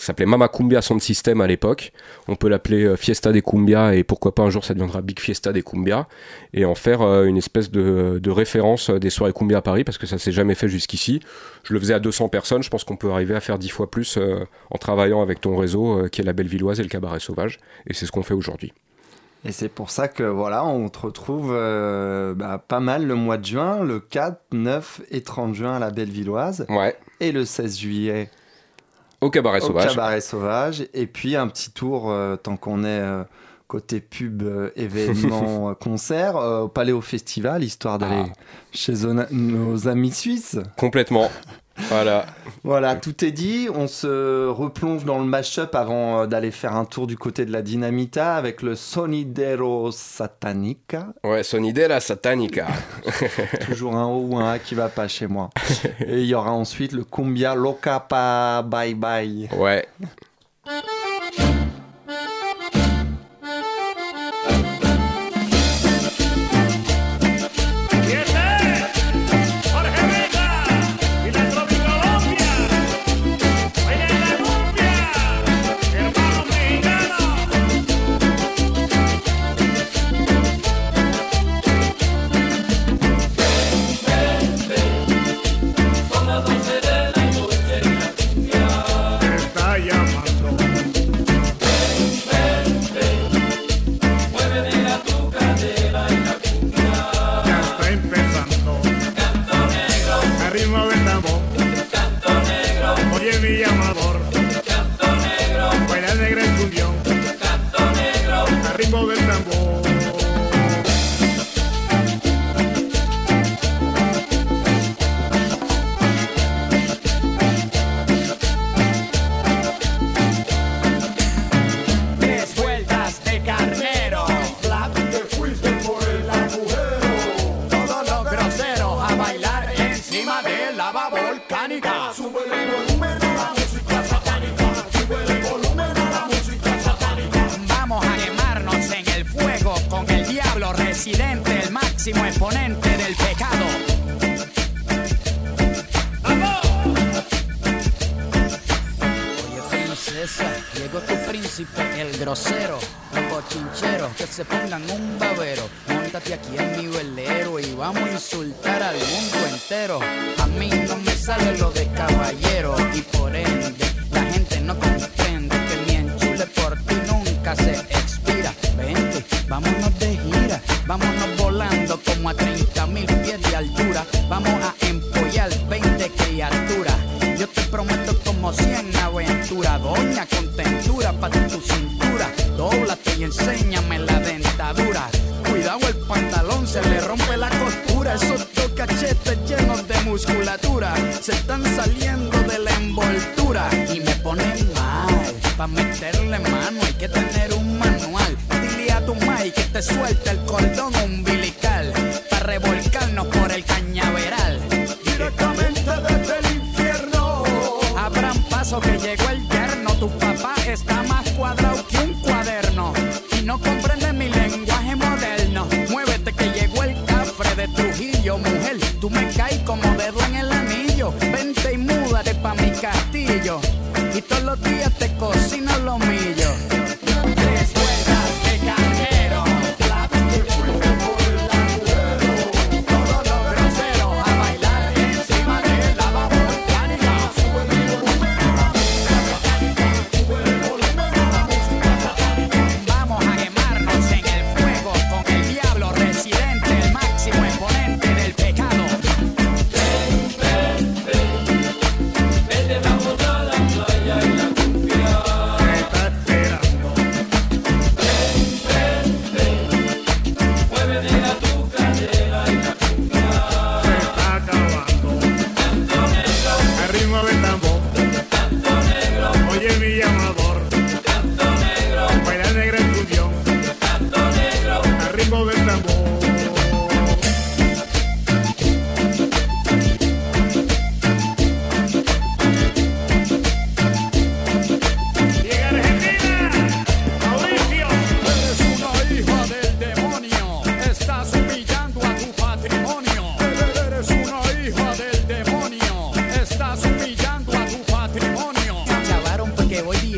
ça 0.00 0.06
s'appelait 0.06 0.24
Mama 0.24 0.48
Cumbia 0.48 0.80
Sound 0.80 1.02
System 1.02 1.42
à 1.42 1.46
l'époque. 1.46 1.92
On 2.26 2.34
peut 2.34 2.48
l'appeler 2.48 2.84
euh, 2.84 2.96
Fiesta 2.96 3.32
des 3.32 3.42
Cumbia 3.42 3.94
et 3.94 4.02
pourquoi 4.02 4.34
pas 4.34 4.42
un 4.42 4.48
jour 4.48 4.64
ça 4.64 4.72
deviendra 4.72 5.02
Big 5.02 5.20
Fiesta 5.20 5.52
des 5.52 5.62
Cumbia 5.62 6.08
et 6.54 6.64
en 6.64 6.74
faire 6.74 7.02
euh, 7.02 7.26
une 7.26 7.36
espèce 7.36 7.70
de, 7.70 8.18
de 8.18 8.30
référence 8.30 8.88
euh, 8.88 8.98
des 8.98 9.10
soirées 9.10 9.34
Cumbia 9.34 9.58
à 9.58 9.60
Paris 9.60 9.84
parce 9.84 9.98
que 9.98 10.06
ça 10.06 10.16
s'est 10.16 10.32
jamais 10.32 10.54
fait 10.54 10.68
jusqu'ici. 10.68 11.20
Je 11.64 11.74
le 11.74 11.80
faisais 11.80 11.92
à 11.92 12.00
200 12.00 12.30
personnes, 12.30 12.62
je 12.62 12.70
pense 12.70 12.82
qu'on 12.82 12.96
peut 12.96 13.10
arriver 13.10 13.34
à 13.34 13.40
faire 13.40 13.58
10 13.58 13.68
fois 13.68 13.90
plus 13.90 14.18
en 14.70 14.78
travaillant 14.78 15.20
avec 15.20 15.42
ton 15.42 15.54
réseau 15.56 16.08
qui 16.10 16.22
est 16.22 16.24
la 16.24 16.32
Bellevilloise 16.32 16.80
et 16.80 16.82
le 16.82 16.88
Cabaret 16.88 17.20
Sauvage 17.20 17.58
et 17.86 17.92
c'est 17.92 18.06
ce 18.06 18.12
qu'on 18.12 18.22
fait 18.22 18.32
aujourd'hui. 18.32 18.72
Et 19.44 19.52
c'est 19.52 19.68
pour 19.68 19.90
ça 19.90 20.08
que 20.08 20.22
voilà, 20.22 20.64
on 20.66 20.88
te 20.88 20.98
retrouve 20.98 21.52
euh, 21.54 22.34
bah, 22.34 22.62
pas 22.66 22.80
mal 22.80 23.06
le 23.06 23.14
mois 23.14 23.38
de 23.38 23.46
juin, 23.46 23.82
le 23.82 23.98
4, 23.98 24.38
9 24.52 25.02
et 25.10 25.22
30 25.22 25.54
juin 25.54 25.74
à 25.76 25.78
la 25.78 25.90
Bellevilloise, 25.90 26.66
Ouais, 26.68 26.94
et 27.20 27.32
le 27.32 27.44
16 27.46 27.78
juillet 27.78 28.30
au 29.20 29.30
Cabaret 29.30 29.60
au 29.62 29.66
Sauvage. 29.66 29.90
Cabaret 29.90 30.20
Sauvage, 30.20 30.86
et 30.94 31.06
puis 31.06 31.36
un 31.36 31.48
petit 31.48 31.70
tour, 31.70 32.10
euh, 32.10 32.36
tant 32.36 32.56
qu'on 32.56 32.84
est 32.84 33.00
euh, 33.00 33.22
côté 33.68 34.00
pub, 34.00 34.42
euh, 34.42 34.70
événement, 34.76 35.74
concert, 35.80 36.34
au 36.36 36.68
Paléo 36.68 37.00
Festival, 37.00 37.62
histoire 37.62 37.98
d'aller 37.98 38.24
Ah. 38.28 38.32
chez 38.72 38.94
nos 39.30 39.88
amis 39.88 40.12
suisses. 40.12 40.58
Complètement. 40.76 41.30
Voilà. 41.88 42.26
Voilà, 42.62 42.94
tout 42.96 43.24
est 43.24 43.30
dit. 43.30 43.68
On 43.74 43.88
se 43.88 44.46
replonge 44.46 45.04
dans 45.04 45.18
le 45.18 45.24
mashup 45.24 45.74
avant 45.74 46.20
euh, 46.22 46.26
d'aller 46.26 46.50
faire 46.50 46.76
un 46.76 46.84
tour 46.84 47.06
du 47.06 47.16
côté 47.16 47.44
de 47.44 47.52
la 47.52 47.62
Dynamita 47.62 48.36
avec 48.36 48.62
le 48.62 48.74
Sonidero 48.74 49.90
Satanica. 49.90 51.08
Ouais, 51.24 51.42
Sonidera 51.42 52.00
Satanica. 52.00 52.66
Toujours 53.66 53.96
un 53.96 54.06
O 54.06 54.26
ou 54.30 54.36
un 54.36 54.52
A 54.52 54.58
qui 54.58 54.74
va 54.74 54.88
pas 54.88 55.08
chez 55.08 55.26
moi. 55.26 55.50
Et 56.06 56.20
il 56.20 56.26
y 56.26 56.34
aura 56.34 56.52
ensuite 56.52 56.92
le 56.92 57.04
Cumbia 57.04 57.54
Loca 57.54 58.00
Pa 58.00 58.62
Bye 58.62 58.94
Bye. 58.94 59.48
Ouais. 59.56 59.86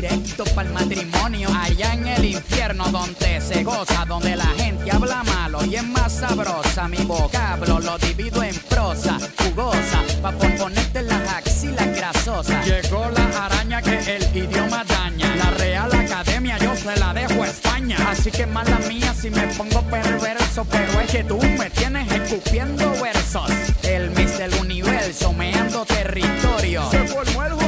directo 0.03 0.43
para 0.55 0.67
el 0.67 0.73
matrimonio. 0.73 1.49
Allá 1.55 1.93
en 1.93 2.07
el 2.07 2.25
infierno 2.25 2.85
donde 2.91 3.41
se 3.41 3.63
goza, 3.63 4.05
donde 4.05 4.35
la 4.35 4.47
gente 4.57 4.91
habla 4.91 5.23
malo 5.23 5.63
y 5.65 5.75
es 5.75 5.83
más 5.83 6.11
sabrosa. 6.11 6.87
Mi 6.87 6.97
vocablo 6.97 7.79
lo 7.79 7.97
divido 7.97 8.43
en 8.43 8.55
prosa, 8.69 9.17
jugosa, 9.37 10.03
pa' 10.21 10.31
por 10.31 10.55
ponerte 10.57 11.01
las 11.03 11.21
axilas 11.33 11.87
grasosas. 11.95 12.65
Llegó 12.65 13.09
la 13.11 13.45
araña 13.45 13.81
que 13.81 14.17
el 14.17 14.23
idioma 14.35 14.83
daña. 14.83 15.35
La 15.37 15.51
Real 15.51 15.91
Academia 15.93 16.57
yo 16.59 16.75
se 16.75 16.95
la 16.97 17.13
dejo 17.13 17.43
a 17.43 17.47
España. 17.47 17.97
Así 18.09 18.29
que 18.31 18.45
mala 18.45 18.77
mía 18.89 19.13
si 19.13 19.29
me 19.29 19.47
pongo 19.55 19.81
perverso, 19.83 20.65
pero 20.69 20.99
es 20.99 21.11
que 21.11 21.23
tú 21.23 21.37
me 21.57 21.69
tienes 21.69 22.11
escupiendo 22.11 22.91
versos. 23.01 23.49
El 23.83 24.11
Mister 24.11 24.49
Universo 24.59 25.31
me 25.33 25.53
ando 25.53 25.85
territorio. 25.85 26.89
Se 26.91 27.07
formó 27.07 27.62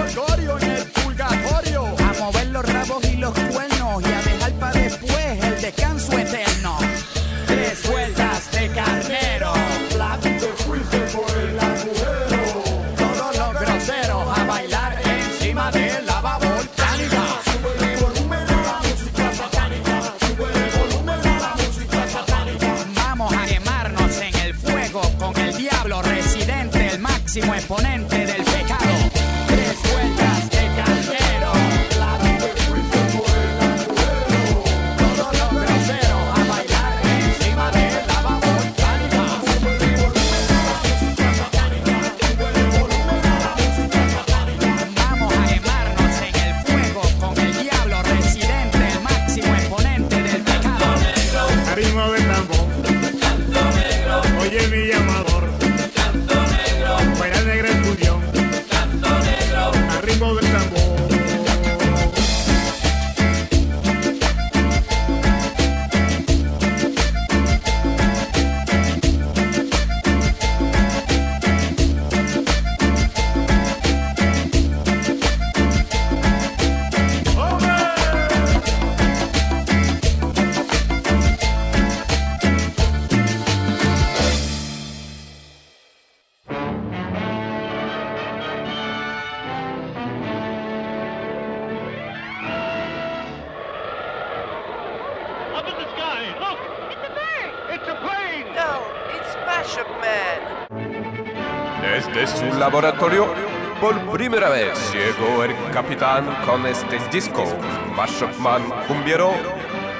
point, 27.46 27.68
boy. 27.68 27.85
Con 106.45 106.64
este 106.68 106.99
disco, 107.12 107.43
Mashupman 107.95 108.62
Cumbiero. 108.88 109.34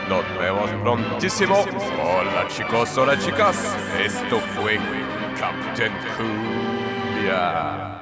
Nos 0.08 0.24
vemos 0.40 0.70
prontísimo. 0.84 1.56
Hola 2.00 2.48
chicos, 2.48 2.96
hola 2.96 3.18
chicas. 3.18 3.76
Esto 4.00 4.40
fue 4.54 4.80
Captain 5.40 5.92
Cumbia. 6.16 7.95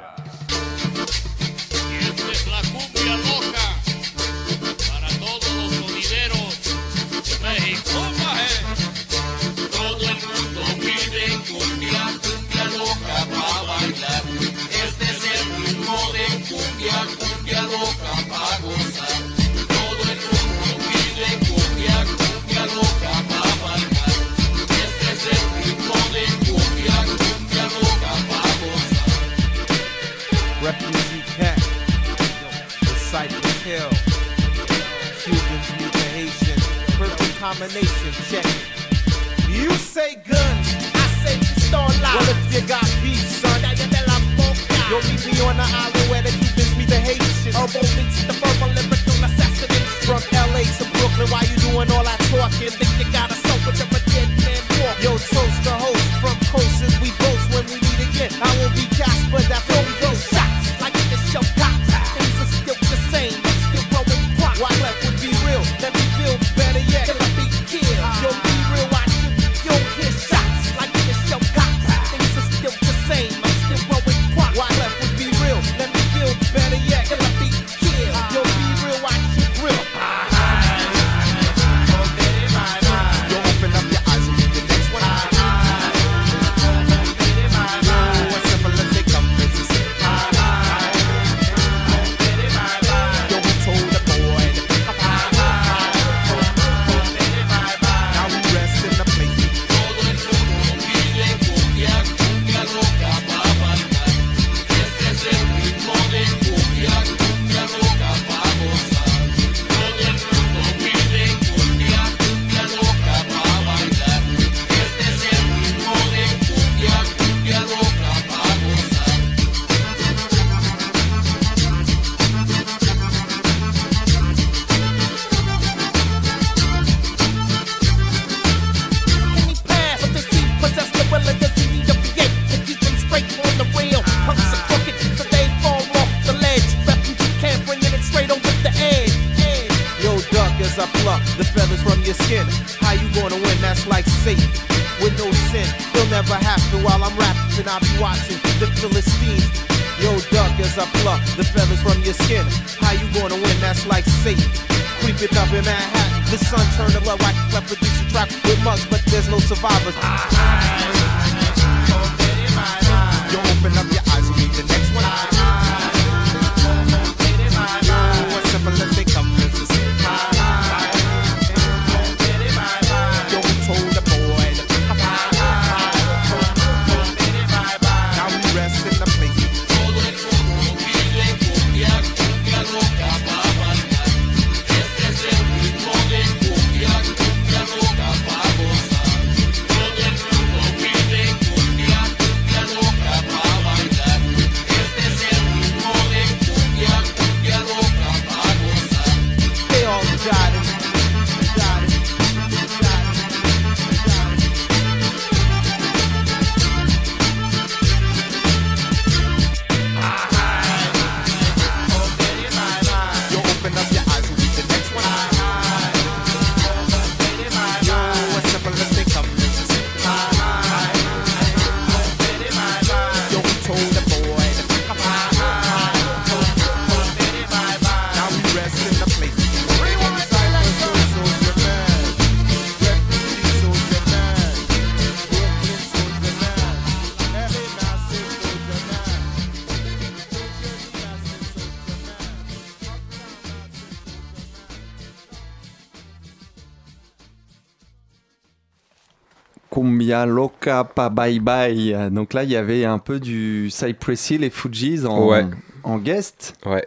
Cumbia 250.13 250.25
Loca 250.25 250.83
Pa 250.83 251.09
Bye 251.09 251.39
Bye. 251.39 252.09
Donc 252.11 252.33
là, 252.33 252.43
il 252.43 252.51
y 252.51 252.55
avait 252.55 252.85
un 252.85 252.99
peu 252.99 253.19
du 253.19 253.69
Cypress 253.71 254.29
Hill 254.29 254.43
et 254.43 254.49
Fujis 254.49 255.05
en, 255.05 255.27
Ouais. 255.27 255.45
en 255.83 255.97
guest. 255.97 256.53
Ouais. 256.65 256.85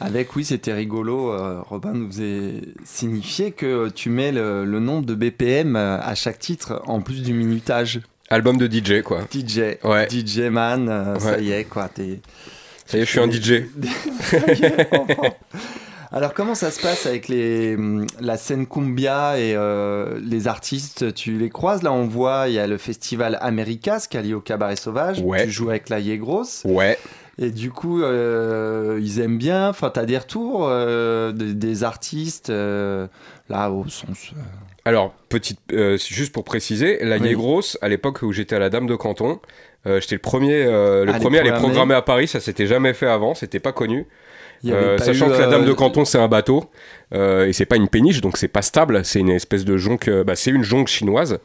Avec, 0.00 0.34
oui, 0.34 0.44
c'était 0.44 0.72
rigolo. 0.72 1.30
euh, 1.32 1.60
Robin 1.62 1.92
nous 1.92 2.20
a 2.20 2.60
signifié 2.84 3.52
que 3.52 3.88
tu 3.90 4.10
mets 4.10 4.32
le, 4.32 4.64
le 4.64 4.80
nombre 4.80 5.06
de 5.06 5.14
BPM 5.14 5.76
euh, 5.76 5.98
à 6.00 6.14
chaque 6.16 6.40
titre 6.40 6.82
en 6.86 7.00
plus 7.00 7.22
du 7.22 7.32
minutage. 7.32 8.00
Album 8.28 8.56
de 8.56 8.66
DJ, 8.66 9.02
quoi. 9.02 9.20
DJ, 9.32 9.76
Ouais. 9.84 10.08
DJ 10.10 10.48
man, 10.50 10.88
euh, 10.88 11.18
ça 11.20 11.38
y 11.38 11.52
est, 11.52 11.64
quoi. 11.64 11.88
t'es- 11.88 12.20
Ça 12.86 12.98
y 12.98 13.02
est, 13.02 13.04
je 13.04 13.10
suis 13.10 13.20
un 13.20 13.30
DJ. 13.30 13.64
Alors 16.14 16.34
comment 16.34 16.54
ça 16.54 16.70
se 16.70 16.78
passe 16.80 17.06
avec 17.06 17.28
les, 17.28 17.74
hum, 17.74 18.06
la 18.20 18.36
scène 18.36 18.66
cumbia 18.66 19.38
et 19.38 19.54
euh, 19.56 20.20
les 20.22 20.46
artistes? 20.46 21.14
Tu 21.14 21.38
les 21.38 21.48
croises? 21.48 21.82
Là 21.82 21.90
on 21.90 22.06
voit, 22.06 22.48
il 22.48 22.54
y 22.54 22.58
a 22.58 22.66
le 22.66 22.76
festival 22.76 23.38
Americas 23.40 24.06
qui 24.10 24.18
a 24.18 24.22
lieu 24.22 24.36
au 24.36 24.40
Cabaret 24.40 24.76
Sauvage. 24.76 25.20
Ouais. 25.20 25.44
Tu 25.44 25.50
joues 25.50 25.70
avec 25.70 25.88
la 25.88 26.02
Grosse. 26.02 26.62
Ouais. 26.66 26.98
Et 27.38 27.50
du 27.50 27.70
coup, 27.70 28.02
euh, 28.02 29.00
ils 29.00 29.20
aiment 29.20 29.38
bien. 29.38 29.70
Enfin, 29.70 29.88
t'as 29.88 30.04
des 30.04 30.18
retours 30.18 30.66
euh, 30.68 31.32
des, 31.32 31.54
des 31.54 31.82
artistes 31.82 32.50
là 32.50 33.70
au 33.70 33.88
sens. 33.88 34.32
Alors, 34.84 35.14
petite, 35.30 35.60
juste 35.96 36.32
pour 36.32 36.44
préciser, 36.44 36.98
la 37.02 37.16
Oui. 37.16 37.30
Negros, 37.30 37.62
à 37.80 37.88
l'époque 37.88 38.20
où 38.22 38.32
j'étais 38.32 38.56
à 38.56 38.58
la 38.58 38.68
Dame 38.68 38.86
de 38.86 38.96
Canton, 38.96 39.40
euh, 39.86 40.00
j'étais 40.00 40.14
le 40.14 40.20
premier, 40.20 40.64
euh, 40.64 41.04
le 41.04 41.10
À 41.10 41.14
les 41.14 41.20
premier 41.20 41.38
à 41.38 41.42
les 41.42 41.52
programmer. 41.52 41.94
à 41.94 42.02
Paris. 42.02 42.28
Ça 42.28 42.40
s'était 42.40 42.66
jamais 42.66 42.94
fait 42.94 43.06
avant, 43.06 43.34
c'était 43.34 43.60
pas 43.60 43.72
connu. 43.72 44.06
Euh, 44.66 44.96
pas 44.96 45.04
sachant 45.04 45.26
eu, 45.26 45.32
que 45.32 45.38
la 45.38 45.48
Dame 45.48 45.62
euh, 45.62 45.66
de 45.66 45.72
Canton 45.72 46.04
c'est 46.04 46.18
un 46.18 46.28
bateau 46.28 46.64
euh, 47.12 47.48
et 47.48 47.52
c'est 47.52 47.66
pas 47.66 47.74
une 47.74 47.88
péniche, 47.88 48.20
donc 48.20 48.36
c'est 48.36 48.46
pas 48.46 48.62
stable. 48.62 49.04
C'est 49.04 49.18
une 49.18 49.30
espèce 49.30 49.64
de 49.64 49.76
jonque, 49.76 50.08
bah, 50.08 50.36
c'est 50.36 50.52
une 50.52 50.62
jonque 50.62 50.88
chinoise. 50.88 51.40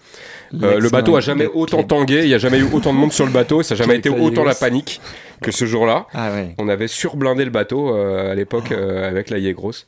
Le 0.51 0.89
bateau 0.89 1.15
a 1.15 1.21
jamais 1.21 1.47
autant 1.47 1.83
tangué, 1.83 2.21
il 2.23 2.29
y 2.29 2.35
a 2.35 2.37
jamais 2.37 2.59
eu 2.59 2.67
autant 2.71 2.93
de 2.93 2.99
monde 2.99 3.11
sur 3.11 3.25
le 3.25 3.31
bateau, 3.31 3.61
et 3.61 3.63
ça 3.63 3.73
a 3.73 3.77
jamais 3.77 3.95
été 3.95 4.09
autant 4.09 4.43
la 4.43 4.55
panique 4.55 5.01
que 5.41 5.51
ce 5.51 5.65
jour-là. 5.65 6.07
Ah 6.13 6.31
ouais. 6.31 6.55
On 6.57 6.67
avait 6.67 6.87
surblindé 6.87 7.45
le 7.45 7.51
bateau 7.51 7.93
euh, 7.93 8.31
à 8.31 8.35
l'époque 8.35 8.71
euh, 8.71 9.07
avec 9.07 9.29
la 9.29 9.37
Yegros. 9.37 9.85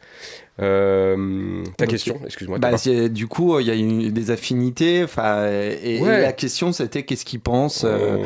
Euh, 0.62 1.64
ta 1.78 1.88
question, 1.88 2.20
excuse-moi. 2.26 2.60
Bah, 2.60 2.72
du 3.10 3.28
coup, 3.28 3.60
il 3.60 3.68
y 3.68 3.72
a 3.72 3.76
eu 3.76 4.12
des 4.12 4.32
affinités. 4.32 5.03
Enfin, 5.03 5.47
et, 5.47 5.99
la 5.99 6.34
question, 6.34 6.72
c'était 6.72 7.03
qu'est-ce 7.03 7.26
qu'ils 7.26 7.39
pensent 7.39 7.86
euh, 7.86 8.18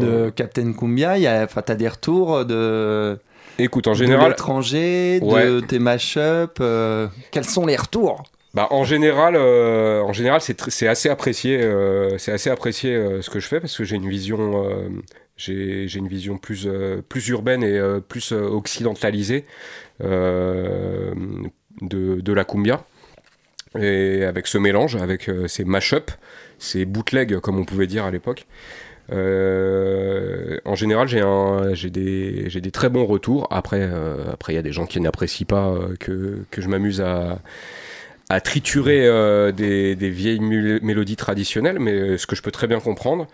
de 0.00 0.30
Captain 0.30 0.72
Cumbia 0.72 1.16
enfin, 1.44 1.62
t'as 1.62 1.74
des 1.74 1.88
retours 1.88 2.44
de. 2.44 3.18
Écoute, 3.58 3.88
en 3.88 3.92
de 3.92 3.96
général, 3.96 4.30
l'étranger, 4.30 5.20
de 5.20 5.60
tes 5.60 5.78
mashups. 5.78 6.60
euh, 6.60 7.08
quels 7.30 7.44
sont 7.44 7.66
les 7.66 7.76
retours? 7.76 8.22
Bah, 8.54 8.68
en 8.70 8.84
général, 8.84 9.34
euh, 9.36 10.00
en 10.02 10.12
général, 10.12 10.40
c'est 10.40 10.88
assez 10.88 11.08
apprécié. 11.08 11.60
c'est 12.18 12.32
assez 12.32 12.50
apprécié 12.50 13.20
ce 13.20 13.30
que 13.30 13.40
je 13.40 13.46
fais 13.46 13.60
parce 13.60 13.76
que 13.76 13.84
j'ai 13.84 13.96
une 13.96 14.08
vision, 14.08 14.64
j'ai 15.38 15.94
une 15.94 16.08
vision 16.08 16.36
plus 16.36 16.66
euh, 16.66 17.00
plus 17.08 17.28
urbaine 17.28 17.62
et 17.62 17.78
euh, 17.78 18.00
plus 18.00 18.32
euh, 18.32 18.42
occidentalisée 18.42 19.46
de, 21.82 22.32
la 22.32 22.44
cumbia. 22.44 22.84
Et 23.78 24.24
avec 24.24 24.46
ce 24.46 24.58
mélange, 24.58 24.96
avec 24.96 25.28
euh, 25.28 25.46
ces 25.46 25.64
mash-up, 25.64 26.10
ces 26.58 26.84
bootlegs 26.84 27.38
comme 27.40 27.58
on 27.58 27.64
pouvait 27.64 27.86
dire 27.86 28.04
à 28.04 28.10
l'époque. 28.10 28.46
Euh, 29.10 30.58
en 30.64 30.74
général, 30.74 31.08
j'ai 31.08 31.90
des, 31.90 32.48
des 32.48 32.70
très 32.70 32.88
bons 32.88 33.06
retours. 33.06 33.46
Après, 33.50 33.80
euh, 33.80 34.32
après, 34.32 34.52
il 34.52 34.56
y 34.56 34.58
a 34.58 34.62
des 34.62 34.72
gens 34.72 34.86
qui 34.86 35.00
n'apprécient 35.00 35.46
pas 35.46 35.74
que, 36.00 36.44
que 36.50 36.60
je 36.60 36.68
m'amuse 36.68 37.00
à, 37.00 37.40
à 38.28 38.40
triturer 38.40 39.06
des, 39.52 39.96
des 39.96 40.10
vieilles 40.10 40.40
mélodies 40.40 41.16
traditionnelles, 41.16 41.78
mais 41.78 42.18
ce 42.18 42.26
que 42.26 42.36
je 42.36 42.42
peux 42.42 42.50
très 42.50 42.66
bien 42.66 42.80
comprendre, 42.80 43.28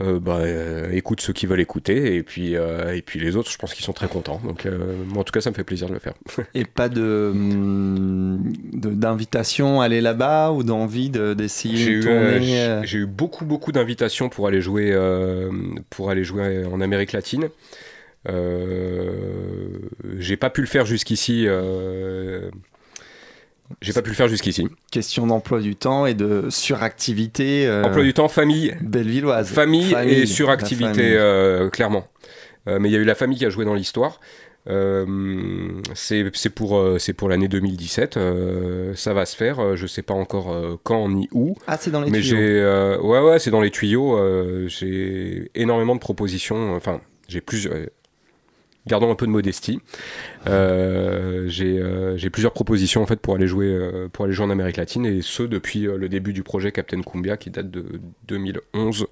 euh, 0.00 0.18
bah, 0.18 0.38
euh, 0.40 0.90
écoute 0.92 1.20
ceux 1.20 1.32
qui 1.34 1.46
veulent 1.46 1.60
écouter, 1.60 2.16
et 2.16 2.22
puis, 2.22 2.56
euh, 2.56 2.94
et 2.96 3.02
puis 3.02 3.20
les 3.20 3.36
autres, 3.36 3.50
je 3.50 3.58
pense 3.58 3.74
qu'ils 3.74 3.84
sont 3.84 3.92
très 3.92 4.08
contents. 4.08 4.40
Donc, 4.44 4.64
euh, 4.66 4.94
moi, 5.06 5.18
en 5.20 5.24
tout 5.24 5.32
cas, 5.32 5.40
ça 5.42 5.50
me 5.50 5.54
fait 5.54 5.64
plaisir 5.64 5.86
de 5.88 5.92
le 5.92 5.98
faire. 5.98 6.14
Et 6.54 6.64
pas 6.64 6.88
de 6.88 7.30
hum, 7.32 8.52
de- 8.72 8.90
d'invitation 8.90 9.80
à 9.80 9.84
aller 9.84 10.00
là-bas 10.00 10.50
ou 10.52 10.62
d'envie 10.62 11.10
de- 11.10 11.34
d'essayer 11.34 11.76
J'ai 11.76 11.90
une 11.92 11.98
eu, 11.98 12.02
j'ai- 12.84 12.98
eu 12.98 13.06
beaucoup, 13.06 13.44
beaucoup 13.44 13.70
d'invitations 13.70 14.28
pour 14.30 14.46
aller 14.48 14.60
jouer, 14.62 14.96
pour 15.90 16.10
aller 16.10 16.24
jouer 16.24 16.64
en 16.64 16.80
Amérique 16.80 17.12
latine. 17.12 17.48
J'ai 20.18 20.36
pas 20.36 20.50
pu 20.50 20.60
le 20.62 20.66
faire 20.66 20.86
jusqu'ici. 20.86 21.46
J'ai 23.80 23.92
pas 23.92 24.02
pu 24.02 24.10
le 24.10 24.16
faire 24.16 24.28
jusqu'ici. 24.28 24.68
Question 24.90 25.26
d'emploi 25.26 25.60
du 25.60 25.76
temps 25.76 26.06
et 26.06 26.14
de 26.14 26.48
suractivité. 26.50 27.66
euh, 27.66 27.84
Emploi 27.84 28.02
du 28.04 28.12
temps, 28.14 28.28
famille, 28.28 28.74
Bellevilloise. 28.80 29.48
famille, 29.48 29.90
Famille, 29.90 30.14
et 30.14 30.26
suractivité, 30.26 31.14
euh, 31.16 31.70
clairement. 31.70 32.06
Euh, 32.68 32.78
mais 32.80 32.88
il 32.88 32.92
y 32.92 32.96
a 32.96 32.98
eu 32.98 33.04
la 33.04 33.14
famille 33.14 33.38
qui 33.38 33.46
a 33.46 33.50
joué 33.50 33.64
dans 33.64 33.74
l'histoire. 33.74 34.20
C'est 34.66 36.50
pour, 37.14 37.28
l'année 37.28 37.48
2017. 37.48 38.16
euh, 38.16 38.94
ça 38.94 39.12
va 39.14 39.26
se 39.26 39.36
faire. 39.36 39.76
Je 39.76 39.86
sais 39.86 40.02
pas 40.02 40.14
encore 40.14 40.78
quand 40.84 41.08
ni 41.08 41.28
où. 41.32 41.56
Ah, 41.66 41.76
c'est 41.80 41.90
dans 41.90 42.00
les 42.02 42.10
mais 42.10 42.20
tuyaux. 42.20 42.36
ouais, 42.38 43.20
ouais, 43.20 43.38
c'est 43.38 43.50
dans 43.50 43.60
les 43.60 43.70
tuyaux. 43.70 44.18
j'ai 44.68 45.50
énormément 45.54 45.94
de 45.94 46.00
propositions. 46.00 46.74
Enfin, 46.76 47.00
j'ai 47.28 47.40
plusieurs. 47.40 47.74
Gardons 48.86 49.10
un 49.12 49.14
peu 49.14 49.26
de 49.26 49.30
modestie. 49.30 49.80
Euh, 50.48 51.44
j'ai 51.46 51.78
euh, 51.78 52.16
j'ai 52.16 52.30
plusieurs 52.30 52.52
propositions 52.52 53.00
en 53.02 53.06
fait 53.06 53.20
pour 53.20 53.34
aller 53.36 53.46
jouer 53.46 53.66
euh, 53.68 54.08
pour 54.12 54.24
aller 54.24 54.34
jouer 54.34 54.46
en 54.46 54.50
Amérique 54.50 54.76
latine 54.76 55.06
et 55.06 55.22
ce 55.22 55.44
depuis 55.44 55.82
le 55.82 56.08
début 56.08 56.32
du 56.32 56.42
projet 56.42 56.72
Captain 56.72 57.00
Cumbia 57.02 57.36
qui 57.36 57.50
date 57.50 57.70
de 57.70 57.84
2011 58.26 59.06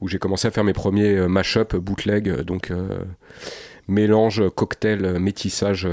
où 0.00 0.08
j'ai 0.08 0.18
commencé 0.18 0.46
à 0.46 0.50
faire 0.52 0.64
mes 0.64 0.72
premiers 0.72 1.26
mash-up 1.26 1.74
bootleg 1.74 2.42
donc 2.42 2.70
mélange 3.88 4.42
cocktail 4.54 5.18
métissage 5.18 5.88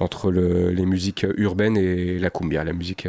entre 0.00 0.30
le- 0.30 0.70
les 0.70 0.86
musiques 0.86 1.26
urbaines 1.36 1.76
et 1.76 2.18
la 2.18 2.30
cumbia 2.30 2.64
la 2.64 2.72
musique 2.72 3.08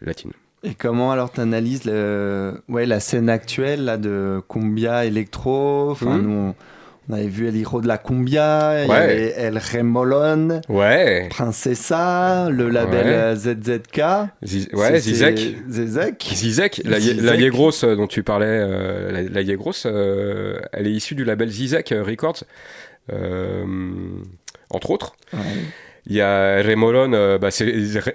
latine. 0.00 0.32
Et 0.64 0.74
comment 0.74 1.10
alors 1.10 1.32
t'analyses 1.32 1.84
le... 1.84 2.54
ouais, 2.68 2.86
la 2.86 3.00
scène 3.00 3.28
actuelle 3.28 3.84
là, 3.84 3.96
de 3.96 4.40
cumbia 4.48 5.04
électro? 5.06 5.90
Enfin, 5.90 6.18
Mhm. 6.18 6.22
nous, 6.22 6.30
on, 6.30 6.54
On 7.08 7.14
avait 7.14 7.26
vu 7.26 7.48
El 7.48 7.56
Hijo 7.56 7.80
de 7.80 7.88
la 7.88 7.98
Cumbia, 7.98 8.84
Ouais. 8.88 9.34
El 9.36 9.58
Remolon, 9.58 10.60
Ouais. 10.68 11.26
Princessa, 11.30 12.48
le 12.48 12.68
label 12.68 13.06
Ouais. 13.06 13.12
euh, 13.12 13.34
ZZK. 13.34 14.02
Ouais, 14.72 15.00
Zizek. 15.00 15.56
Zizek. 15.68 16.30
Zizek, 16.34 16.80
la, 16.84 16.98
Yegros 16.98 17.72
dont 17.96 18.06
tu 18.06 18.22
parlais, 18.22 18.46
euh, 18.48 19.10
la, 19.10 19.22
la 19.22 19.40
Yegros, 19.40 19.72
euh, 19.86 20.60
elle 20.72 20.86
est 20.86 20.92
issue 20.92 21.16
du 21.16 21.24
label 21.24 21.48
Zizek 21.48 21.92
Records, 22.06 22.44
euh, 23.12 23.64
entre 24.70 24.90
autres. 24.90 25.16
Il 26.06 26.14
y 26.16 26.20
a 26.20 26.62
Remolon, 26.62 27.38
bah 27.38 27.50
c'est, 27.50 27.64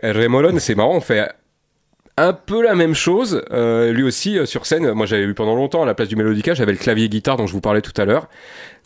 Remolon, 0.04 0.60
c'est 0.60 0.76
marrant, 0.76 0.96
on 0.96 1.02
fait 1.02 1.28
un 2.20 2.34
peu 2.34 2.64
la 2.64 2.74
même 2.74 2.96
chose, 2.96 3.44
euh, 3.52 3.94
lui 3.94 4.02
aussi 4.04 4.40
euh, 4.40 4.46
sur 4.48 4.66
scène. 4.66 4.92
Moi 4.94 5.06
j'avais 5.06 5.24
eu 5.24 5.34
pendant 5.36 5.56
longtemps 5.56 5.84
à 5.84 5.86
la 5.86 5.94
place 5.94 6.08
du 6.08 6.16
Melodica, 6.16 6.54
j'avais 6.56 6.72
le 6.72 6.78
clavier 6.80 7.10
guitare 7.10 7.38
dont 7.38 7.46
je 7.46 7.54
vous 7.54 7.62
parlais 7.62 7.82
tout 7.82 7.94
à 8.02 8.06
l'heure. 8.06 8.28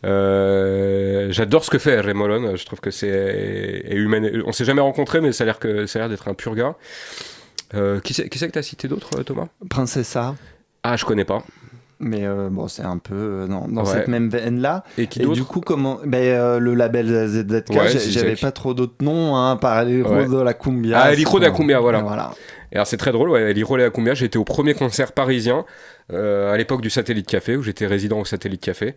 Euh, 0.03 1.27
j'adore 1.31 1.63
ce 1.63 1.69
que 1.69 1.77
fait 1.77 1.99
Remolon, 2.01 2.55
je 2.55 2.65
trouve 2.65 2.79
que 2.79 2.91
c'est 2.91 3.07
est 3.07 3.95
humain. 3.95 4.21
On 4.45 4.51
s'est 4.51 4.65
jamais 4.65 4.81
rencontrés, 4.81 5.21
mais 5.21 5.31
ça 5.31 5.43
a 5.43 5.45
l'air 5.45 5.59
que 5.59 5.85
ça 5.85 5.99
a 5.99 6.01
l'air 6.01 6.09
d'être 6.09 6.27
un 6.27 6.33
pur 6.33 6.55
gars. 6.55 6.75
Euh, 7.73 7.99
qui 7.99 8.13
c'est 8.13 8.27
qui 8.27 8.39
que 8.39 8.45
t'as 8.47 8.61
cité 8.63 8.87
d'autres, 8.87 9.19
euh, 9.19 9.23
Thomas? 9.23 9.47
Princessa. 9.69 10.35
Ah, 10.83 10.97
je 10.97 11.05
connais 11.05 11.25
pas. 11.25 11.43
Mais 11.99 12.25
euh, 12.25 12.49
bon, 12.49 12.67
c'est 12.67 12.81
un 12.81 12.97
peu 12.97 13.45
dans, 13.47 13.67
dans 13.67 13.83
Ouais. 13.85 13.91
cette 13.93 14.07
même 14.07 14.27
veine-là. 14.29 14.83
Et 14.97 15.05
qui 15.05 15.21
Et 15.21 15.27
du 15.27 15.43
coup, 15.43 15.61
comment 15.61 15.99
ben, 16.03 16.57
Le 16.57 16.73
label 16.73 17.27
ZZK, 17.27 17.69
Ouais, 17.69 17.87
j'avais 18.09 18.35
pas 18.35 18.51
trop 18.51 18.73
d'autres 18.73 18.95
noms, 19.03 19.35
hein, 19.35 19.55
par 19.55 19.85
les 19.85 20.01
Ouais. 20.01 20.25
de 20.27 20.41
la 20.41 20.55
Cumbia. 20.55 20.99
Ah, 20.99 21.13
Elicro 21.13 21.39
de 21.39 21.45
la 21.45 21.51
Cumbia, 21.51 21.79
voilà. 21.79 22.01
voilà. 22.01 22.33
Et 22.71 22.75
alors 22.75 22.87
c'est 22.87 22.97
très 22.97 23.11
drôle, 23.11 23.29
ouais, 23.29 23.51
Elicro 23.51 23.77
de 23.77 23.83
la 23.83 23.89
Cumbia, 23.91 24.13
j'étais 24.15 24.37
au 24.37 24.45
premier 24.45 24.73
concert 24.73 25.11
parisien 25.11 25.65
euh, 26.11 26.51
à 26.53 26.57
l'époque 26.57 26.81
du 26.81 26.89
Satellite 26.89 27.27
Café, 27.27 27.55
où 27.57 27.61
j'étais 27.63 27.85
résident 27.85 28.19
au 28.19 28.25
Satellite 28.25 28.61
Café. 28.61 28.95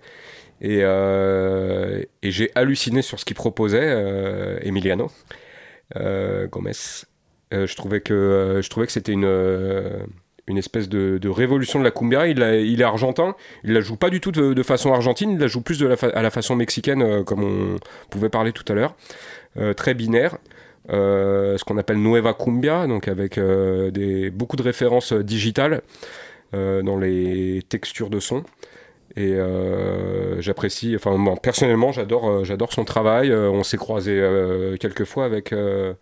Et, 0.61 0.81
euh, 0.83 2.03
et 2.23 2.31
j'ai 2.31 2.51
halluciné 2.55 3.03
sur 3.03 3.19
ce 3.19 3.25
qu'il 3.25 3.37
proposait, 3.37 3.83
euh, 3.83 4.59
Emiliano 4.63 5.11
euh, 5.97 6.47
Gomez. 6.47 6.73
Je 7.53 7.77
trouvais 7.77 8.01
que, 8.01 8.61
je 8.63 8.69
trouvais 8.69 8.87
que 8.87 8.93
c'était 8.93 9.13
une, 9.13 9.31
une 10.49 10.59
espèce 10.59 10.89
de, 10.89 11.29
révolution 11.29 11.79
de 11.79 11.85
la 11.85 11.93
cumbia. 11.93 12.27
Il, 12.27 12.43
est 12.43 12.83
argentin, 12.83 13.37
il 13.63 13.75
la 13.75 13.81
joue 13.81 13.97
pas 13.97 14.11
du 14.11 14.21
tout 14.21 14.33
de, 14.33 14.63
façon 14.65 14.93
argentine, 14.93 15.31
il 15.31 15.39
la 15.39 15.47
joue 15.47 15.61
plus 15.61 15.85
à 15.85 16.23
la 16.23 16.31
façon 16.31 16.57
mexicaine, 16.57 17.23
comme 17.25 17.45
on 17.45 17.77
pouvait 18.11 18.29
parler 18.29 18.51
tout 18.51 18.65
à 18.73 18.75
l'heure. 18.75 18.97
Très 19.77 19.95
binaire. 19.95 20.39
Ce 20.89 21.63
qu'on 21.63 21.79
appelle 21.79 21.99
Nueva 21.99 22.35
Cumbia, 22.35 22.89
donc 22.89 23.07
avec 23.07 23.39
beaucoup 24.33 24.57
de 24.57 24.63
références 24.63 25.13
digitales 25.13 25.83
dans 26.53 26.99
les 26.99 27.63
textures 27.69 28.11
de 28.11 28.19
son. 28.19 28.43
Et 29.17 29.33
euh, 29.35 30.41
j'apprécie, 30.41 30.97
enfin 30.97 31.17
personnellement 31.41 31.93
j'adore 31.93 32.29
euh, 32.29 32.45
j'adore 32.45 32.73
son 32.73 32.85
travail. 32.85 33.31
Euh, 33.31 33.49
on 33.49 33.63
s'est 33.63 33.77
croisé 33.77 34.11
euh, 34.21 34.77
quelques 34.77 35.05
fois 35.05 35.25
avec 35.25 35.53
euh, 35.53 35.93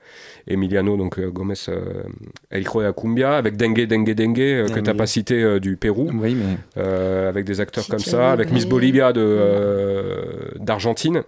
Emiliano, 0.49 0.97
donc 0.97 1.19
euh, 1.19 1.29
Gomez 1.29 1.55
euh, 1.69 2.05
El 2.51 2.65
la 2.77 2.93
Cumbia, 2.95 3.37
avec 3.37 3.59
Dengue 3.59 3.87
Dengue 3.87 4.15
Dengue, 4.15 4.41
euh, 4.41 4.67
que 4.67 4.75
Dengue. 4.77 4.85
t'as 4.85 4.95
pas 4.95 5.07
cité 5.07 5.43
euh, 5.43 5.61
du 5.61 5.77
Pérou, 5.77 6.11
Oui, 6.15 6.35
mais 6.35 6.57
euh, 6.79 7.29
avec 7.29 7.45
des 7.45 7.61
acteurs 7.61 7.87
comme 7.87 7.99
ça, 7.99 8.33
avec 8.33 8.51
Miss. 8.51 8.65
Bolivia 8.67 9.13
de 9.13 10.57
d'Argentine, 10.59 11.23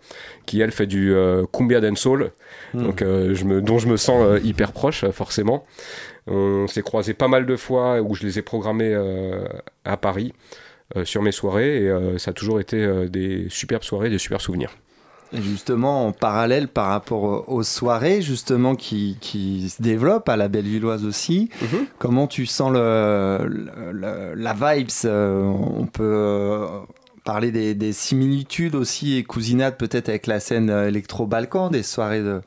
qui 0.46 0.62
elle 0.62 0.72
fait 0.72 0.86
du 0.86 1.14
cumbia 1.52 1.80
dancehall, 1.80 2.30
Hmm. 2.72 2.82
donc 2.86 3.00
je 3.04 3.44
me, 3.44 3.60
dont 3.60 3.78
je 3.78 3.86
me 3.86 3.96
sens 3.96 4.40
hyper 4.42 4.72
proche 4.72 5.04
forcément. 5.10 5.64
On 6.26 6.66
s'est 6.66 6.82
croisé 6.82 7.14
pas 7.14 7.28
mal 7.28 7.46
de 7.46 7.54
fois 7.56 8.00
où 8.00 8.14
je 8.16 8.24
les 8.24 8.38
ai 8.38 8.42
programmés 8.42 8.92
euh, 8.92 9.44
à 9.84 9.96
Paris 9.96 10.32
sur 11.04 11.22
mes 11.22 11.32
soirées 11.32 11.84
et 11.84 11.88
euh, 11.88 12.18
ça 12.18 12.30
a 12.30 12.34
toujours 12.34 12.60
été 12.60 12.76
euh, 12.82 13.08
des 13.08 13.46
superbes 13.48 13.82
soirées, 13.84 14.10
des 14.10 14.18
super 14.18 14.40
souvenirs. 14.40 14.70
Justement, 15.32 16.06
en 16.06 16.12
parallèle 16.12 16.68
par 16.68 16.88
rapport 16.88 17.26
euh, 17.28 17.44
aux 17.48 17.62
soirées, 17.64 18.22
justement, 18.22 18.76
qui, 18.76 19.16
qui 19.20 19.68
se 19.70 19.82
développent 19.82 20.28
à 20.28 20.36
la 20.36 20.46
Bellevilloise 20.48 21.04
aussi, 21.04 21.48
Mhm. 21.62 21.86
comment 21.98 22.26
tu 22.28 22.46
sens 22.46 22.70
le, 22.72 24.34
la 24.36 24.52
vibes 24.52 24.88
euh, 25.06 25.42
On 25.42 25.86
peut 25.86 26.02
euh, 26.04 26.66
parler 27.24 27.50
des, 27.50 27.74
des 27.74 27.92
similitudes 27.92 28.74
aussi 28.76 29.16
et 29.16 29.24
cousinades 29.24 29.76
peut-être 29.76 30.08
avec 30.08 30.26
la 30.26 30.38
scène 30.38 30.70
euh, 30.70 30.88
électro-balkan, 30.88 31.70
des 31.70 31.82
soirées 31.82 32.20
de 32.22 32.40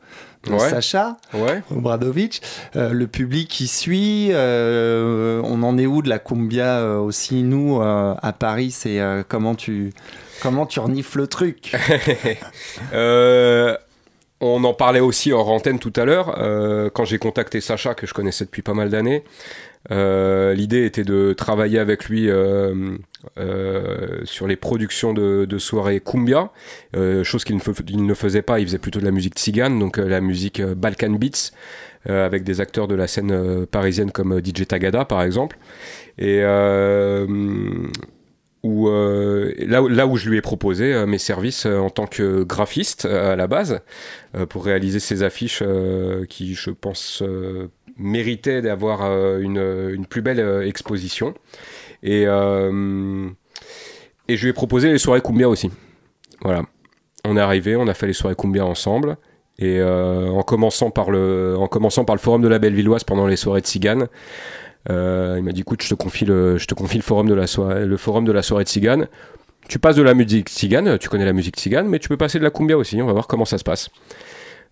Ouais. 0.56 0.70
Sacha. 0.70 1.18
Ouais. 1.34 1.62
Obradovic, 1.76 2.42
Euh, 2.76 2.92
le 2.94 3.08
public 3.08 3.48
qui 3.50 3.68
suit, 3.68 4.30
euh, 4.32 5.42
on 5.44 5.64
en 5.64 5.78
est 5.78 5.86
où 5.86 6.02
de 6.02 6.10
la 6.10 6.20
cumbia 6.20 6.80
euh, 6.80 6.98
aussi? 6.98 7.44
Nous 7.44 7.82
à 7.82 8.34
Paris, 8.38 8.72
c'est 8.72 9.00
comment 9.28 9.56
tu 9.56 9.94
comment 10.42 10.66
tu 10.66 10.80
renifles 10.80 11.20
le 11.20 11.28
truc? 11.28 11.76
On 14.40 14.64
en 14.66 14.74
parlait 14.76 15.00
aussi 15.00 15.34
en 15.34 15.40
antenne 15.40 15.80
tout 15.80 15.94
à 15.96 16.06
l'heure. 16.06 16.92
quand 16.94 17.06
j'ai 17.06 17.18
contacté 17.18 17.60
Sacha, 17.60 17.96
que 17.96 18.06
je 18.06 18.14
connaissais 18.14 18.46
depuis 18.46 18.62
pas 18.62 18.76
mal 18.76 18.90
d'années, 18.90 19.24
l'idée 19.90 20.86
était 20.86 21.04
de 21.04 21.34
travailler 21.34 21.80
avec 21.80 22.10
lui 22.10 22.30
euh, 22.30 22.98
euh, 23.38 24.20
sur 24.26 24.48
les 24.48 24.56
productions 24.56 25.14
de, 25.14 25.58
soirées 25.58 26.00
cumbia, 26.02 26.52
euh, 26.96 27.24
chose 27.24 27.44
qu'il 27.44 27.56
ne, 27.56 27.98
ne 28.02 28.14
faisait 28.14 28.42
pas. 28.42 28.60
Il 28.60 28.66
faisait 28.68 28.78
plutôt 28.80 29.00
de 29.00 29.06
la 29.06 29.12
musique 29.12 29.36
tzigane, 29.36 29.80
donc 29.80 29.98
euh, 30.00 30.08
la 30.08 30.22
musique 30.22 30.60
euh, 30.60 30.76
Balkan 30.76 31.12
Beats, 31.12 31.52
euh, 32.10 32.26
avec 32.26 32.44
des 32.44 32.62
acteurs 32.62 32.88
de 32.88 32.96
la 32.96 33.08
scène 33.08 33.32
euh, 33.32 33.66
parisienne 33.66 34.12
comme 34.12 34.34
euh, 34.34 34.42
DJ 34.44 34.68
Tagada, 34.68 35.06
par 35.06 35.22
exemple. 35.24 35.58
Et 36.18 36.40
euh, 36.44 37.26
euh, 38.66 39.54
là, 39.60 39.82
où- 39.84 39.88
là 39.88 40.08
où 40.08 40.18
je 40.18 40.30
lui 40.30 40.38
ai 40.38 40.42
proposé 40.42 40.94
euh, 40.94 41.06
mes 41.06 41.18
services 41.18 41.66
euh, 41.66 41.78
en 41.78 41.90
tant 41.90 42.08
que 42.08 42.44
graphiste 42.44 43.06
euh, 43.06 43.34
à 43.34 43.36
la 43.36 43.48
base 43.48 43.82
euh, 44.36 44.46
pour 44.46 44.66
réaliser 44.66 45.00
ces 45.00 45.24
affiches 45.24 45.62
euh, 45.66 46.26
qui, 46.26 46.54
je 46.56 46.72
pense, 46.72 47.24
méritaient 47.98 48.62
d'avoir 48.62 49.04
euh, 49.04 49.40
une, 49.40 49.92
une 49.94 50.06
plus 50.06 50.22
belle 50.22 50.40
euh, 50.40 50.68
exposition. 50.68 51.34
Et, 52.04 52.24
euh, 52.26 53.28
et 54.28 54.38
je 54.38 54.44
lui 54.44 54.50
ai 54.50 54.54
proposé 54.54 54.92
les 54.92 54.98
soirées 54.98 55.22
Cumbia 55.22 55.50
aussi. 55.50 55.72
Voilà. 56.42 56.64
On 57.26 57.38
est 57.38 57.42
arrivé, 57.42 57.76
on 57.76 57.88
a 57.88 57.94
fait 57.94 58.08
les 58.08 58.14
soirées 58.14 58.36
Cumbia 58.36 58.66
ensemble. 58.66 59.18
Et 59.60 59.82
en, 59.82 60.44
commençant 60.44 60.92
par 60.92 61.10
le, 61.10 61.56
en 61.58 61.68
commençant 61.68 62.06
par 62.06 62.16
le 62.16 62.20
forum 62.22 62.44
de 62.44 62.48
la 62.48 62.60
Bellevilloise 62.60 63.04
pendant 63.04 63.26
les 63.26 63.36
soirées 63.36 63.62
de 63.62 63.66
Cigane, 63.66 64.08
il 64.88 65.42
m'a 65.42 65.52
dit 65.52 65.62
écoute, 65.62 65.82
je 65.82 65.90
te 65.90 65.96
confie 65.96 66.26
le, 66.26 66.60
je 66.60 66.68
te 66.68 66.76
confie 66.76 66.98
le 66.98 67.02
forum 67.02 67.28
de 67.28 67.34
la 67.34 67.48
soirée, 67.48 67.88
le 67.88 67.98
forum 67.98 68.24
de 68.24 68.32
la 68.32 68.44
soirée 68.44 68.66
de 68.66 68.70
Cigane. 68.70 69.08
Tu 69.68 69.80
passes 69.80 69.96
de 69.96 70.04
la 70.04 70.14
musique 70.14 70.48
tzigane, 70.50 71.00
tu 71.00 71.10
connais 71.10 71.26
la 71.26 71.34
musique 71.34 71.56
tzigane, 71.58 71.88
mais 71.88 71.98
tu 71.98 72.08
peux 72.08 72.18
passer 72.18 72.38
de 72.38 72.44
la 72.44 72.52
cumbia 72.52 72.78
aussi. 72.78 73.02
On 73.02 73.08
va 73.08 73.14
voir 73.14 73.26
comment 73.26 73.46
ça 73.46 73.58
se 73.58 73.64
passe. 73.64 73.90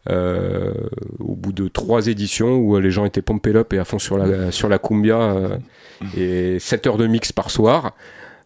Euh, 0.10 0.72
au 1.20 1.36
bout 1.36 1.52
de 1.52 1.68
trois 1.68 2.08
éditions 2.08 2.58
où 2.58 2.80
les 2.80 2.92
gens 2.92 3.06
étaient 3.06 3.24
pompés 3.24 3.56
up 3.56 3.74
et 3.74 3.80
à 3.80 3.86
fond 3.86 3.98
sur 3.98 4.18
la, 4.18 4.52
sur 4.52 4.70
la 4.70 4.78
cumbia 4.78 5.20
euh, 5.20 5.58
et 6.16 6.60
7 6.60 6.86
heures 6.86 6.98
de 6.98 7.08
mix 7.08 7.32
par 7.32 7.50
soir, 7.50 7.94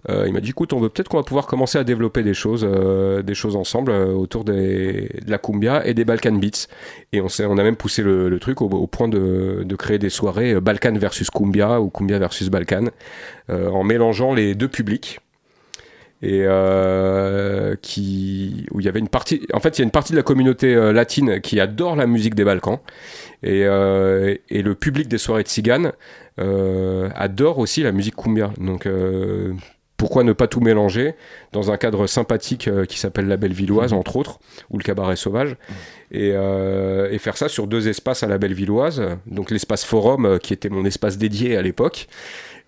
euh, 0.08 0.26
il 0.28 0.34
m'a 0.34 0.40
dit 0.40 0.52
écoute, 0.52 0.72
on 0.72 0.80
veut 0.80 0.88
peut-être 0.90 1.10
qu'on 1.10 1.18
va 1.18 1.24
pouvoir 1.24 1.46
commencer 1.46 1.78
à 1.78 1.84
développer 1.84 2.24
des 2.24 2.34
choses, 2.34 2.66
euh, 2.68 3.22
des 3.22 3.34
choses 3.34 3.56
ensemble 3.58 3.92
euh, 3.92 4.14
autour 4.14 4.46
des, 4.46 5.10
de 5.26 5.30
la 5.30 5.38
cumbia 5.38 5.86
et 5.86 5.94
des 5.94 6.06
Balkan 6.06 6.34
Beats. 6.34 6.68
Et 7.12 7.20
on, 7.20 7.28
on 7.28 7.58
a 7.58 7.64
même 7.64 7.76
poussé 7.76 8.02
le, 8.02 8.30
le 8.30 8.40
truc 8.40 8.62
au, 8.62 8.70
au 8.70 8.88
point 8.88 9.10
de, 9.10 9.64
de 9.66 9.76
créer 9.76 10.00
des 10.00 10.10
soirées 10.10 10.54
euh, 10.54 10.62
Balkan 10.62 10.94
versus 10.94 11.30
cumbia 11.30 11.82
ou 11.82 11.90
cumbia 11.90 12.18
versus 12.18 12.50
Balkan, 12.50 12.86
euh, 13.50 13.70
en 13.70 13.84
mélangeant 13.84 14.34
les 14.34 14.56
deux 14.56 14.70
publics 14.70 15.20
et 16.22 16.44
euh, 16.44 17.76
qui 17.82 18.66
où 18.72 18.80
il 18.82 18.86
y 18.86 18.90
avait 18.90 19.00
une 19.00 19.08
partie 19.08 19.48
en 19.54 19.60
fait 19.60 19.78
il 19.78 19.82
y 19.82 19.84
a 19.84 19.86
une 19.86 19.92
partie 19.92 20.12
de 20.12 20.18
la 20.18 20.24
communauté 20.24 20.76
euh, 20.76 20.92
latine 20.92 21.40
qui 21.40 21.60
adore 21.60 21.96
la 21.96 22.08
musique 22.08 22.36
des 22.36 22.44
Balkans 22.44 22.80
et, 23.42 23.64
euh, 23.64 24.36
le 24.50 24.76
public 24.76 25.08
des 25.08 25.18
soirées 25.18 25.44
de 25.44 25.48
Tzigane 25.48 25.94
euh, 26.40 27.10
adore 27.16 27.58
aussi 27.58 27.84
la 27.84 27.94
musique 27.94 28.16
cumbia. 28.18 28.52
Donc 28.58 28.88
pourquoi 29.96 30.24
ne 30.24 30.34
pas 30.34 30.48
tout 30.48 30.62
mélanger 30.62 31.16
dans 31.52 31.72
un 31.72 31.78
cadre 31.78 32.08
sympathique 32.08 32.70
qui 32.88 33.00
s'appelle 33.00 33.28
la 33.28 33.38
Bellevilloise 33.38 33.94
entre 33.94 34.16
autres 34.18 34.40
ou 34.70 34.78
le 34.78 34.84
cabaret 34.84 35.16
sauvage 35.16 35.56
et, 36.12 36.30
et 36.30 37.18
faire 37.18 37.38
ça 37.38 37.50
sur 37.50 37.68
deux 37.68 37.88
espaces 37.88 38.24
à 38.24 38.28
la 38.28 38.38
Bellevilloise 38.38 39.02
donc 39.26 39.52
l'espace 39.52 39.84
forum 39.84 40.40
qui 40.40 40.54
était 40.54 40.70
mon 40.70 40.86
espace 40.86 41.18
dédié 41.18 41.58
à 41.58 41.62
l'époque 41.62 42.08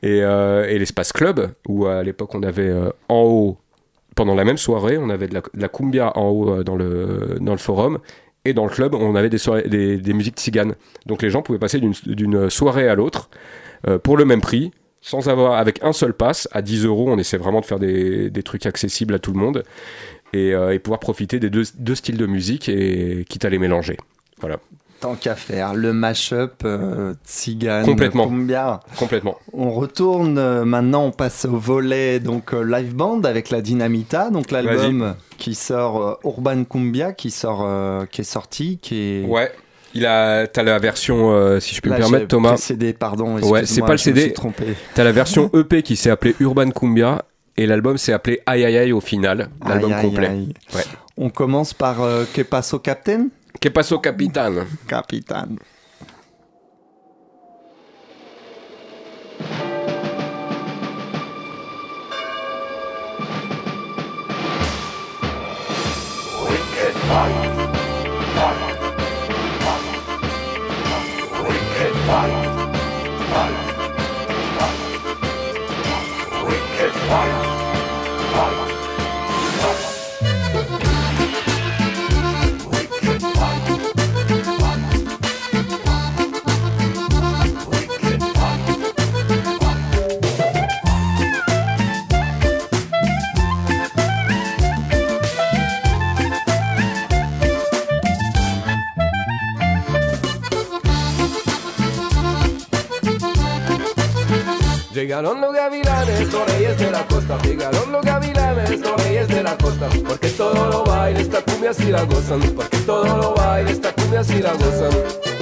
et, 0.03 0.21
euh, 0.23 0.67
et 0.67 0.79
l'espace 0.79 1.13
club 1.13 1.53
où 1.67 1.85
à 1.85 2.03
l'époque 2.03 2.33
on 2.33 2.43
avait 2.43 2.69
euh, 2.69 2.89
en 3.09 3.21
haut 3.23 3.57
pendant 4.15 4.35
la 4.35 4.43
même 4.43 4.57
soirée 4.57 4.97
on 4.97 5.09
avait 5.09 5.27
de 5.27 5.41
la, 5.53 5.67
cumbia 5.67 6.17
en 6.17 6.29
haut 6.29 6.49
euh, 6.49 6.63
dans 6.63 6.75
le, 6.75 7.37
dans 7.39 7.55
forum. 7.57 7.99
Et 8.43 8.53
dans 8.53 8.65
le 8.65 8.71
club 8.71 8.95
on 8.95 9.15
avait 9.15 9.29
des, 9.29 9.37
soirées, 9.37 9.67
des, 9.67 10.13
musiques 10.13 10.35
tziganes. 10.35 10.75
Donc 11.05 11.21
les 11.21 11.29
gens 11.29 11.43
pouvaient 11.43 11.59
passer 11.59 11.79
d'une- 11.79 12.49
soirée 12.49 12.87
à 12.87 12.95
l'autre 12.95 13.29
pour 14.03 14.17
le 14.17 14.25
même 14.25 14.41
prix 14.41 14.71
sans 15.03 15.29
avoir 15.29 15.53
avec 15.53 15.83
un 15.83 15.93
seul 15.93 16.13
pass 16.13 16.47
à 16.51 16.61
10 16.61 16.85
euros 16.85 17.07
on 17.09 17.17
essaie 17.17 17.37
vraiment 17.37 17.61
de 17.61 17.65
faire 17.65 17.79
des, 17.79 18.31
trucs 18.43 18.65
accessibles 18.65 19.13
à 19.13 19.19
tout 19.19 19.31
le 19.31 19.39
monde 19.39 19.63
et, 20.33 20.53
pouvoir 20.79 20.99
profiter 20.99 21.39
des 21.39 21.51
deux, 21.51 21.63
deux 21.77 21.95
styles 21.95 22.17
de 22.17 22.25
musique 22.25 22.67
et 22.67 23.25
quitte 23.29 23.45
à 23.45 23.49
les 23.49 23.59
mélanger. 23.59 23.97
Voilà 24.39 24.59
Tant 25.01 25.15
qu'à 25.15 25.35
faire, 25.35 25.73
le 25.73 25.93
mash-up 25.93 26.61
euh, 26.63 27.15
Tzigane, 27.25 27.85
Complètement. 27.85 28.27
Cumbia. 28.27 28.79
Complètement. 28.97 29.35
On 29.51 29.71
retourne 29.71 30.37
euh, 30.37 30.63
maintenant, 30.63 31.05
on 31.05 31.11
passe 31.11 31.45
au 31.45 31.57
volet 31.57 32.19
donc 32.19 32.53
euh, 32.53 32.61
live 32.63 32.93
band 32.95 33.21
avec 33.23 33.49
la 33.49 33.61
Dynamita, 33.61 34.29
donc 34.29 34.51
l'album 34.51 35.15
qui 35.39 35.55
sort 35.55 36.01
euh, 36.01 36.13
Urban 36.23 36.63
Cumbia 36.65 37.13
qui 37.13 37.31
sort, 37.31 37.67
qui 38.11 38.21
est 38.21 38.25
sorti, 38.25 38.77
qui 38.79 38.95
est. 39.01 39.25
Ouais. 39.25 39.51
Il 39.93 40.05
a, 40.05 40.47
t'as 40.47 40.63
la 40.63 40.79
version, 40.79 41.31
euh, 41.33 41.59
si 41.59 41.75
je 41.75 41.81
peux 41.81 41.89
Là, 41.89 41.97
me 41.97 42.01
permettre, 42.01 42.27
Thomas. 42.27 42.49
précédé, 42.53 42.93
pardon. 42.93 43.37
Ouais, 43.39 43.65
c'est 43.65 43.81
pas 43.81 43.91
le 43.91 43.97
CD. 43.97 44.33
T'as 44.93 45.03
la 45.03 45.11
version 45.11 45.49
EP 45.55 45.81
qui 45.83 45.95
s'est 45.95 46.09
appelée 46.11 46.35
Urban 46.39 46.69
Cumbia 46.69 47.23
et 47.57 47.65
l'album 47.65 47.97
s'est 47.97 48.13
appelé 48.13 48.39
Aïe 48.45 48.63
Aïe 48.63 48.77
Aïe 48.77 48.91
au 48.93 49.01
final, 49.01 49.49
l'album 49.67 49.93
complet. 49.99 50.27
aïe. 50.27 50.53
Ouais. 50.73 50.83
On 51.17 51.29
commence 51.29 51.73
par 51.73 52.01
euh, 52.01 52.23
Que 52.33 52.41
paso 52.41 52.79
Captain 52.79 53.27
¿Qué 53.61 53.69
pasó, 53.69 54.01
capitán? 54.01 54.67
Capitán. 54.87 55.59
Llegaron 105.11 105.41
los 105.41 105.53
gavilanes, 105.53 106.31
los 106.31 106.53
reyes 106.53 106.77
de 106.77 106.89
la 106.89 107.05
costa. 107.05 107.37
Llegaron 107.43 107.91
los 107.91 108.01
gavilanes, 108.01 108.79
los 108.79 109.03
reyes 109.03 109.27
de 109.27 109.43
la 109.43 109.57
costa. 109.57 109.89
Porque 110.07 110.29
todo 110.29 110.69
lo 110.69 110.85
baila, 110.85 111.19
esta 111.19 111.41
cumbia 111.41 111.73
si 111.73 111.91
la 111.91 112.03
gozan. 112.03 112.39
Porque 112.55 112.77
todo 112.77 113.17
lo 113.17 113.33
baila, 113.33 113.71
esta 113.71 113.91
cumbia 113.91 114.23
si 114.23 114.41
la 114.41 114.53
gozan. 114.53 115.40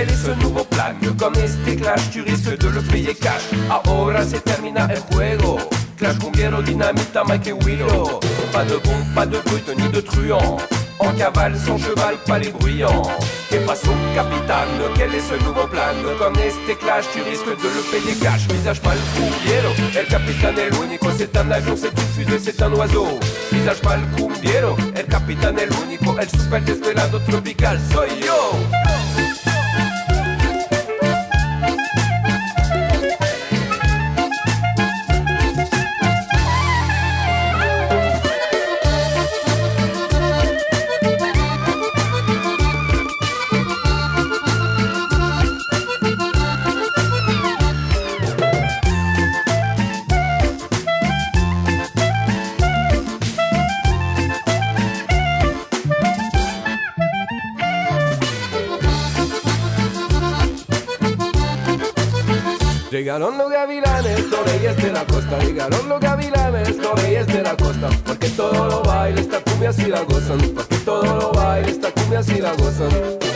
Quel 0.00 0.08
est 0.08 0.16
ce 0.16 0.30
nouveau 0.42 0.64
plan? 0.64 0.94
Con 1.18 1.34
este 1.34 1.76
clash, 1.76 2.08
tu 2.10 2.22
risques 2.22 2.56
de 2.56 2.68
le 2.70 2.80
payer 2.80 3.14
cash. 3.14 3.42
Ahora 3.68 4.24
se 4.24 4.40
termina 4.40 4.86
el 4.86 5.00
juego. 5.00 5.58
Clash 5.98 6.16
cumbiero, 6.16 6.62
dinamita, 6.62 7.22
Mike 7.24 7.48
et 7.48 7.64
Willow. 7.66 8.18
Pas 8.50 8.64
de 8.64 8.78
bombe, 8.78 9.04
pas 9.14 9.26
de 9.26 9.38
brut, 9.40 9.68
ni 9.76 9.88
de 9.90 10.00
truand. 10.00 10.56
En 11.00 11.12
cavale, 11.12 11.54
sans 11.54 11.76
cheval, 11.76 12.16
pas 12.26 12.38
les 12.38 12.48
bruyants. 12.48 13.02
Que 13.50 13.56
pasó, 13.56 13.90
capitán? 14.14 14.68
Quel 14.94 15.14
est 15.14 15.20
ce 15.20 15.34
nouveau 15.44 15.66
plan? 15.66 15.92
Con 16.18 16.32
este 16.40 16.78
clash, 16.78 17.04
tu 17.12 17.20
risques 17.20 17.44
de 17.44 17.68
le 17.68 17.82
payer 17.90 18.16
cash. 18.22 18.46
Visage 18.48 18.80
mal 18.82 18.96
cumbiero, 19.14 19.70
el 19.98 20.06
capitán 20.06 20.58
el 20.58 20.72
único. 20.78 21.10
C'est 21.18 21.36
un 21.36 21.50
avion, 21.50 21.76
c'est 21.76 21.92
une 21.92 22.24
fusée, 22.24 22.38
c'est 22.38 22.62
un 22.62 22.72
oiseau. 22.72 23.20
Visage 23.52 23.82
mal 23.82 24.00
cumbiero, 24.16 24.78
el 24.96 25.04
capitán 25.04 25.58
el 25.58 25.68
único. 25.84 26.18
El 26.18 26.30
super 26.30 26.62
desvelado 26.64 27.20
tropical, 27.20 27.78
soy 27.92 28.08
yo. 28.24 28.79
Los 64.40 64.52
reyes 64.52 64.76
de 64.76 64.92
la 64.92 65.04
costa. 65.04 65.38
Llegaron 65.38 65.88
los 65.88 66.00
gavilanes, 66.00 66.76
los 66.76 67.02
reyes 67.02 67.26
de 67.26 67.42
la 67.42 67.56
costa. 67.56 67.88
Porque 68.04 68.28
todo 68.30 68.68
lo 68.68 68.82
baila, 68.82 69.20
esta 69.20 69.40
cumbia 69.40 69.72
si 69.72 69.86
la 69.86 70.02
gozan. 70.02 70.38
Porque 70.54 70.76
todo 70.76 71.16
lo 71.16 71.32
baila, 71.32 71.68
esta 71.68 71.90
cumbia 71.92 72.22
si 72.22 72.40
la 72.40 72.52
gozan. 72.54 73.29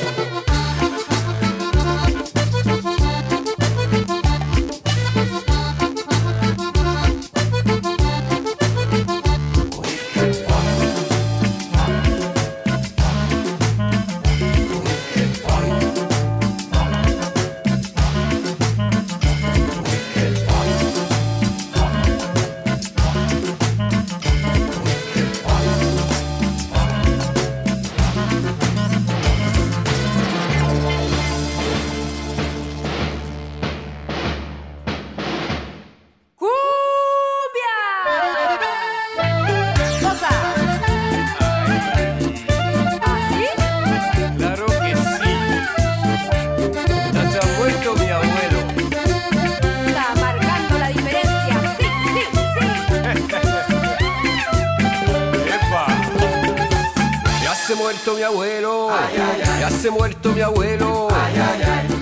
Ya 59.84 59.90
se 59.90 59.94
ha 59.94 59.98
muerto 59.98 60.32
mi 60.32 60.40
abuelo. 60.40 61.08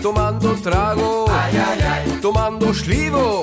Tomando 0.00 0.54
trago. 0.54 1.26
Tomando 2.20 2.72
schlivo. 2.72 3.42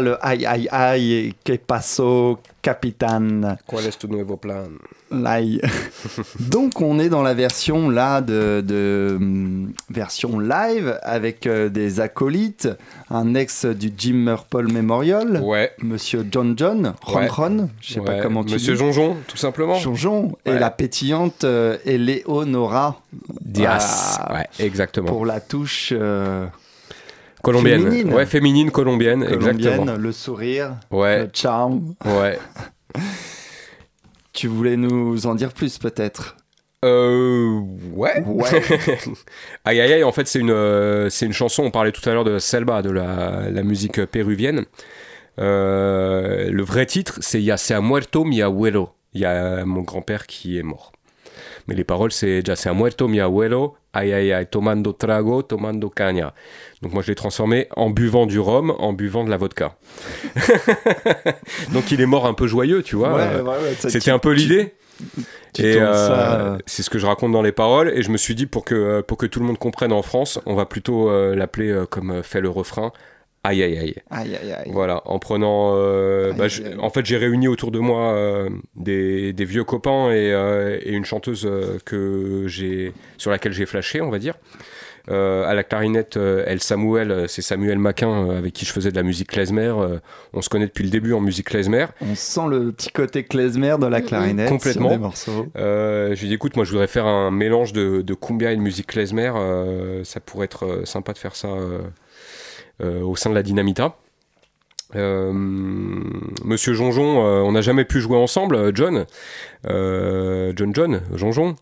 Le 0.00 0.16
aïe 0.24 0.44
aïe 0.46 0.68
aïe, 0.70 1.34
que 1.44 1.52
paso, 1.56 2.38
capitaine. 2.62 3.56
¿Cuál 3.66 3.86
es 3.86 3.96
tu 3.98 4.08
nuevo 4.08 4.36
plan? 4.36 4.64
L'aïe. 5.10 5.60
Donc 6.40 6.80
on 6.80 6.98
est 6.98 7.08
dans 7.08 7.22
la 7.22 7.32
version 7.34 7.88
là 7.88 8.20
de, 8.20 8.60
de, 8.66 9.14
hum, 9.16 9.72
version 9.88 10.40
live 10.40 10.98
avec 11.02 11.46
euh, 11.46 11.68
des 11.68 12.00
acolytes, 12.00 12.68
un 13.10 13.34
ex 13.34 13.66
du 13.66 13.92
Jim 13.96 14.14
Murple 14.14 14.72
Memorial, 14.72 15.40
Ouais. 15.44 15.72
Monsieur 15.80 16.26
John 16.30 16.54
John, 16.56 16.94
Ron 17.02 17.18
Ouais. 17.20 17.28
Ron, 17.28 17.68
je 17.80 17.94
sais 17.94 18.00
pas 18.00 18.20
comment 18.20 18.42
tu 18.44 18.54
Monsieur 18.54 18.72
dis. 18.72 18.78
Jonjon, 18.80 19.16
tout 19.28 19.36
simplement. 19.36 19.76
Jonjon 19.76 20.32
et 20.44 20.58
la 20.58 20.70
pétillante 20.70 21.44
euh, 21.44 21.76
Eleonora. 21.84 23.00
Diaz. 23.40 24.18
Ah, 24.20 24.34
Ouais, 24.34 24.46
exactement. 24.58 25.06
Pour 25.06 25.24
la 25.24 25.40
touche 25.40 25.92
euh, 25.96 26.46
Colombienne. 27.46 27.82
féminine. 27.82 28.12
Ouais, 28.14 28.26
féminine 28.26 28.70
colombienne, 28.70 29.24
colombienne, 29.24 29.56
exactement. 29.56 29.96
le 29.96 30.12
sourire, 30.12 30.76
Ouais. 30.90 31.20
le 31.24 31.30
charme. 31.32 31.94
Ouais. 32.04 32.38
Tu 34.32 34.48
voulais 34.48 34.76
nous 34.76 35.26
en 35.26 35.34
dire 35.34 35.52
plus 35.52 35.78
peut-être? 35.78 36.36
Euh, 36.84 37.58
ouais. 37.94 38.22
Ouais. 38.26 38.48
aïe 39.64 39.80
aïe 39.80 39.92
aïe, 39.94 40.04
en 40.04 40.12
fait, 40.12 40.26
c'est 40.26 40.38
une, 40.40 40.50
euh, 40.50 41.08
c'est 41.08 41.24
une 41.26 41.32
chanson, 41.32 41.62
on 41.62 41.70
parlait 41.70 41.92
tout 41.92 42.06
à 42.08 42.12
l'heure 42.12 42.24
de 42.24 42.38
Selba, 42.38 42.82
de 42.82 42.90
la, 42.90 43.48
la 43.50 43.62
musique 43.62 44.04
péruvienne. 44.06 44.64
Euh, 45.38 46.50
le 46.50 46.62
vrai 46.62 46.86
titre, 46.86 47.18
c'est 47.20 47.40
Ya 47.42 47.56
se 47.56 47.72
ha 47.74 47.80
muerto 47.80 48.24
mi 48.24 48.42
abuelo. 48.42 48.90
Il 49.14 49.20
y 49.22 49.24
a 49.24 49.64
mon 49.64 49.82
grand-père 49.82 50.26
qui 50.26 50.58
est 50.58 50.62
mort. 50.62 50.92
Mais 51.66 51.74
les 51.74 51.84
paroles, 51.84 52.12
c'est 52.12 52.42
Ya 52.46 52.56
se 52.56 52.68
ha 52.68 52.72
muerto 52.74 53.08
mi 53.08 53.20
abuelo, 53.20 53.74
aïe 53.96 54.12
aïe 54.12 54.32
aïe, 54.32 54.46
tomando 54.46 54.92
trago, 54.92 55.42
tomando 55.42 55.90
caña. 55.90 56.34
Donc 56.82 56.92
moi, 56.92 57.02
je 57.02 57.08
l'ai 57.08 57.14
transformé 57.14 57.68
en 57.76 57.90
buvant 57.90 58.26
du 58.26 58.38
rhum, 58.38 58.70
en 58.78 58.92
buvant 58.92 59.24
de 59.24 59.30
la 59.30 59.36
vodka. 59.36 59.76
Donc 61.72 61.90
il 61.90 62.00
est 62.00 62.06
mort 62.06 62.26
un 62.26 62.34
peu 62.34 62.46
joyeux, 62.46 62.82
tu 62.82 62.96
vois. 62.96 63.14
Ouais, 63.14 63.22
Euh, 63.22 63.42
ouais, 63.42 63.48
ouais, 63.48 63.74
ça, 63.78 63.90
C'était 63.90 64.10
un 64.10 64.18
peu 64.18 64.32
l'idée. 64.32 64.74
Et 65.58 65.76
euh, 65.76 65.86
euh, 65.90 66.58
c'est 66.66 66.82
ce 66.82 66.90
que 66.90 66.98
je 66.98 67.06
raconte 67.06 67.32
dans 67.32 67.42
les 67.42 67.52
paroles. 67.52 67.90
Et 67.94 68.02
je 68.02 68.10
me 68.10 68.16
suis 68.16 68.34
dit, 68.34 68.46
pour 68.46 68.64
que, 68.64 69.00
pour 69.02 69.16
que 69.16 69.26
tout 69.26 69.40
le 69.40 69.46
monde 69.46 69.58
comprenne 69.58 69.92
en 69.92 70.02
France, 70.02 70.38
on 70.46 70.54
va 70.54 70.66
plutôt 70.66 71.10
euh, 71.10 71.34
l'appeler 71.34 71.70
euh, 71.70 71.86
comme 71.86 72.10
euh, 72.10 72.22
fait 72.22 72.40
le 72.40 72.48
refrain. 72.50 72.92
Aïe 73.48 73.62
aïe 73.62 73.78
aïe. 73.78 73.94
Aïe 74.10 74.34
aïe 74.42 74.52
aïe. 74.52 74.70
Voilà, 74.72 75.02
en 75.04 75.18
prenant. 75.18 75.72
euh, 75.76 76.30
Aïe, 76.32 76.36
bah, 76.38 76.44
aïe, 76.44 76.50
je- 76.50 76.62
aïe. 76.64 76.76
en 76.80 76.90
fait, 76.90 77.04
j'ai 77.06 77.16
réuni 77.16 77.46
autour 77.48 77.70
de 77.70 77.78
moi 77.78 78.12
euh, 78.12 78.48
des, 78.74 79.32
des 79.32 79.44
vieux 79.44 79.64
copains 79.64 80.10
et, 80.10 80.32
euh, 80.32 80.78
et 80.82 80.92
une 80.92 81.04
chanteuse 81.04 81.48
que 81.84 82.44
j'ai 82.46 82.92
sur 83.18 83.30
laquelle 83.30 83.52
j'ai 83.52 83.66
flashé, 83.66 84.00
on 84.00 84.10
va 84.10 84.18
dire. 84.18 84.34
À 85.08 85.54
la 85.54 85.62
clarinette, 85.62 86.16
euh, 86.16 86.42
El 86.48 86.60
Samuel, 86.60 87.26
c'est 87.28 87.40
Samuel 87.40 87.78
Maquin 87.78 88.28
avec 88.30 88.52
qui 88.52 88.64
je 88.64 88.72
faisais 88.72 88.90
de 88.90 88.96
la 88.96 89.04
musique 89.04 89.28
klezmer. 89.28 89.72
On 90.32 90.42
se 90.42 90.48
connaît 90.48 90.66
depuis 90.66 90.82
le 90.82 90.90
début 90.90 91.12
en 91.12 91.20
musique 91.20 91.46
klezmer. 91.46 91.86
On 92.00 92.16
sent 92.16 92.40
le 92.50 92.72
petit 92.72 92.90
côté 92.90 93.22
klezmer 93.22 93.76
de 93.78 93.86
la 93.86 94.00
clarinette 94.00 94.48
Complètement. 94.48 94.88
sur 94.88 94.96
des 94.98 95.02
morceaux. 95.02 95.46
Je 95.54 96.08
lui 96.18 96.24
ai 96.24 96.28
dit, 96.30 96.34
écoute, 96.34 96.56
moi 96.56 96.64
je 96.64 96.72
voudrais 96.72 96.88
faire 96.88 97.06
un 97.06 97.30
mélange 97.30 97.72
de, 97.72 98.02
de 98.02 98.14
cumbia 98.14 98.50
et 98.50 98.56
de 98.56 98.60
musique 98.60 98.88
klezmer. 98.88 99.30
ça 100.02 100.18
pourrait 100.18 100.46
être 100.46 100.80
sympa 100.84 101.12
de 101.12 101.18
faire 101.18 101.36
ça 101.36 101.50
au 102.82 103.16
sein 103.16 103.30
de 103.30 103.34
la 103.34 103.42
Dynamita. 103.42 103.96
Euh, 104.94 105.32
Monsieur 106.44 106.74
Jonjon, 106.74 107.24
euh, 107.26 107.40
on 107.40 107.52
n'a 107.52 107.60
jamais 107.60 107.84
pu 107.84 108.00
jouer 108.00 108.16
ensemble, 108.16 108.54
euh, 108.54 108.70
John. 108.74 109.04
Euh, 109.66 110.52
John 110.54 110.74
John, 110.74 111.00
Jonjon. 111.14 111.56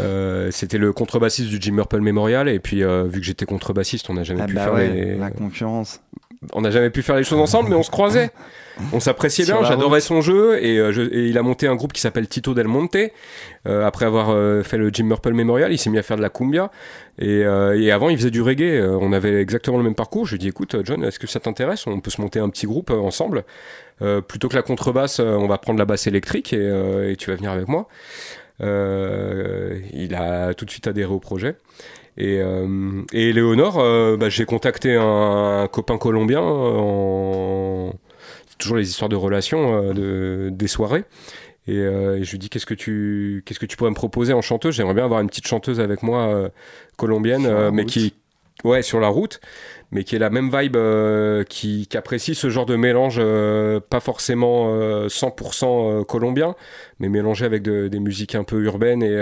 Euh, 0.00 0.50
C'était 0.52 0.78
le 0.78 0.92
contrebassiste 0.92 1.48
du 1.50 1.58
Jim 1.60 1.72
Murple 1.72 2.00
Memorial 2.00 2.48
et 2.48 2.60
puis 2.60 2.82
euh, 2.82 3.04
vu 3.04 3.20
que 3.20 3.26
j'étais 3.26 3.44
contrebassiste, 3.44 4.08
on 4.10 4.14
n'a 4.14 4.22
jamais 4.24 4.42
Ah 4.42 4.46
pu 4.46 4.54
bah 4.54 4.64
faire 4.64 4.74
ouais, 4.74 4.88
les... 4.88 5.16
la 5.16 5.30
concurrence. 5.30 6.00
on 6.54 6.60
n'a 6.62 6.70
jamais 6.70 6.88
pu 6.90 7.02
faire 7.02 7.16
les 7.16 7.24
choses 7.24 7.40
ensemble, 7.40 7.68
mais 7.68 7.74
on 7.76 7.82
se 7.82 7.90
croisait. 7.90 8.30
On 8.92 9.00
s'appréciait 9.00 9.44
bien, 9.44 9.62
j'adorais 9.64 10.00
son 10.00 10.20
jeu 10.20 10.62
et, 10.64 10.78
euh, 10.78 10.92
je- 10.92 11.02
et 11.02 11.28
il 11.28 11.36
a 11.38 11.42
monté 11.42 11.66
un 11.66 11.74
groupe 11.74 11.92
qui 11.92 12.00
s'appelle 12.00 12.26
Tito 12.28 12.54
Del 12.54 12.68
Monte. 12.68 12.96
Euh, 13.66 13.86
après 13.86 14.06
avoir 14.06 14.30
euh, 14.30 14.62
fait 14.62 14.78
le 14.78 14.90
Jim 14.92 15.04
Murple 15.04 15.32
Memorial, 15.32 15.72
il 15.72 15.78
s'est 15.78 15.90
mis 15.90 15.98
à 15.98 16.02
faire 16.02 16.16
de 16.16 16.22
la 16.22 16.30
cumbia 16.30 16.70
et, 17.18 17.40
et 17.40 17.90
avant 17.92 18.08
il 18.08 18.16
faisait 18.16 18.30
du 18.30 18.40
reggae. 18.42 18.80
On 19.00 19.12
avait 19.12 19.40
exactement 19.40 19.76
le 19.76 19.84
même 19.84 19.94
parcours. 19.94 20.26
Je 20.26 20.32
lui 20.32 20.36
ai 20.36 20.38
dit 20.38 20.48
écoute 20.48 20.76
John, 20.84 21.04
est-ce 21.04 21.18
que 21.18 21.26
ça 21.26 21.40
t'intéresse? 21.40 21.86
On 21.86 22.00
peut 22.00 22.10
se 22.10 22.20
monter 22.20 22.38
un 22.38 22.48
petit 22.48 22.66
groupe 22.66 22.90
ensemble. 22.90 23.44
Plutôt 24.26 24.48
que 24.48 24.56
la 24.56 24.62
contrebasse, 24.62 25.20
on 25.20 25.46
va 25.46 25.58
prendre 25.58 25.78
la 25.78 25.84
basse 25.84 26.06
électrique 26.06 26.52
et, 26.52 27.10
et 27.10 27.16
tu 27.16 27.30
vas 27.30 27.36
venir 27.36 27.50
avec 27.52 27.68
moi. 27.68 27.86
Il 28.60 30.14
a 30.14 30.54
tout 30.54 30.64
de 30.64 30.70
suite 30.70 30.86
adhéré 30.86 31.12
au 31.12 31.20
projet. 31.20 31.56
Et, 32.18 32.40
et 33.14 33.28
Éléonore, 33.30 33.78
euh, 33.78 34.16
bah, 34.18 34.28
j'ai 34.28 34.44
contacté 34.44 34.96
un, 34.96 35.66
copain 35.72 35.96
colombien 35.96 36.40
en... 36.42 37.92
Toujours 38.58 38.76
les 38.76 38.88
histoires 38.88 39.08
de 39.08 39.16
relations 39.16 39.74
euh, 39.90 39.92
de, 39.92 40.50
des 40.52 40.68
soirées. 40.68 41.04
Et, 41.68 41.78
euh, 41.78 42.16
et 42.18 42.24
je 42.24 42.30
lui 42.32 42.38
dis 42.38 42.48
qu'est-ce 42.48 42.66
que 42.66 42.74
tu 42.74 43.42
qu'est-ce 43.46 43.60
que 43.60 43.66
tu 43.66 43.76
pourrais 43.76 43.90
me 43.90 43.94
proposer 43.96 44.32
en 44.32 44.42
chanteuse? 44.42 44.74
J'aimerais 44.74 44.94
bien 44.94 45.04
avoir 45.04 45.20
une 45.20 45.28
petite 45.28 45.46
chanteuse 45.46 45.78
avec 45.80 46.02
moi 46.02 46.26
euh, 46.28 46.48
colombienne, 46.96 47.46
euh, 47.46 47.70
mais 47.70 47.82
route. 47.82 47.90
qui 47.92 48.14
ouais 48.64 48.82
sur 48.82 49.00
la 49.00 49.08
route, 49.08 49.40
mais 49.90 50.04
qui 50.04 50.14
est 50.16 50.18
la 50.18 50.30
même 50.30 50.50
vibe, 50.52 50.76
qui, 51.48 51.86
qui 51.88 51.96
apprécie 51.96 52.34
ce 52.34 52.50
genre 52.50 52.66
de 52.66 52.76
mélange, 52.76 53.16
pas 53.88 54.00
forcément 54.00 54.74
euh, 54.74 55.08
100% 55.08 56.00
euh, 56.00 56.04
colombien, 56.04 56.54
mais 57.00 57.08
mélangé 57.08 57.44
avec 57.44 57.62
de- 57.62 57.88
des 57.88 57.98
musiques 58.00 58.34
un 58.34 58.44
peu 58.44 58.62
urbaines 58.64 59.02
et 59.02 59.16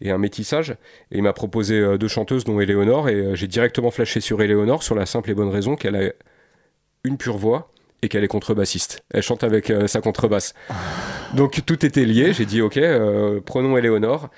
et 0.00 0.10
un 0.12 0.18
métissage. 0.18 0.70
Et 1.10 1.16
il 1.18 1.22
m'a 1.22 1.32
proposé 1.32 1.98
deux 1.98 2.06
chanteuses, 2.08 2.44
dont 2.44 2.60
Éléonore, 2.60 3.08
et 3.08 3.34
j'ai 3.34 3.48
directement 3.48 3.90
flashé 3.90 4.20
sur 4.20 4.40
Éléonore, 4.42 4.82
sur 4.84 4.94
la 4.94 5.06
simple 5.06 5.30
et 5.30 5.34
bonne 5.34 5.48
raison 5.50 5.74
qu'elle 5.74 5.96
a 5.96 6.12
une 7.04 7.16
pure 7.16 7.36
voix 7.38 7.72
et 8.02 8.08
qu'elle 8.08 8.24
est 8.24 8.28
contrebassiste. 8.28 9.02
Elle 9.12 9.22
chante 9.22 9.42
avec 9.44 9.70
euh, 9.70 9.86
sa 9.86 10.00
contrebasse. 10.00 10.54
Donc 11.34 11.60
tout 11.66 11.84
était 11.84 12.04
lié, 12.04 12.32
j'ai 12.32 12.46
dit 12.46 12.62
ok, 12.62 12.76
euh, 12.76 13.40
prenons 13.44 13.76
Éléonore. 13.76 14.30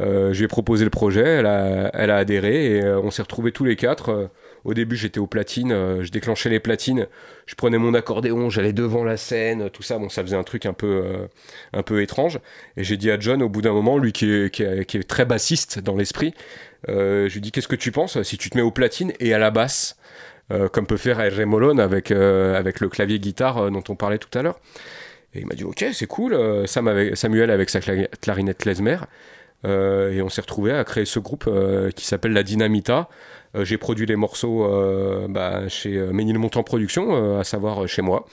Euh, 0.00 0.32
je 0.32 0.38
lui 0.38 0.44
ai 0.46 0.48
proposé 0.48 0.82
le 0.84 0.90
projet, 0.90 1.22
elle 1.22 1.46
a, 1.46 1.90
elle 1.94 2.10
a 2.10 2.16
adhéré 2.16 2.78
et 2.78 2.84
on 2.84 3.12
s'est 3.12 3.22
retrouvés 3.22 3.52
tous 3.52 3.62
les 3.64 3.76
quatre 3.76 4.28
Au 4.64 4.74
début, 4.74 4.96
j'étais 4.96 5.20
aux 5.20 5.28
platines, 5.28 6.02
je 6.02 6.10
déclenchais 6.10 6.48
les 6.50 6.58
platines, 6.58 7.06
je 7.46 7.54
prenais 7.54 7.78
mon 7.78 7.94
accordéon, 7.94 8.50
j'allais 8.50 8.72
devant 8.72 9.04
la 9.04 9.16
scène, 9.16 9.70
tout 9.70 9.82
ça. 9.84 9.98
Bon, 9.98 10.08
ça 10.08 10.22
faisait 10.22 10.36
un 10.36 10.42
truc 10.42 10.66
un 10.66 10.72
peu, 10.72 11.28
un 11.72 11.82
peu 11.84 12.02
étrange. 12.02 12.40
Et 12.76 12.82
j'ai 12.82 12.96
dit 12.96 13.10
à 13.12 13.20
John, 13.20 13.40
au 13.42 13.48
bout 13.48 13.62
d'un 13.62 13.72
moment, 13.72 13.96
lui 13.98 14.12
qui 14.12 14.28
est, 14.28 14.50
qui 14.52 14.64
est- 14.64 14.84
qui 14.84 14.96
est 14.96 15.08
très 15.08 15.26
bassiste 15.26 15.78
dans 15.78 15.94
l'esprit, 15.96 16.34
je 16.88 17.32
lui 17.32 17.40
dis 17.40 17.52
Qu'est-ce 17.52 17.68
que 17.68 17.76
tu 17.76 17.92
penses 17.92 18.20
si 18.22 18.36
tu 18.36 18.50
te 18.50 18.56
mets 18.56 18.62
aux 18.64 18.72
platines 18.72 19.12
et 19.20 19.32
à 19.32 19.38
la 19.38 19.52
basse? 19.52 19.96
Comme 20.72 20.86
peut 20.86 20.96
faire 20.96 21.18
R. 21.18 21.46
Molone 21.46 21.80
avec, 21.80 22.10
euh, 22.10 22.54
avec 22.58 22.80
le 22.80 22.88
clavier 22.88 23.18
guitare 23.18 23.58
euh, 23.58 23.70
dont 23.70 23.84
on 23.88 23.96
parlait 23.96 24.18
tout 24.18 24.36
à 24.38 24.42
l'heure. 24.42 24.58
Et 25.34 25.40
il 25.40 25.46
m'a 25.46 25.54
dit 25.54 25.64
ok 25.64 25.84
c'est 25.92 26.06
cool, 26.06 26.34
Euh, 26.34 26.66
Samuel 26.66 27.50
avec 27.50 27.70
sa 27.70 27.80
cla- 27.80 28.08
clarinette 28.20 28.58
klezmer. 28.58 28.98
Euh, 29.64 30.12
et 30.12 30.20
on 30.20 30.28
s'est 30.28 30.42
retrouvé 30.42 30.72
à 30.72 30.84
créer 30.84 31.06
ce 31.06 31.18
groupe 31.18 31.46
euh, 31.46 31.90
qui 31.90 32.04
s'appelle 32.04 32.32
la 32.32 32.42
Dynamita. 32.42 33.08
Euh, 33.56 33.64
J'ai 33.64 33.78
produit 33.78 34.06
les 34.06 34.16
morceaux 34.16 34.64
euh, 34.64 35.26
bah, 35.28 35.68
chez 35.68 35.96
euh, 35.96 36.12
Ménilmontant 36.12 36.62
Productions, 36.62 37.38
à 37.38 37.44
savoir 37.44 37.86
chez 37.86 38.02
moi. 38.02 38.26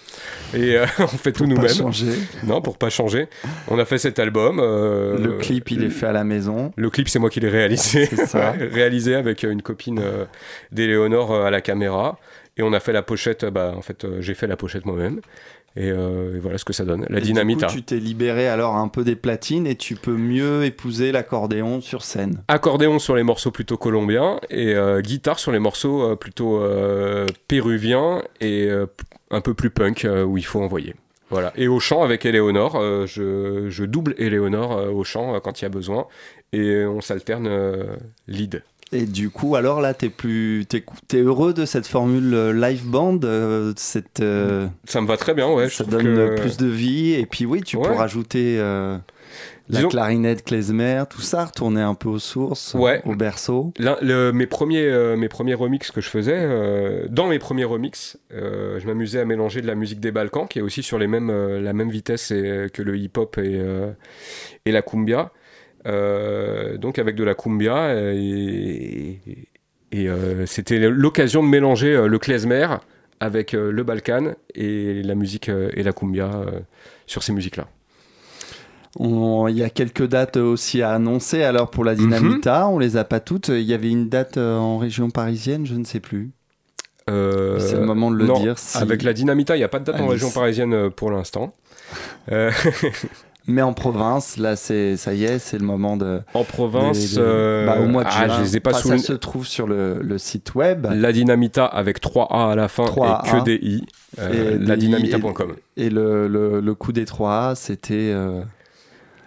Et 0.56 0.78
on 1.00 1.08
fait 1.08 1.32
tout 1.32 1.46
Pour 1.46 1.56
pas 1.56 1.62
nous-mêmes. 1.62 1.76
changer. 1.76 2.12
Non, 2.44 2.62
pour 2.62 2.78
pas 2.78 2.90
changer. 2.90 3.28
On 3.68 3.78
a 3.80 3.86
fait 3.86 3.98
cet 3.98 4.20
album. 4.20 4.58
Le 4.58 5.38
clip, 5.40 5.72
il 5.72 5.84
est 5.84 5.90
fait 5.90 6.08
à 6.08 6.12
la 6.12 6.24
maison. 6.24 6.74
le 6.76 6.90
clip, 6.90 7.10
c'est 7.10 7.20
moi 7.20 7.30
qui 7.30 7.40
l'ai 7.40 7.50
réalisé. 7.50 8.06
Ça. 8.26 8.52
Réalisé 8.72 9.16
avec 9.16 9.44
une 9.44 9.62
copine 9.62 10.02
d'Éléonore 10.72 11.34
à 11.46 11.52
la 11.52 11.62
caméra. 11.62 12.18
Et 12.58 12.64
on 12.64 12.74
a 12.74 12.80
fait 12.80 12.92
la 12.92 13.02
pochette, 13.02 13.46
bah, 13.46 13.74
en 13.76 13.82
fait, 13.82 14.06
j'ai 14.20 14.34
fait 14.34 14.48
la 14.48 14.58
pochette 14.58 14.86
moi-même. 14.86 15.22
Et, 15.76 15.90
euh, 15.90 16.36
et 16.36 16.40
voilà 16.40 16.58
ce 16.58 16.66
que 16.66 16.74
ça 16.74 16.84
donne. 16.84 17.06
La 17.10 17.20
Et 17.20 17.22
dynamite. 17.22 17.64
hein. 17.64 17.68
Du 17.68 17.74
coup, 17.74 17.80
tu 17.80 17.84
t'es 17.84 17.98
libéré 17.98 18.48
alors 18.48 18.76
un 18.76 18.88
peu 18.90 19.04
des 19.04 19.16
platines 19.16 19.66
et 19.68 19.76
tu 19.76 19.96
peux 19.96 20.16
mieux 20.18 20.66
épouser 20.66 21.12
l'accordéon 21.12 21.80
sur 21.82 22.04
scène. 22.04 22.44
Accordéon 22.50 23.00
sur 23.00 23.16
les 23.16 23.24
morceaux 23.24 23.52
plutôt 23.52 23.78
colombiens 23.78 24.40
et 24.50 24.76
euh, 24.76 25.02
guitare 25.02 25.40
sur 25.40 25.52
les 25.52 25.60
morceaux 25.60 26.02
euh, 26.04 26.16
plutôt 26.16 26.62
euh, 26.62 27.26
péruviens 27.48 28.22
et 28.42 28.70
un 29.32 29.42
peu 29.42 29.54
plus 29.54 29.70
punk 29.70 30.06
où 30.26 30.38
il 30.38 30.46
faut 30.46 30.62
envoyer. 30.62 30.96
Voilà. 31.30 31.54
Et 31.56 31.70
au 31.70 31.80
chant 31.80 32.04
avec 32.04 32.26
Éléonore, 32.26 32.76
euh, 32.76 33.06
je, 33.08 33.70
je 33.70 33.86
double 33.86 34.16
Éléonore 34.18 34.74
euh, 34.78 34.90
au 34.92 35.06
chant 35.06 35.40
quand 35.40 35.62
il 35.62 35.64
y 35.64 35.66
a 35.66 35.70
besoin 35.70 36.08
et 36.52 36.84
on 36.84 37.00
s'alterne 37.00 37.50
lead. 38.28 38.64
Et 38.94 39.06
du 39.06 39.30
coup, 39.30 39.56
alors 39.56 39.80
là, 39.80 39.94
t'es 39.94 40.10
plus, 40.10 40.66
t'es, 40.68 40.84
t'es 41.08 41.22
heureux 41.22 41.54
de 41.54 41.64
cette 41.66 41.88
formule 41.88 42.34
euh, 42.34 42.52
live 42.54 42.86
band, 42.86 43.20
euh, 43.24 43.72
cette, 43.78 44.20
euh, 44.20 44.68
Ça 44.84 45.00
me 45.00 45.08
va 45.08 45.16
très 45.16 45.34
bien, 45.34 45.50
ouais. 45.50 45.70
ça 45.70 45.86
donne 45.86 46.04
que- 46.04 46.36
plus 46.42 46.58
de 46.58 46.68
vie. 46.68 47.14
Et 47.14 47.26
puis 47.26 47.46
oui, 47.46 47.62
tu 47.62 47.78
Ouais. 47.78 47.84
peux 47.88 47.94
rajouter 47.94 48.58
euh, 48.60 48.98
la 49.70 49.78
Disons- 49.78 49.88
clarinette 49.88 50.44
klezmer, 50.44 51.04
tout 51.10 51.22
ça, 51.22 51.46
retourner 51.46 51.80
un 51.80 51.94
peu 51.94 52.10
aux 52.10 52.20
sources, 52.20 52.74
Ouais. 52.74 53.02
au 53.06 53.16
berceau. 53.16 53.72
Le- 53.80 54.32
mes, 54.32 54.46
premiers, 54.46 55.16
mes 55.16 55.30
premiers 55.30 55.54
remixes 55.54 55.92
que 55.92 56.02
je 56.02 56.10
faisais, 56.10 57.08
dans 57.10 57.28
mes 57.28 57.40
premiers 57.40 57.64
remixes, 57.64 58.18
je 58.30 58.86
m'amusais 58.86 59.22
à 59.22 59.26
mélanger 59.26 59.62
de 59.62 59.68
la 59.68 59.76
musique 59.76 60.02
des 60.02 60.12
Balkans, 60.12 60.48
qui 60.50 60.60
est 60.60 60.62
aussi 60.62 60.84
sur 60.84 61.00
les 61.00 61.08
mêmes, 61.08 61.32
la 61.32 61.72
même 61.72 61.90
vitesse 61.90 62.32
et- 62.32 62.68
que 62.74 62.82
le 62.82 62.98
hip-hop 62.98 63.38
et, 63.38 63.62
et 64.66 64.72
la 64.74 64.82
cumbia. 64.82 65.32
Euh, 65.88 66.78
donc 66.78 67.00
avec 67.00 67.16
de 67.16 67.24
la 67.24 67.34
cumbia, 67.34 67.94
et, 68.14 69.20
et, 69.92 70.08
euh, 70.10 70.46
c'était 70.46 70.78
l'occasion 70.80 71.42
de 71.44 71.48
mélanger 71.48 71.96
euh, 71.96 72.08
le 72.08 72.20
klezmer 72.20 72.68
avec 73.20 73.52
le 73.54 73.84
Balkan 73.84 74.34
et 74.56 75.02
la 75.04 75.16
musique 75.16 75.50
et 75.50 75.84
la 75.84 75.92
cumbia 75.94 76.32
sur 77.06 77.22
ces 77.22 77.32
musiques-là. 77.34 77.68
Il 79.00 79.56
y 79.56 79.64
a 79.64 79.70
quelques 79.70 80.08
dates 80.08 80.38
aussi 80.38 80.82
à 80.82 80.92
annoncer. 80.94 81.44
Alors 81.44 81.70
pour 81.70 81.86
la 81.86 81.94
Dynamita, 81.94 82.68
on 82.68 82.80
les 82.80 82.98
a 82.98 83.04
pas 83.04 83.20
toutes. 83.20 83.50
Il 83.50 83.62
y 83.62 83.76
avait 83.76 83.90
une 83.92 84.10
date 84.10 84.38
en 84.38 84.80
région 84.80 85.12
parisienne, 85.12 85.68
je 85.68 85.76
ne 85.76 85.84
sais 85.86 86.00
plus. 86.00 86.32
Euh, 87.12 87.60
C'est 87.60 87.76
le 87.76 87.86
moment 87.86 88.10
de 88.10 88.16
le 88.18 88.26
non, 88.26 88.40
dire, 88.40 88.58
si- 88.58 88.78
Avec 88.80 89.04
la 89.04 89.14
Dynamita, 89.14 89.56
il 89.56 89.60
n'y 89.60 89.64
a 89.66 89.70
pas 89.70 89.80
de 89.80 89.86
date 89.86 90.00
en 90.02 90.08
région 90.08 90.32
parisienne 90.32 90.90
pour 90.90 91.12
l'instant. 91.12 91.56
Euh, 92.32 92.52
Mais 93.48 93.62
en 93.64 93.74
province, 93.74 94.38
là, 94.38 94.56
c'est 94.56 94.98
ça 94.98 95.14
y 95.14 95.24
est, 95.24 95.40
c'est 95.40 95.58
le 95.58 95.66
moment 95.66 95.98
de. 95.98 96.22
En 96.34 96.44
province, 96.44 97.14
de- 97.16 97.20
de- 97.20 97.26
euh, 97.26 97.66
bah, 97.66 97.80
au 97.82 97.88
mois 97.88 98.04
de 98.04 98.10
ah, 98.12 98.28
juin. 98.28 98.38
je 98.38 98.42
les 98.44 98.58
ai 98.58 98.60
pas 98.60 98.70
Enfin, 98.72 98.98
Ça 98.98 98.98
se 99.00 99.14
trouve 99.14 99.46
sur 99.48 99.66
le, 99.68 100.00
le 100.02 100.18
site 100.18 100.54
web. 100.56 100.86
La 100.92 101.12
Dynamita 101.12 101.66
avec 101.66 102.02
3A 102.02 102.52
à 102.52 102.56
la 102.56 102.68
fin 102.68 102.84
3A. 102.86 103.26
et 103.26 103.32
que 103.40 103.44
des 103.44 103.56
I. 103.62 103.86
Euh, 104.20 104.54
Et 104.54 104.58
des- 104.60 104.66
ladynamita.com. 104.66 105.56
Et 105.78 105.90
le, 105.90 106.28
le, 106.28 106.60
le 106.62 106.76
coup 106.76 106.92
des 106.92 107.06
3A, 107.06 107.56
c'était. 107.56 108.12
euh, 108.14 108.42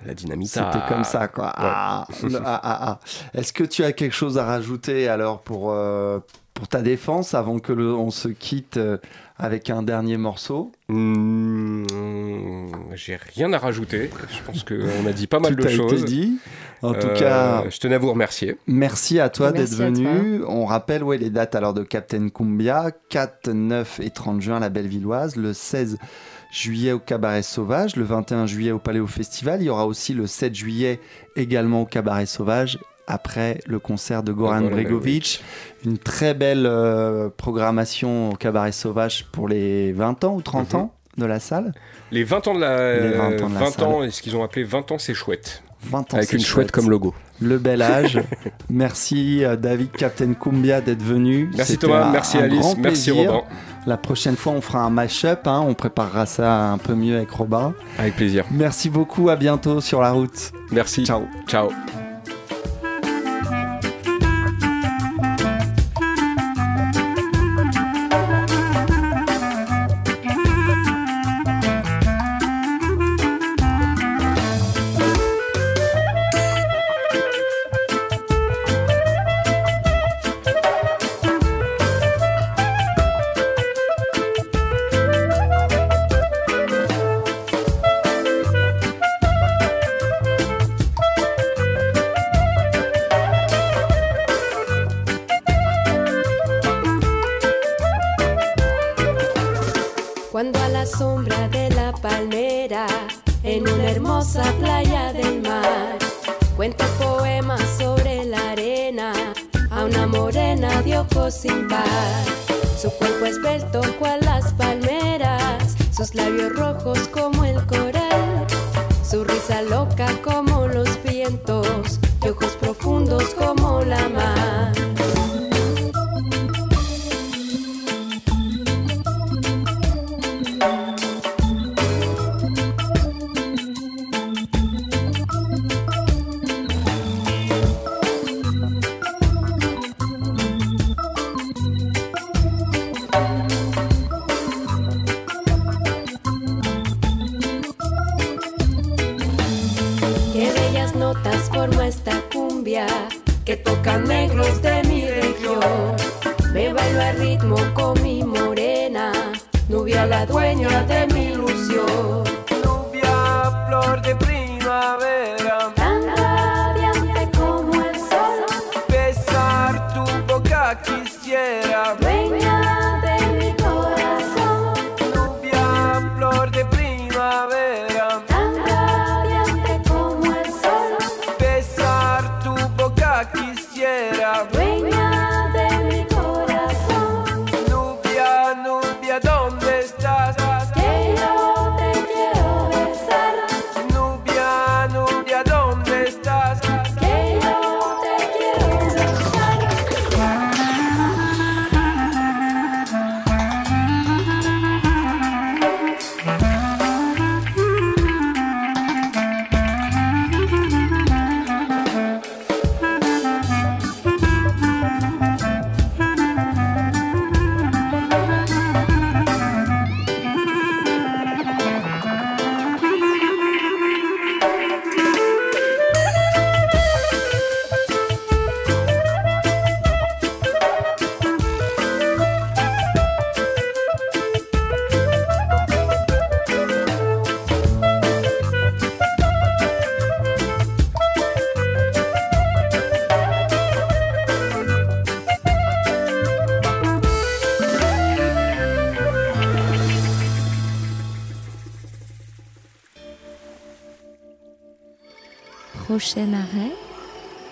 La 0.06 0.14
Dynamita. 0.14 0.70
C'était 0.72 0.86
comme 0.86 1.02
ça, 1.04 1.26
quoi. 1.28 1.52
Ah, 1.56 2.06
ah, 2.44 2.60
ah, 2.62 2.78
ah. 2.82 3.00
Est-ce 3.34 3.52
que 3.52 3.64
tu 3.64 3.82
as 3.82 3.92
quelque 3.92 4.14
chose 4.14 4.38
à 4.38 4.44
rajouter 4.44 5.08
alors 5.08 5.40
pour, 5.40 5.72
euh, 5.72 6.18
pour 6.54 6.68
ta 6.68 6.82
défense 6.82 7.34
avant 7.34 7.58
que 7.58 7.72
le- 7.72 7.92
on 7.94 8.10
se 8.10 8.28
quitte 8.28 8.76
euh, 8.76 8.96
avec 9.36 9.70
un 9.70 9.82
dernier 9.82 10.16
morceau? 10.16 10.70
Hmm, 10.88 11.84
J'ai 12.94 13.16
rien 13.34 13.52
à 13.52 13.58
rajouter. 13.58 14.10
Je 14.30 14.42
pense 14.46 14.62
qu'on 14.64 15.06
a 15.06 15.12
dit 15.12 15.26
pas 15.26 15.40
mal 15.40 15.56
Tout 15.56 15.62
de 15.62 15.66
a 15.66 15.70
été 15.72 15.76
choses. 15.76 16.04
dit. 16.04 16.38
En 16.82 16.92
tout 16.92 17.06
Euh, 17.08 17.18
cas, 17.18 17.64
je 17.70 17.78
tenais 17.78 17.96
à 17.96 17.98
vous 17.98 18.10
remercier. 18.12 18.56
Merci 18.66 19.18
à 19.18 19.28
toi 19.30 19.50
d'être 19.52 19.74
venu. 19.74 20.42
On 20.46 20.64
rappelle 20.66 21.02
ouais, 21.02 21.18
les 21.18 21.30
dates 21.30 21.54
alors 21.54 21.74
de 21.74 21.82
Captain 21.82 22.28
Cumbia, 22.28 22.90
4, 23.08 23.48
9 23.52 24.00
et 24.00 24.10
30 24.10 24.40
juin 24.40 24.56
à 24.58 24.60
la 24.60 24.68
Bellevilloise, 24.68 25.36
le 25.36 25.52
16 25.52 25.98
juillet 26.52 26.92
au 26.92 26.98
Cabaret 27.00 27.42
Sauvage, 27.42 27.96
le 27.96 28.04
21 28.04 28.46
juillet 28.46 28.70
au 28.70 28.78
Paléo 28.78 29.06
Festival. 29.08 29.60
Il 29.62 29.64
y 29.64 29.70
aura 29.70 29.86
aussi 29.86 30.14
le 30.14 30.26
7 30.28 30.54
juillet 30.54 31.00
également 31.36 31.82
au 31.82 31.86
Cabaret 31.86 32.26
Sauvage 32.26 32.78
après 33.06 33.60
le 33.66 33.78
concert 33.78 34.22
de 34.22 34.32
Goran 34.32 34.60
Goran 34.62 34.70
Bregovic. 34.72 35.42
Une 35.84 35.98
très 35.98 36.34
belle 36.34 36.64
euh, 36.66 37.28
programmation 37.36 38.30
au 38.30 38.34
Cabaret 38.36 38.72
Sauvage 38.72 39.26
pour 39.32 39.48
les 39.48 39.92
20 39.92 40.24
ans 40.24 40.34
ou 40.36 40.42
30 40.42 40.72
Mhm. 40.74 40.80
ans 40.80 40.94
de 41.18 41.26
la 41.26 41.38
salle. 41.40 41.72
Les 42.10 42.24
20 42.24 42.48
ans 42.48 42.54
de 42.54 42.60
la. 42.60 42.96
Les 42.98 43.10
20 43.12 43.26
ans 43.26 43.48
de 43.48 43.54
la 43.54 43.60
20 43.60 43.70
salle. 43.70 43.84
ans, 43.88 44.02
et 44.02 44.10
ce 44.10 44.22
qu'ils 44.22 44.36
ont 44.36 44.42
appelé 44.42 44.64
20 44.64 44.90
ans, 44.92 44.98
c'est 44.98 45.14
chouette. 45.14 45.62
20 45.82 45.98
ans, 46.14 46.16
Avec 46.16 46.32
une 46.32 46.38
chouette 46.40 46.46
chouette. 46.48 46.70
comme 46.72 46.88
logo. 46.88 47.14
Le 47.42 47.58
bel 47.58 47.82
âge. 47.82 48.18
merci 48.70 49.44
euh, 49.44 49.56
David 49.56 49.90
Captain 49.92 50.32
Cumbia 50.32 50.80
d'être 50.80 51.02
venu. 51.02 51.50
Merci 51.56 51.76
Thomas, 51.76 52.06
un- 52.06 52.10
merci 52.12 52.38
un 52.38 52.44
Alice, 52.44 52.74
merci. 52.78 53.10
Robin. 53.10 53.42
La 53.86 53.98
prochaine 53.98 54.36
fois, 54.36 54.54
on 54.54 54.62
fera 54.62 54.80
un 54.80 54.88
mash-up. 54.88 55.46
hein, 55.46 55.62
on 55.68 55.74
préparera 55.74 56.24
ça 56.24 56.70
un 56.70 56.78
peu 56.78 56.94
mieux 56.94 57.16
avec 57.18 57.30
Robin. 57.30 57.74
Avec 57.98 58.16
plaisir. 58.16 58.46
Merci 58.50 58.88
beaucoup. 58.88 59.28
À 59.28 59.36
bientôt 59.36 59.82
sur 59.82 60.00
la 60.00 60.12
route. 60.12 60.52
Merci. 60.72 61.04
Ciao. 61.04 61.26
Ciao. 61.46 61.68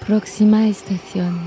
Proxima 0.05 0.67
Estación. 0.67 1.42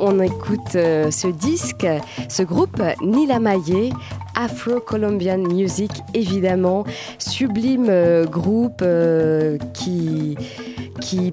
On 0.00 0.18
écoute 0.20 0.74
euh, 0.74 1.10
ce 1.12 1.28
disque, 1.28 1.86
ce 2.28 2.42
groupe 2.42 2.82
Nila 3.00 3.38
Maye. 3.38 3.92
Afro-Colombian 4.34 5.38
Music, 5.38 5.90
évidemment, 6.14 6.84
sublime 7.18 7.88
euh, 7.90 8.24
groupe 8.24 8.80
euh, 8.82 9.58
qui, 9.74 10.36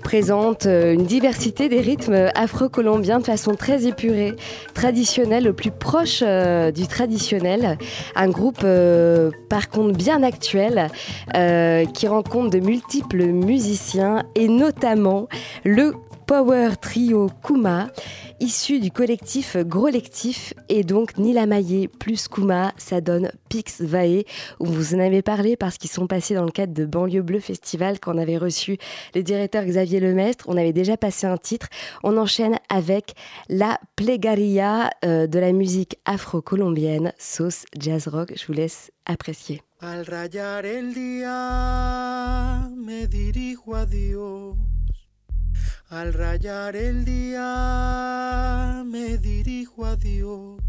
présente 0.03 0.65
une 0.65 1.05
diversité 1.05 1.69
des 1.69 1.81
rythmes 1.81 2.29
afro-colombiens 2.33 3.19
de 3.19 3.25
façon 3.25 3.55
très 3.55 3.85
épurée, 3.85 4.35
traditionnelle, 4.73 5.47
au 5.49 5.53
plus 5.53 5.71
proche 5.71 6.23
du 6.73 6.87
traditionnel. 6.87 7.77
Un 8.15 8.29
groupe, 8.29 8.65
par 9.49 9.69
contre, 9.69 9.95
bien 9.95 10.23
actuel, 10.23 10.89
qui 11.93 12.07
rencontre 12.07 12.49
de 12.49 12.59
multiples 12.59 13.25
musiciens 13.25 14.23
et 14.35 14.47
notamment 14.47 15.27
le 15.63 15.93
Power 16.27 16.71
Trio 16.81 17.29
Kuma, 17.41 17.89
issu 18.41 18.81
du 18.81 18.91
collectif 18.91 19.55
Gros 19.55 19.87
Lectif 19.87 20.53
et 20.67 20.83
donc 20.83 21.17
Nila 21.17 21.45
Maillé 21.45 21.87
plus 21.87 22.27
Kuma, 22.27 22.73
ça 22.77 22.99
donne 22.99 23.31
Pix 23.47 23.79
Vae, 23.79 24.23
où 24.59 24.65
vous 24.65 24.93
en 24.93 24.99
avez 24.99 25.21
parlé 25.21 25.55
parce 25.55 25.77
qu'ils 25.77 25.89
sont 25.89 26.05
passés 26.05 26.35
dans 26.35 26.43
le 26.43 26.51
cadre 26.51 26.73
de 26.73 26.85
Banlieue 26.85 27.21
Bleu 27.21 27.39
Festival 27.39 28.01
quand 28.01 28.13
on 28.13 28.17
avait 28.17 28.37
reçu 28.37 28.77
le 29.15 29.23
directeur 29.23 29.63
Xavier 29.63 30.01
Lemestre. 30.01 30.43
On 30.49 30.57
avait 30.57 30.73
déjà 30.73 30.97
passé 30.97 31.27
un 31.27 31.37
titre. 31.37 31.67
On 32.03 32.17
enchaîne 32.17 32.57
avec 32.67 33.13
la 33.47 33.79
plegaria 33.95 34.89
euh, 35.05 35.27
de 35.27 35.39
la 35.39 35.53
musique 35.53 35.97
afro-colombienne, 36.03 37.13
sauce 37.17 37.63
jazz 37.79 38.09
rock. 38.09 38.33
Je 38.35 38.45
vous 38.47 38.53
laisse 38.53 38.91
apprécier. 39.05 39.61
Al 39.79 40.03
rayar 40.03 40.65
el 40.65 40.87
me 42.75 43.05
dirijo 43.07 43.75
a 43.75 43.85
Dios. 43.85 44.76
Al 45.89 46.13
rayar 46.13 46.75
el 46.75 47.05
día 47.05 48.83
me 48.85 49.17
dirijo 49.17 49.85
a 49.85 49.95
Dios. 49.95 50.61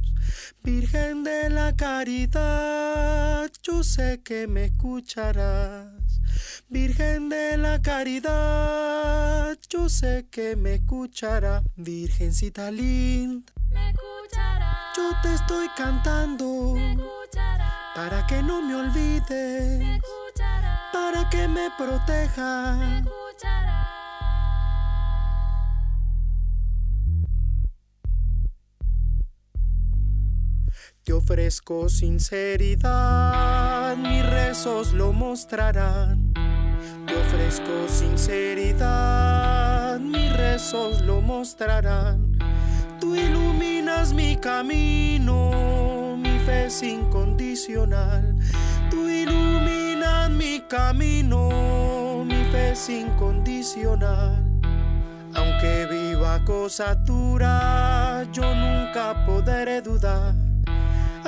Virgen 0.62 1.24
de 1.24 1.51
la 1.51 1.74
caridad, 1.74 3.51
yo 3.61 3.82
sé 3.82 4.20
que 4.23 4.47
me 4.47 4.66
escucharás. 4.66 5.89
Virgen 6.69 7.28
de 7.31 7.57
la 7.57 7.82
caridad, 7.82 9.59
yo 9.69 9.89
sé 9.89 10.28
que 10.31 10.55
me 10.55 10.74
escuchará. 10.74 11.65
Virgencita 11.74 12.70
linda, 12.70 13.53
yo 14.97 15.11
te 15.20 15.35
estoy 15.35 15.66
cantando. 15.77 16.77
Para 17.97 18.24
que 18.28 18.40
no 18.40 18.62
me 18.62 18.77
olvides, 18.77 20.01
para 20.93 21.28
que 21.28 21.49
me 21.49 21.70
proteja. 21.77 23.03
Te 31.09 31.14
ofrezco 31.14 31.89
sinceridad, 31.89 33.97
mis 33.97 34.26
rezos 34.26 34.93
lo 34.93 35.14
mostrarán. 35.14 36.35
Te 37.06 37.16
ofrezco 37.16 37.89
sinceridad, 37.89 39.98
mis 40.01 40.36
rezos 40.36 41.01
lo 41.01 41.22
mostrarán. 41.22 42.36
Tú 43.01 43.16
iluminas 43.16 44.12
mi 44.12 44.36
camino, 44.36 46.14
mi 46.18 46.39
fe 46.40 46.66
es 46.66 46.82
incondicional. 46.82 48.36
Tú 48.90 49.09
iluminas 49.09 50.28
mi 50.28 50.60
camino, 50.68 52.22
mi 52.26 52.44
fe 52.52 52.74
incondicional. 52.93 54.44
Aunque 55.35 55.86
viva 55.86 56.44
cosa 56.44 56.94
dura, 56.94 58.26
yo 58.30 58.55
nunca 58.55 59.24
podré 59.24 59.80
dudar. 59.80 60.47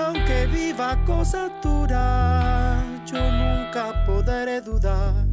Aunque 0.07 0.47
viva 0.47 0.97
cosa 1.05 1.51
dura, 1.63 2.83
yo 3.07 3.21
nunca 3.31 4.05
podré 4.07 4.61
dudar. 4.61 5.27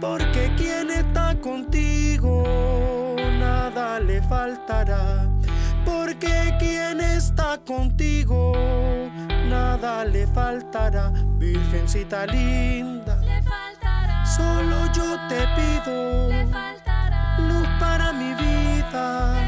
Porque 0.00 0.52
quien 0.56 0.90
está 0.90 1.34
contigo, 1.40 3.14
nada 3.38 4.00
le 4.00 4.20
faltará. 4.22 5.28
Porque 5.84 6.54
quien 6.58 7.00
está 7.00 7.58
contigo, 7.58 8.52
nada 9.48 10.04
le 10.04 10.26
faltará. 10.26 11.12
Virgencita 11.38 12.26
linda, 12.26 13.20
solo 14.36 14.76
yo 14.92 15.16
te 15.28 15.46
pido 15.56 16.28
luz 17.48 17.68
para 17.78 18.12
mi 18.12 18.34
vida. 18.34 19.43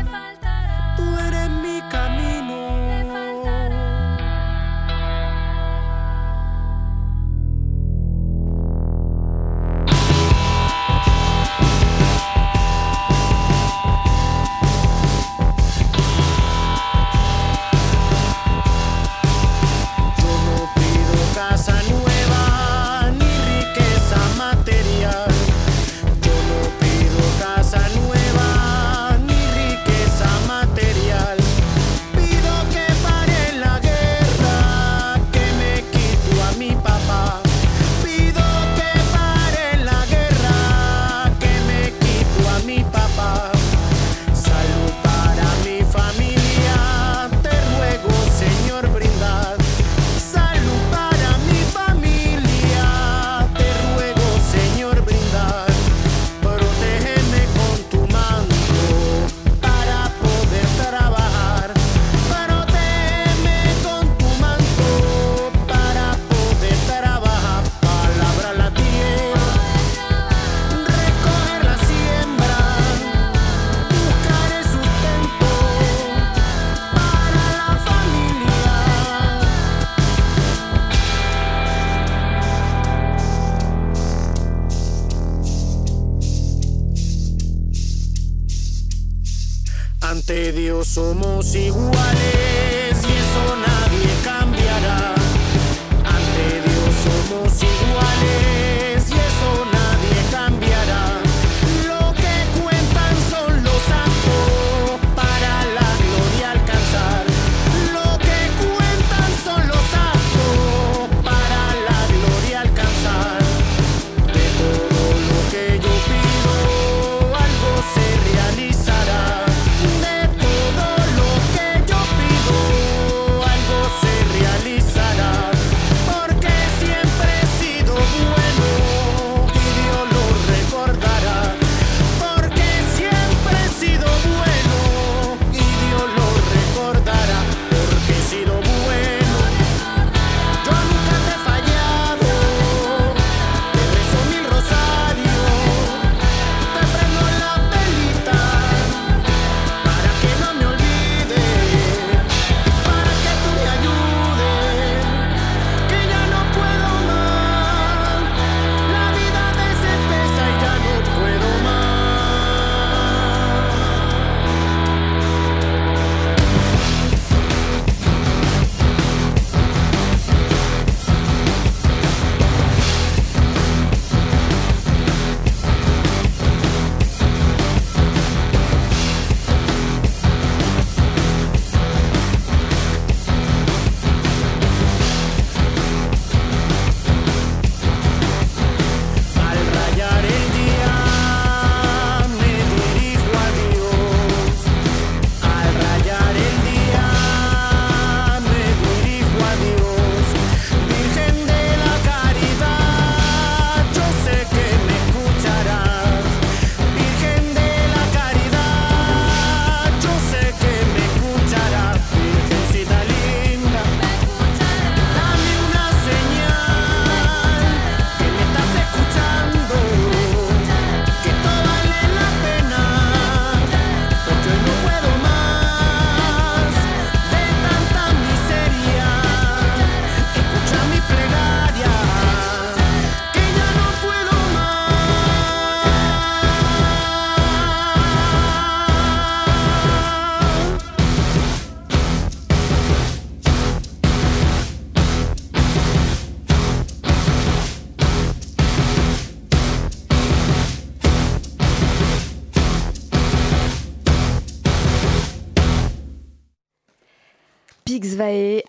ser 91.47 91.71
um 91.71 92.06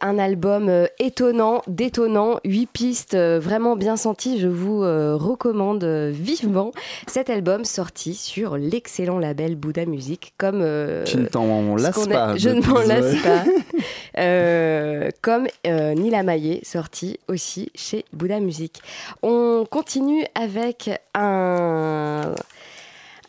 Un 0.01 0.19
album 0.19 0.69
euh, 0.69 0.85
étonnant, 0.99 1.61
détonnant, 1.67 2.39
8 2.45 2.65
pistes 2.67 3.13
euh, 3.13 3.39
vraiment 3.39 3.75
bien 3.75 3.95
senties. 3.95 4.39
Je 4.39 4.47
vous 4.47 4.83
euh, 4.83 5.15
recommande 5.15 5.83
vivement 5.83 6.71
cet 7.07 7.29
album 7.29 7.65
sorti 7.65 8.13
sur 8.13 8.57
l'excellent 8.57 9.19
label 9.19 9.55
Bouddha 9.55 9.85
Music. 9.85 10.33
Comme, 10.37 10.59
Tu 11.05 11.17
ne 11.17 11.27
t'en 11.27 11.47
pas, 12.07 12.37
Je 12.37 12.49
ne 12.49 12.61
m'en 12.61 12.81
lasse 12.81 13.21
pas. 13.23 13.43
Euh, 14.17 15.09
comme 15.21 15.47
euh, 15.67 15.93
Nila 15.93 16.23
Maillet, 16.23 16.61
sorti 16.63 17.19
aussi 17.27 17.71
chez 17.75 18.03
Bouddha 18.13 18.39
Music. 18.39 18.81
On 19.21 19.65
continue 19.69 20.25
avec 20.33 20.89
un. 21.13 22.33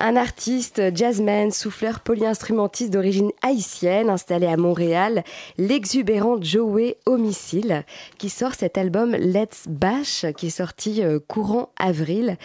Un 0.00 0.14
artiste, 0.14 0.80
jazzman, 0.94 1.50
souffleur, 1.50 1.98
polyinstrumentiste 1.98 2.92
d'origine 2.92 3.32
haïtienne, 3.42 4.10
installé 4.10 4.46
à 4.46 4.56
Montréal, 4.56 5.24
l'exubérant 5.56 6.40
Joey 6.40 6.96
Homicile, 7.04 7.84
qui 8.16 8.28
sort 8.28 8.54
cet 8.54 8.78
album 8.78 9.16
Let's 9.16 9.64
Bash, 9.66 10.24
qui 10.36 10.46
est 10.46 10.50
sorti 10.50 11.02
euh, 11.02 11.18
courant 11.18 11.70
avril. 11.76 12.36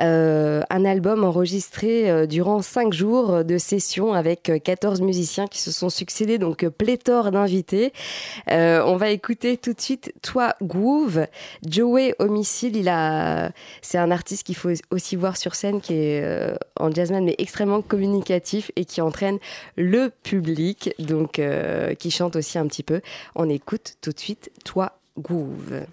Euh, 0.00 0.62
un 0.70 0.84
album 0.84 1.24
enregistré 1.24 2.08
euh, 2.08 2.26
durant 2.26 2.62
cinq 2.62 2.92
jours 2.92 3.44
de 3.44 3.58
sessions 3.58 4.14
avec 4.14 4.48
euh, 4.48 4.60
14 4.60 5.00
musiciens 5.00 5.48
qui 5.48 5.58
se 5.58 5.72
sont 5.72 5.90
succédés, 5.90 6.38
donc 6.38 6.64
pléthore 6.68 7.32
d'invités. 7.32 7.92
On 8.46 8.96
va 8.96 9.10
écouter 9.10 9.56
tout 9.56 9.72
de 9.72 9.80
suite 9.80 10.12
Toi 10.22 10.54
Groove. 10.62 11.26
Joey 11.66 12.14
Homicile, 12.20 12.76
il 12.76 12.88
a, 12.88 13.50
c'est 13.82 13.98
un 13.98 14.12
artiste 14.12 14.44
qu'il 14.44 14.54
faut 14.54 14.70
aussi 14.92 15.16
voir 15.16 15.36
sur 15.36 15.56
scène 15.56 15.80
qui 15.80 15.94
est 15.94 16.54
en 16.78 16.90
jazzman 17.00 17.24
mais 17.24 17.34
extrêmement 17.38 17.82
communicatif 17.82 18.70
et 18.76 18.84
qui 18.84 19.00
entraîne 19.00 19.38
le 19.76 20.10
public, 20.22 20.94
donc 20.98 21.38
euh, 21.38 21.94
qui 21.94 22.10
chante 22.10 22.36
aussi 22.36 22.58
un 22.58 22.66
petit 22.66 22.82
peu. 22.82 23.00
On 23.34 23.48
écoute 23.48 23.94
tout 24.00 24.12
de 24.12 24.18
suite 24.18 24.50
Toi 24.64 24.98
Groove. 25.18 25.86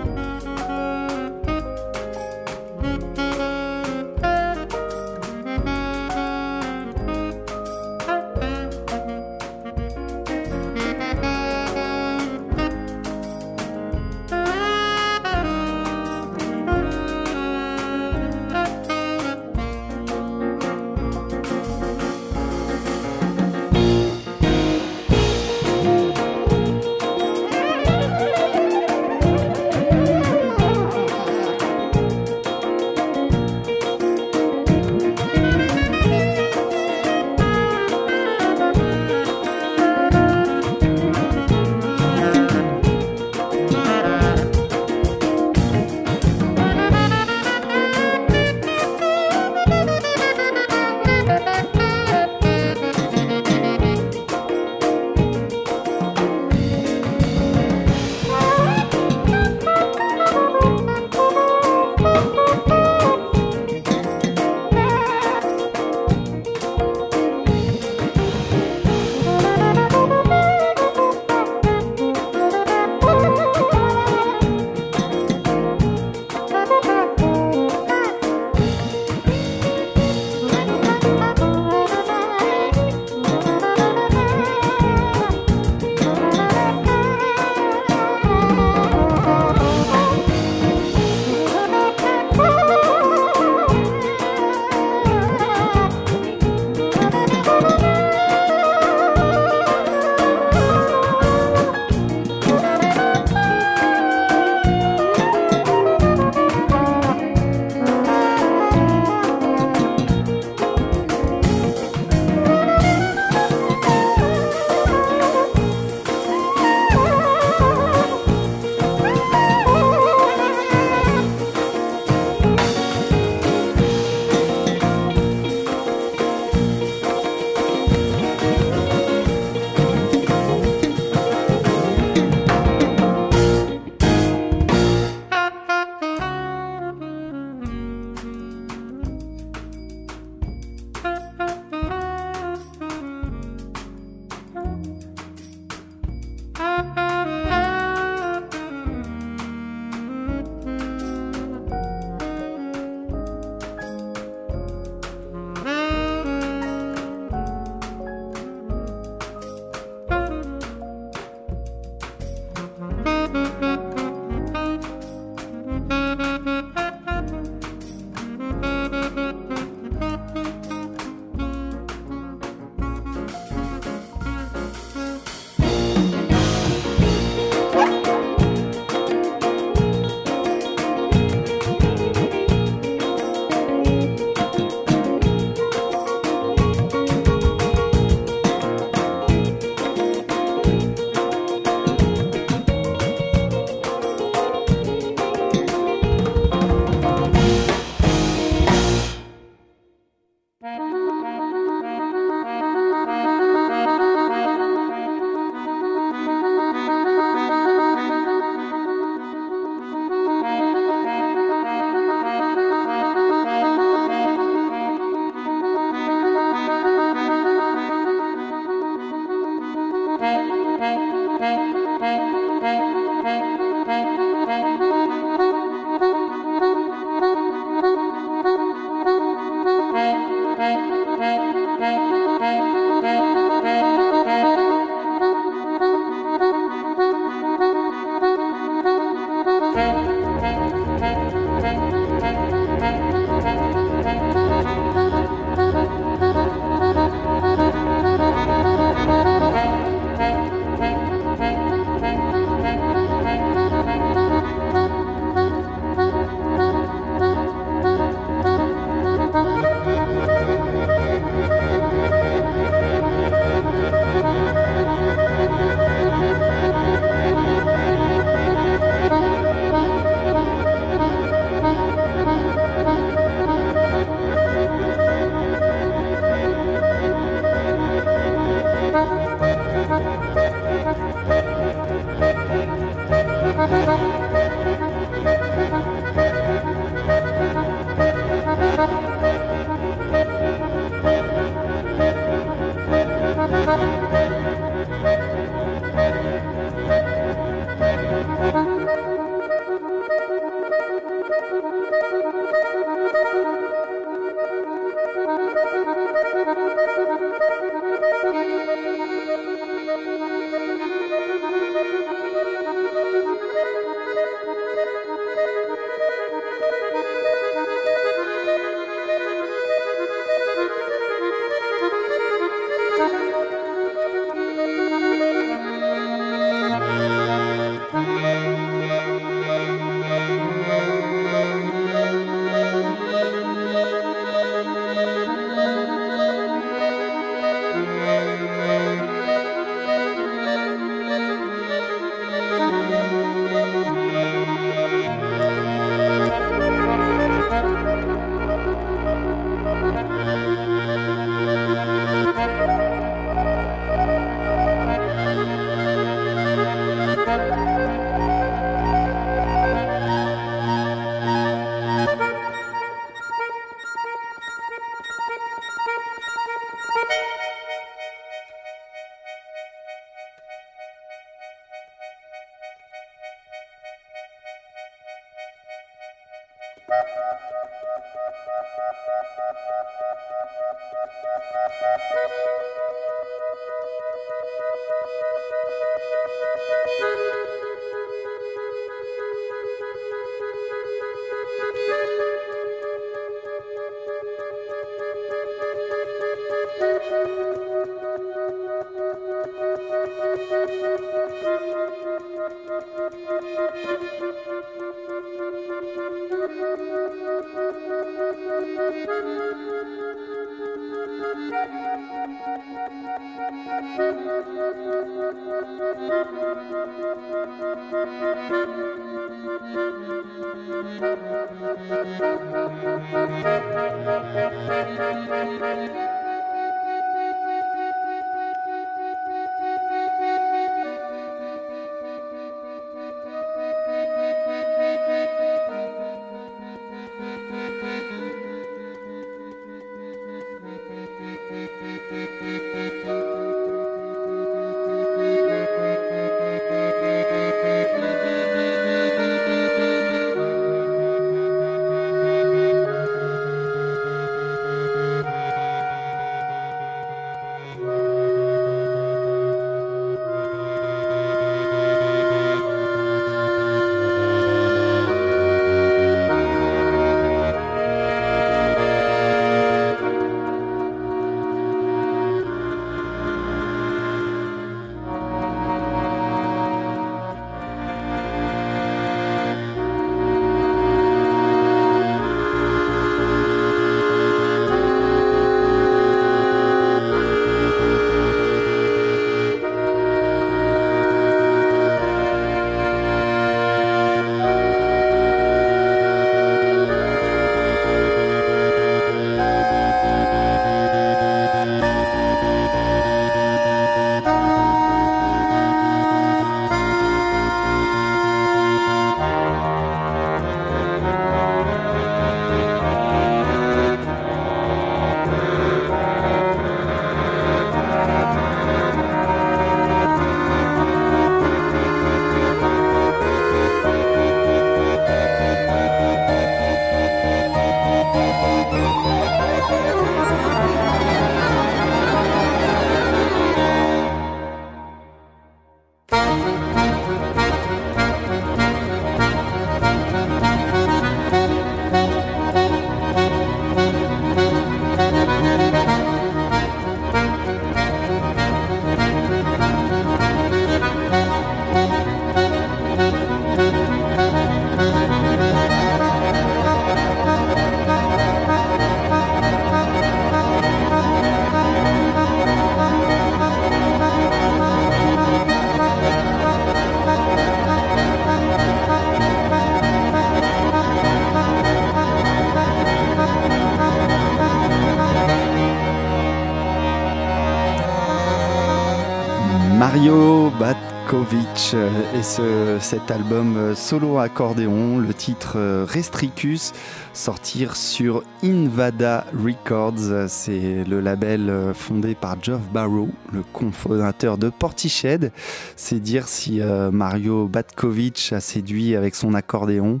Et 582.16 582.22
ce, 582.22 582.78
cet 582.80 583.10
album 583.10 583.56
euh, 583.56 583.74
solo 583.74 584.18
accordéon, 584.18 584.98
le 584.98 585.12
titre 585.12 585.54
euh, 585.56 585.84
Restricus, 585.86 586.72
sortir 587.12 587.76
sur 587.76 588.22
Invada 588.42 589.26
Records. 589.44 590.28
C'est 590.28 590.84
le 590.84 591.00
label 591.00 591.50
euh, 591.50 591.74
fondé 591.74 592.14
par 592.14 592.42
Geoff 592.42 592.62
Barrow, 592.72 593.08
le 593.32 593.42
cofondateur 593.52 594.38
de 594.38 594.48
Portiched. 594.48 595.30
C'est 595.76 596.00
dire 596.00 596.26
si 596.28 596.60
Mario 596.92 597.48
Batkovic 597.48 598.32
a 598.32 598.40
séduit 598.40 598.96
avec 598.96 599.14
son 599.14 599.34
accordéon 599.34 600.00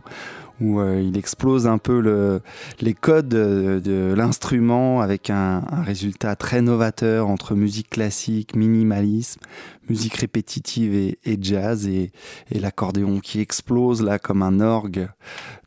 où 0.60 0.80
il 0.82 1.18
explose 1.18 1.66
un 1.66 1.76
peu 1.76 2.00
le- 2.00 2.40
les 2.80 2.94
codes 2.94 3.28
de, 3.28 4.14
l'instrument 4.16 5.02
avec 5.02 5.28
un 5.28 5.62
résultat 5.84 6.34
très 6.34 6.62
novateur 6.62 7.28
entre 7.28 7.54
musique 7.54 7.90
classique, 7.90 8.56
minimalisme, 8.56 9.40
musique 9.88 10.14
répétitive 10.14 10.94
et, 10.94 11.38
jazz 11.40 11.86
et, 11.86 12.12
l'accordéon 12.50 13.20
qui 13.20 13.40
explose 13.40 14.02
là 14.02 14.18
comme 14.18 14.42
un 14.42 14.60
orgue 14.60 15.08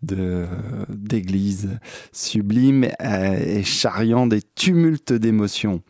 d'église 0.02 1.80
sublime 2.12 2.88
euh, 3.02 3.40
et 3.40 3.64
charriant 3.64 4.28
des 4.28 4.41
tumultes 4.41 5.14
d'émotions. 5.14 5.82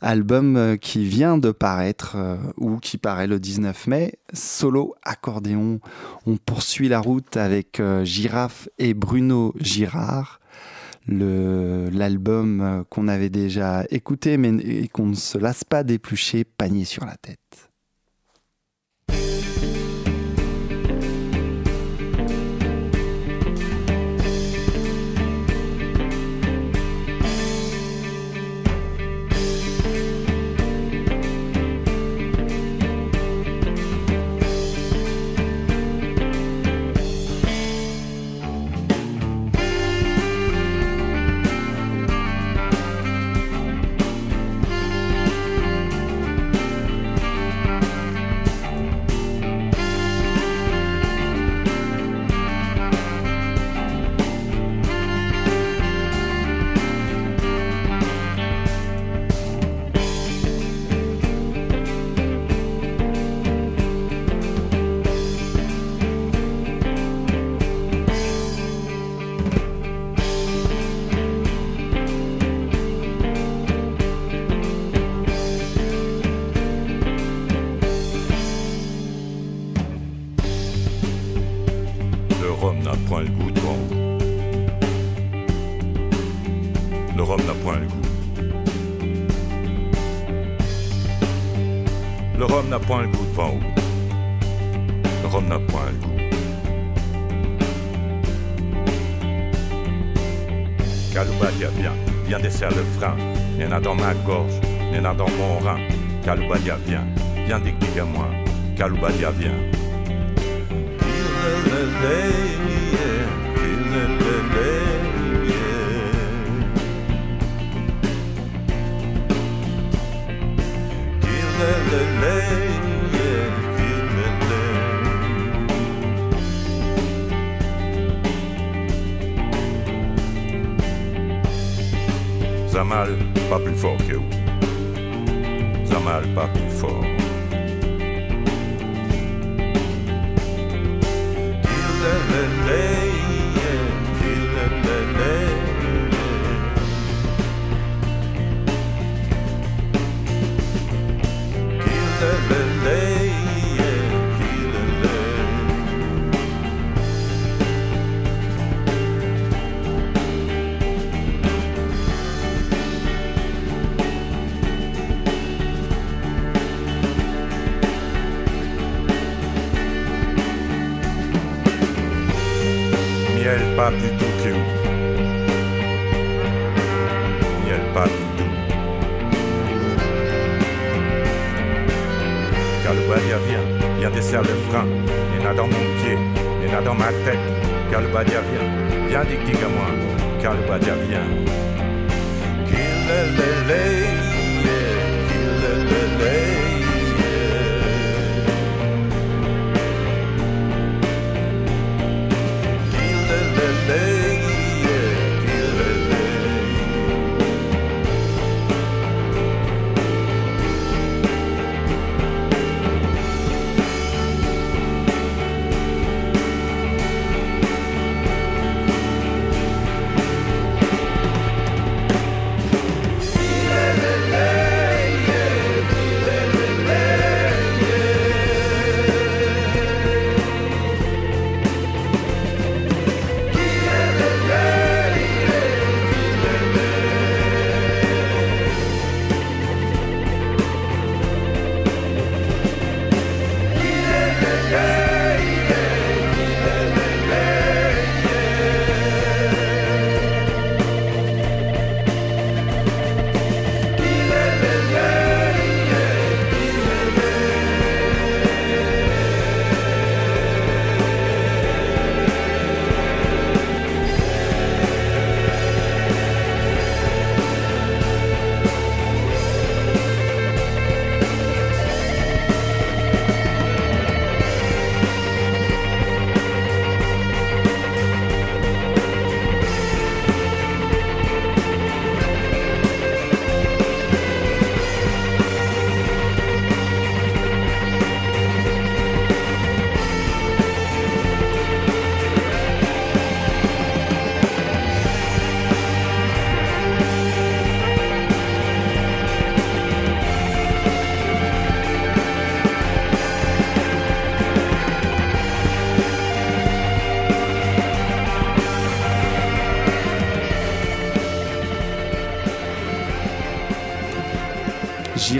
Album 0.00 0.56
euh, 0.56 0.76
qui 0.76 1.04
vient 1.04 1.38
de 1.38 1.50
paraître 1.50 2.14
euh, 2.16 2.36
ou 2.56 2.76
qui 2.78 2.98
paraît 2.98 3.26
le 3.26 3.40
19 3.40 3.86
mai, 3.88 4.14
solo 4.32 4.94
accordéon. 5.02 5.80
On 6.26 6.36
poursuit 6.36 6.88
la 6.88 7.00
route 7.00 7.36
avec 7.36 7.82
Girafe 8.02 8.68
et 8.78 8.94
Bruno 8.94 9.54
Girard. 9.60 10.40
L'album 11.08 12.84
qu'on 12.90 13.06
avait 13.06 13.28
déjà 13.28 13.84
écouté 13.90 14.36
mais 14.38 14.48
et 14.64 14.88
qu'on 14.88 15.06
ne 15.06 15.14
se 15.14 15.38
lasse 15.38 15.62
pas 15.62 15.84
d'éplucher, 15.84 16.42
panier 16.44 16.84
sur 16.84 17.04
la 17.04 17.14
tête. 17.16 17.45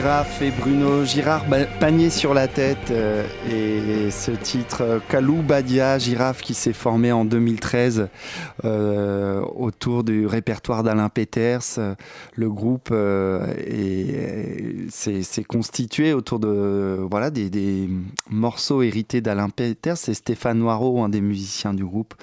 Girafe 0.06 0.40
et 0.42 0.52
Bruno 0.52 1.04
Girard, 1.04 1.48
ba- 1.48 1.66
panier 1.80 2.10
sur 2.10 2.32
la 2.32 2.46
tête. 2.46 2.92
euh, 2.92 3.26
et 3.50 4.12
ce 4.12 4.30
titre, 4.30 5.00
Kalou 5.08 5.42
Badia, 5.42 5.98
Girafe, 5.98 6.42
qui 6.42 6.54
s'est 6.54 6.72
formé 6.72 7.10
en 7.10 7.24
2013 7.24 8.06
euh, 8.64 9.40
autour 9.40 10.04
du 10.04 10.24
répertoire 10.24 10.84
d'Alain 10.84 11.08
Peters. 11.08 11.80
Le 12.36 12.48
groupe 12.48 12.90
euh, 12.92 13.52
est- 13.66 14.88
s'est 14.92 15.42
constitué 15.44 16.12
autour 16.12 16.38
de 16.38 16.98
voilà 17.10 17.30
des, 17.30 17.88
morceaux 18.30 18.82
hérités 18.82 19.20
d'Alain 19.20 19.48
Peters. 19.48 19.96
C'est 19.96 20.14
Stéphane 20.14 20.58
Noireau, 20.60 21.02
un 21.02 21.08
des 21.08 21.20
musiciens 21.20 21.74
du 21.74 21.84
groupe, 21.84 22.14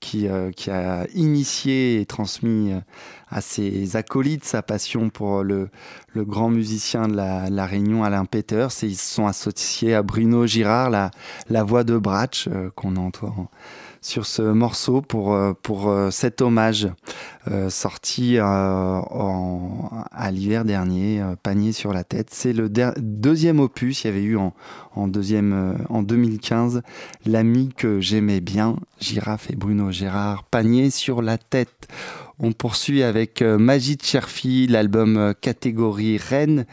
qui, 0.00 0.28
euh, 0.28 0.50
qui 0.52 0.70
a 0.70 1.06
initié 1.14 2.00
et 2.00 2.06
transmis 2.06 2.72
euh, 2.72 2.80
à 3.28 3.40
ses 3.40 3.96
acolytes 3.96 4.44
sa 4.44 4.62
passion 4.62 5.10
pour 5.10 5.42
le, 5.42 5.68
le 6.14 6.24
grand 6.24 6.50
musicien 6.50 7.08
de 7.08 7.16
la, 7.16 7.66
Réunion, 7.66 8.04
Alain 8.04 8.24
Peters. 8.24 8.70
Et 8.82 8.86
ils 8.86 8.96
se 8.96 9.14
sont 9.14 9.26
associés 9.26 9.94
à 9.94 10.02
Bruno 10.02 10.46
Girard, 10.46 10.90
la, 10.90 11.10
la 11.48 11.62
voix 11.64 11.84
de 11.84 11.98
Bratch, 11.98 12.48
euh, 12.48 12.70
qu'on 12.74 12.96
entend 12.96 13.48
sur 14.00 14.26
ce 14.26 14.42
morceau 14.42 15.02
pour, 15.02 15.34
euh, 15.34 15.52
euh, 15.88 16.10
cet 16.10 16.40
hommage 16.42 16.88
euh, 17.50 17.70
sorti 17.70 18.38
en- 18.40 19.88
à 20.10 20.30
l'hiver 20.30 20.64
dernier, 20.64 21.22
Panier 21.42 21.72
sur 21.72 21.92
la 21.92 22.04
tête. 22.04 22.28
C'est 22.32 22.52
le 22.52 22.68
deuxième 22.68 23.60
opus, 23.60 24.04
il 24.04 24.06
y 24.08 24.10
avait 24.10 24.22
eu 24.22 24.36
en, 24.36 24.52
en, 24.94 25.08
deuxième, 25.08 25.78
en 25.88 26.02
2015 26.02 26.82
L'ami 27.26 27.70
que 27.76 28.00
j'aimais 28.00 28.40
bien, 28.40 28.76
Girafe 29.00 29.50
et 29.50 29.56
Bruno 29.56 29.90
Gérard, 29.90 30.44
Panier 30.44 30.90
sur 30.90 31.22
la 31.22 31.38
tête. 31.38 31.88
On 32.40 32.52
poursuit 32.52 33.02
avec 33.02 33.42
euh, 33.42 33.58
Majid 33.58 34.00
Cherfi, 34.00 34.68
l'album 34.68 35.16
euh, 35.16 35.32
catégorie 35.32 36.18
Rennes. 36.18 36.66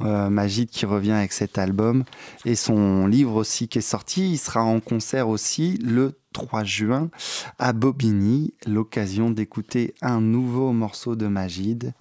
Euh, 0.00 0.28
qui 0.70 0.84
revient 0.84 1.12
avec 1.12 1.32
cet 1.32 1.58
album 1.58 2.04
et 2.44 2.56
son 2.56 3.06
livre 3.06 3.36
aussi 3.36 3.68
qui 3.68 3.78
est 3.78 3.82
sorti. 3.82 4.32
Il 4.32 4.38
sera 4.38 4.62
en 4.64 4.80
concert 4.80 5.28
aussi 5.28 5.78
le 5.78 6.18
3 6.32 6.64
juin 6.64 7.10
à 7.58 7.72
Bobigny. 7.72 8.54
L'occasion 8.66 9.30
d'écouter 9.30 9.94
un 10.02 10.20
nouveau 10.20 10.72
morceau 10.72 11.14
de 11.14 11.28
Majid. 11.28 11.92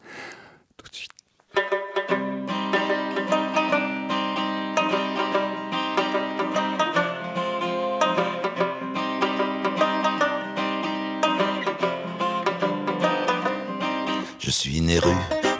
Je 14.51 14.57
suis 14.57 14.81
né 14.81 14.99
rue 14.99 15.15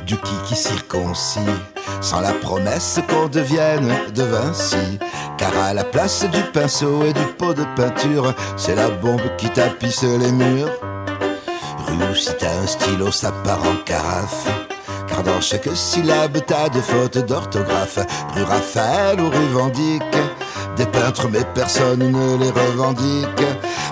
du 0.06 0.18
kiki 0.18 0.54
circoncis, 0.54 1.40
sans 2.02 2.20
la 2.20 2.34
promesse 2.34 3.00
qu'on 3.08 3.30
devienne 3.30 3.90
de 4.14 4.24
Vinci. 4.24 5.00
Car 5.38 5.58
à 5.58 5.74
la 5.74 5.86
place 5.86 6.26
du 6.30 6.44
pinceau 6.52 7.06
et 7.06 7.14
du 7.14 7.26
pot 7.38 7.54
de 7.54 7.64
peinture, 7.78 8.34
c'est 8.58 8.76
la 8.76 8.90
bombe 8.90 9.38
qui 9.38 9.50
tapisse 9.50 10.04
les 10.04 10.34
murs. 10.34 10.72
Rue 11.88 12.18
si 12.18 12.36
t'as 12.38 12.52
un 12.52 12.68
stylo, 12.68 13.14
ça 13.14 13.32
part 13.46 13.64
en 13.64 13.78
carafe. 13.86 14.71
Dans 15.26 15.40
chaque 15.40 15.70
syllabe, 15.76 16.40
t'as 16.48 16.70
des 16.70 16.82
fautes 16.82 17.20
d'orthographe. 17.20 18.00
Rue 18.34 18.44
Raphaël 18.44 19.22
ou 19.22 19.30
rue 19.30 19.48
Vendique, 19.54 20.18
des 20.76 20.86
peintres, 20.88 21.28
mais 21.32 21.46
personne 21.54 22.00
ne 22.00 22.38
les 22.38 22.50
revendique. 22.50 23.28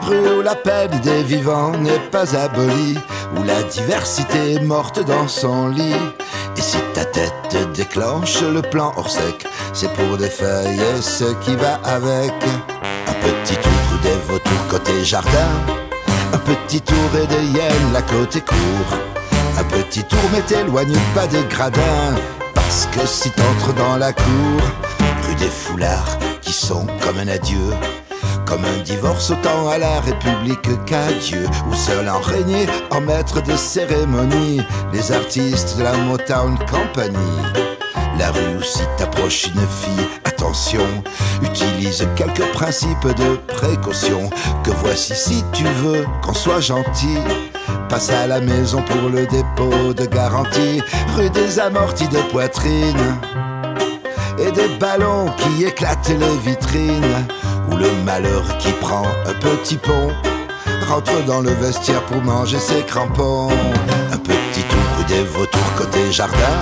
Rue 0.07 0.37
où 0.37 0.41
l'appel 0.41 0.89
des 1.01 1.21
vivants 1.21 1.71
n'est 1.77 1.99
pas 2.11 2.35
aboli, 2.35 2.97
où 3.37 3.43
la 3.43 3.61
diversité 3.63 4.53
est 4.53 4.61
morte 4.61 5.05
dans 5.05 5.27
son 5.27 5.67
lit. 5.67 5.93
Et 6.57 6.61
si 6.61 6.77
ta 6.95 7.05
tête 7.05 7.55
déclenche 7.75 8.41
le 8.41 8.61
plan 8.61 8.91
hors 8.97 9.09
sec, 9.09 9.45
c'est 9.73 9.93
pour 9.93 10.17
des 10.17 10.29
feuilles 10.29 10.81
ce 10.99 11.25
qui 11.43 11.55
va 11.55 11.75
avec. 11.83 12.33
Un 13.07 13.13
petit 13.13 13.55
tour 13.55 13.99
des 14.01 14.17
vautours 14.27 14.67
côté 14.67 15.03
jardin, 15.03 15.51
un 16.33 16.37
petit 16.39 16.81
tour 16.81 17.09
et 17.21 17.27
des 17.27 17.45
hyènes 17.45 17.93
la 17.93 18.01
côté 18.01 18.41
cour. 18.41 19.18
Un 19.59 19.63
petit 19.65 20.05
tour 20.05 20.19
mais 20.31 20.41
t'éloigne 20.41 20.97
pas 21.13 21.27
des 21.27 21.43
gradins, 21.49 22.15
parce 22.53 22.87
que 22.93 23.05
si 23.05 23.29
t'entres 23.31 23.73
dans 23.73 23.97
la 23.97 24.13
cour, 24.13 24.61
rue 25.27 25.35
des 25.35 25.49
foulards 25.49 26.17
qui 26.39 26.53
sont 26.53 26.87
comme 27.01 27.17
un 27.17 27.27
adieu. 27.27 27.73
Comme 28.45 28.63
un 28.63 28.81
divorce 28.83 29.31
autant 29.31 29.67
à 29.67 29.77
la 29.77 29.99
République 29.99 30.85
qu'à 30.85 31.11
Dieu 31.11 31.45
Où 31.69 31.75
seul 31.75 32.09
en 32.09 32.19
régner 32.19 32.65
en 32.89 32.99
maître 32.99 33.43
de 33.43 33.55
cérémonie 33.55 34.61
Les 34.91 35.11
artistes 35.11 35.77
de 35.77 35.83
la 35.83 35.93
Motown 35.93 36.57
Company 36.71 37.15
La 38.17 38.31
rue 38.31 38.57
où 38.57 38.63
si 38.63 38.81
t'approches 38.97 39.47
une 39.47 39.67
fille, 39.67 40.07
attention 40.25 40.87
Utilise 41.43 42.07
quelques 42.15 42.51
principes 42.53 43.07
de 43.17 43.35
précaution 43.53 44.31
Que 44.63 44.71
voici 44.71 45.13
si 45.13 45.43
tu 45.53 45.65
veux 45.83 46.07
qu'on 46.23 46.33
soit 46.33 46.61
gentil 46.61 47.19
Passe 47.89 48.11
à 48.11 48.27
la 48.27 48.39
maison 48.39 48.83
pour 48.83 49.09
le 49.09 49.25
dépôt 49.25 49.93
de 49.95 50.05
garantie. 50.05 50.81
Rue 51.17 51.29
des 51.31 51.59
amortis 51.59 52.07
de 52.07 52.19
poitrine. 52.31 53.17
Et 54.37 54.51
des 54.51 54.67
ballons 54.79 55.25
qui 55.37 55.65
éclatent 55.65 56.07
les 56.09 56.37
vitrines, 56.49 57.25
ou 57.71 57.75
le 57.75 57.91
malheur 58.05 58.43
qui 58.59 58.71
prend 58.73 59.05
un 59.25 59.33
petit 59.33 59.75
pont, 59.75 60.11
rentre 60.87 61.25
dans 61.25 61.41
le 61.41 61.49
vestiaire 61.49 62.01
pour 62.03 62.21
manger 62.21 62.59
ses 62.59 62.83
crampons. 62.83 63.49
Un 64.13 64.17
petit 64.17 64.63
tour 64.69 65.05
des 65.07 65.23
vautours 65.23 65.73
côté 65.75 66.11
jardin, 66.11 66.59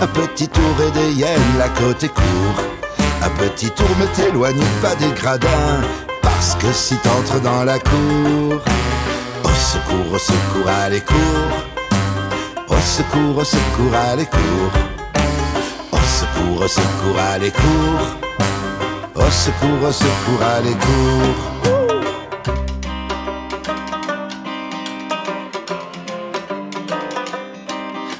un 0.00 0.06
petit 0.06 0.48
tour 0.48 0.74
et 0.86 0.90
des 0.90 1.12
hyènes 1.12 1.58
la 1.58 1.68
côté 1.68 2.08
cour. 2.08 2.64
Un 3.22 3.30
petit 3.30 3.70
tour 3.70 3.86
mais 4.00 4.06
t'éloigne 4.06 4.64
pas 4.82 4.94
des 4.96 5.12
gradins, 5.12 5.82
parce 6.22 6.54
que 6.56 6.72
si 6.72 6.96
t'entres 6.96 7.40
dans 7.42 7.64
la 7.64 7.78
cour, 7.78 8.60
secours, 9.58 10.12
au 10.12 10.18
secours, 10.18 10.68
allez 10.68 11.00
cours, 11.00 11.16
au 12.68 12.80
secours, 12.80 13.38
au 13.38 13.44
secours, 13.44 13.94
allez 13.94 14.26
cours. 14.26 14.72
Au 15.92 15.96
secours, 15.96 16.62
au 16.62 16.68
secours, 16.68 17.18
allez 17.32 17.50
cours. 17.50 18.06
Au 19.14 19.30
secours, 19.30 19.88
au 19.88 19.92
secours, 19.92 20.42
allez 20.56 20.76
cours. 20.86 21.58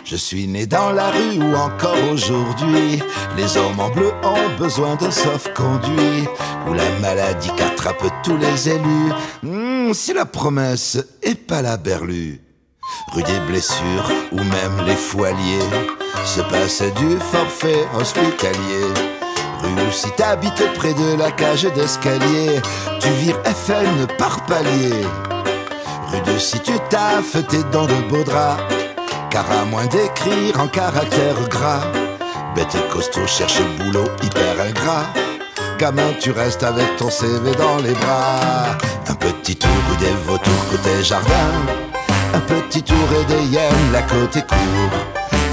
Je 0.05 0.17
suis 0.17 0.47
né 0.49 0.67
dans 0.67 0.91
la 0.93 1.11
rue 1.11 1.39
où 1.39 1.55
encore 1.55 1.97
aujourd'hui 2.13 3.03
les 3.37 3.57
hommes 3.59 3.79
en 3.79 3.91
bleu 3.91 4.11
ont 4.25 4.59
besoin 4.59 4.97
d'un 4.97 5.11
sauf-conduit 5.11 6.27
où 6.67 6.73
la 6.73 6.91
maladie 7.01 7.51
qu'attrape 7.57 8.03
tous 8.23 8.37
les 8.39 8.71
élus. 8.71 9.13
Si 9.95 10.13
la 10.13 10.27
promesse 10.27 10.99
est 11.23 11.35
pas 11.35 11.63
la 11.63 11.79
berlue, 11.79 12.41
rue 13.13 13.23
des 13.23 13.41
blessures 13.47 14.11
ou 14.33 14.37
même 14.37 14.87
les 14.87 14.95
foiliers 14.95 15.59
se 16.27 16.41
passe 16.43 16.83
du 16.83 17.17
forfait 17.19 17.87
hospitalier. 17.99 18.85
Rue 19.63 19.89
où 19.89 19.93
si 19.93 20.11
t'habites 20.11 20.73
près 20.75 20.93
de 20.93 21.17
la 21.19 21.31
cage 21.31 21.63
d'escalier, 21.63 22.61
tu 23.01 23.09
vires 23.21 23.41
FN 23.45 24.07
par 24.19 24.45
palier. 24.45 25.07
Rue 26.13 26.33
de 26.33 26.39
si 26.39 26.61
tu 26.61 26.73
taffes 26.91 27.47
tes 27.49 27.63
dents 27.73 27.87
de 27.87 28.09
beau 28.09 28.23
drap, 28.25 28.59
car 29.31 29.51
à 29.51 29.65
moins 29.65 29.87
d'écrire 29.87 30.61
en 30.61 30.69
caractère 30.69 31.49
gras, 31.49 31.87
bête 32.55 32.75
et 32.75 32.93
costaud 32.93 33.27
cherche 33.27 33.63
boulot 33.79 34.09
hyper 34.23 34.61
ingrat. 34.61 35.28
Gamin, 35.79 36.13
tu 36.21 36.33
restes 36.33 36.65
avec 36.65 36.97
ton 36.97 37.09
CV 37.09 37.53
dans 37.55 37.77
les 37.77 37.93
bras. 37.93 38.77
Un 39.09 39.15
petit 39.15 39.55
tour 39.55 39.71
rue 39.89 39.97
des 39.99 40.13
vautours 40.27 40.67
côté 40.73 41.05
jardin, 41.05 41.53
un 42.35 42.41
petit 42.41 42.83
tour 42.83 42.97
et 43.21 43.25
des 43.27 43.45
hyènes 43.45 43.93
la 43.93 44.03
côté 44.03 44.41
cour. 44.43 44.91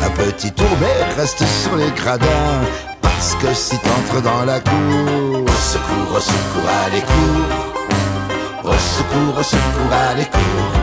Un 0.03 0.09
petit 0.09 0.51
tour 0.51 0.69
mais 0.81 1.21
reste 1.21 1.45
sur 1.45 1.75
les 1.75 1.91
gradins, 1.91 2.65
parce 3.03 3.35
que 3.35 3.53
si 3.53 3.77
t'entres 3.77 4.23
dans 4.23 4.45
la 4.45 4.59
cour, 4.61 5.43
au 5.43 5.57
secours, 5.61 6.17
au 6.17 6.19
secours, 6.19 6.69
allez 6.87 7.01
cours. 7.01 8.71
Au 8.71 8.73
secours, 8.73 9.37
au 9.39 9.43
secours, 9.43 9.93
allez 10.09 10.25
cours. 10.25 10.73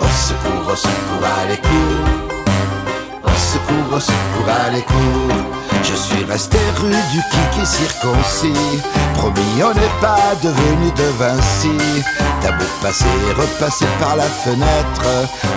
Au 0.00 0.06
secours, 0.06 0.72
au 0.72 0.76
secours, 0.76 1.28
allez 1.42 1.58
cours. 1.58 2.08
Au 3.24 3.36
secours, 3.36 3.96
au 3.96 4.00
secours, 4.00 4.48
allez 4.66 4.82
cours. 4.82 5.51
Je 5.82 5.94
suis 5.94 6.24
resté 6.24 6.58
rue 6.76 6.90
du 6.90 7.20
kiki 7.30 7.66
circoncis. 7.66 8.80
Promis, 9.14 9.62
on 9.62 9.74
n'est 9.74 10.00
pas 10.00 10.34
devenu 10.42 10.90
de 10.92 11.08
Vinci. 11.18 12.04
T'as 12.40 12.52
beau 12.52 12.64
passer, 12.80 13.04
repasser 13.36 13.86
par 14.00 14.16
la 14.16 14.24
fenêtre. 14.24 15.06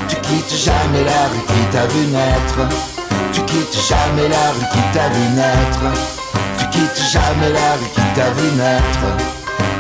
Tu 0.08 0.16
quittes 0.18 0.56
jamais 0.56 1.04
la 1.04 1.28
rue 1.30 1.46
qui 1.48 1.72
t'a 1.72 1.88
vu 1.88 2.08
naître. 2.08 2.68
Tu 3.34 3.42
quittes 3.42 3.78
jamais 3.88 4.30
la 4.30 4.52
rue 4.52 4.68
qui 4.72 4.82
t'a 4.94 5.10
vu 5.10 5.26
naître. 5.36 5.84
Tu 6.58 6.66
quittes 6.70 7.04
jamais 7.12 7.52
la 7.52 7.74
rue 7.74 7.90
qui 7.94 8.02
t'a 8.16 8.30
vu 8.32 8.52
naître. 8.58 9.06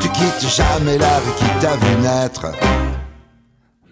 Tu 0.01 0.09
quittes 0.09 0.49
jamais 0.49 0.97
la 0.97 1.17
rue 1.17 1.35
qui 1.37 1.59
t'a 1.59 1.75
vu 1.75 1.95
naître. 2.01 2.51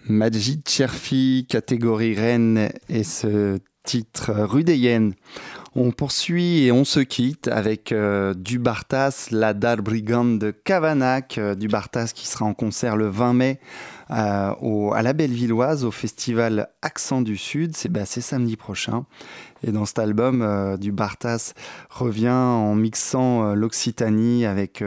Majid 0.06 0.62
Cherfi, 0.68 1.46
catégorie 1.48 2.14
Rennes, 2.14 2.70
et 2.90 3.04
ce 3.04 3.58
titre 3.84 4.32
Hyènes. 4.68 5.14
On 5.76 5.90
poursuit 5.90 6.64
et 6.64 6.72
on 6.72 6.84
se 6.84 7.00
quitte 7.00 7.48
avec 7.48 7.90
euh, 7.90 8.32
du 8.34 8.58
Bartas, 8.58 9.28
la 9.30 9.54
Dal 9.54 9.80
Brigand 9.80 10.38
de 10.38 10.52
Cavanac, 10.52 11.38
euh, 11.38 11.54
du 11.54 11.66
Bartas 11.66 12.12
qui 12.14 12.28
sera 12.28 12.44
en 12.44 12.54
concert 12.54 12.96
le 12.96 13.08
20 13.08 13.32
mai 13.32 13.60
euh, 14.10 14.90
à 14.90 15.02
la 15.02 15.12
Bellevilloise 15.12 15.84
au 15.84 15.90
festival 15.90 16.68
Accent 16.82 17.22
du 17.22 17.36
Sud. 17.36 17.74
C'est 17.74 17.88
bah, 17.88 18.04
samedi 18.04 18.56
prochain. 18.56 19.06
Et 19.66 19.72
dans 19.72 19.86
cet 19.86 19.98
album, 19.98 20.42
euh, 20.42 20.76
du 20.76 20.92
Bartas 20.92 21.54
revient 21.88 22.28
en 22.28 22.74
mixant 22.74 23.44
euh, 23.44 23.54
l'Occitanie 23.54 24.44
avec 24.44 24.84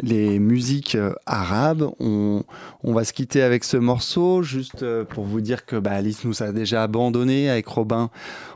les 0.00 0.38
musiques 0.38 0.94
euh, 0.94 1.12
arabes. 1.26 1.90
On, 2.00 2.44
va 2.84 3.04
se 3.04 3.12
quitter 3.12 3.42
avec 3.42 3.64
ce 3.64 3.76
morceau, 3.76 4.42
juste 4.42 4.82
euh, 4.82 5.04
pour 5.04 5.24
vous 5.24 5.40
dire 5.40 5.66
que 5.66 5.76
bah, 5.76 5.92
Alice 5.92 6.24
nous 6.24 6.42
a 6.42 6.52
déjà 6.52 6.82
abandonnés 6.82 7.50
avec 7.50 7.66
Robin. 7.66 8.10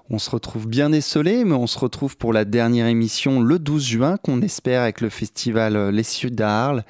On 0.09 0.19
se 0.19 0.31
retrouve 0.31 0.67
bien 0.67 0.93
esselé, 0.93 1.45
mais 1.45 1.55
on 1.55 1.67
se 1.67 1.79
retrouve 1.79 2.17
pour 2.17 2.33
la 2.33 2.45
dernière 2.45 2.87
émission 2.87 3.41
le 3.41 3.59
12 3.59 3.85
juin, 3.85 4.17
qu'on 4.17 4.43
espère 4.43 4.83
avec 4.83 5.01
le 5.01 5.09
festival 5.09 5.77
euh, 5.77 5.91
Les 5.91 6.03
Cieux 6.03 6.31
d'Arles, 6.31 6.85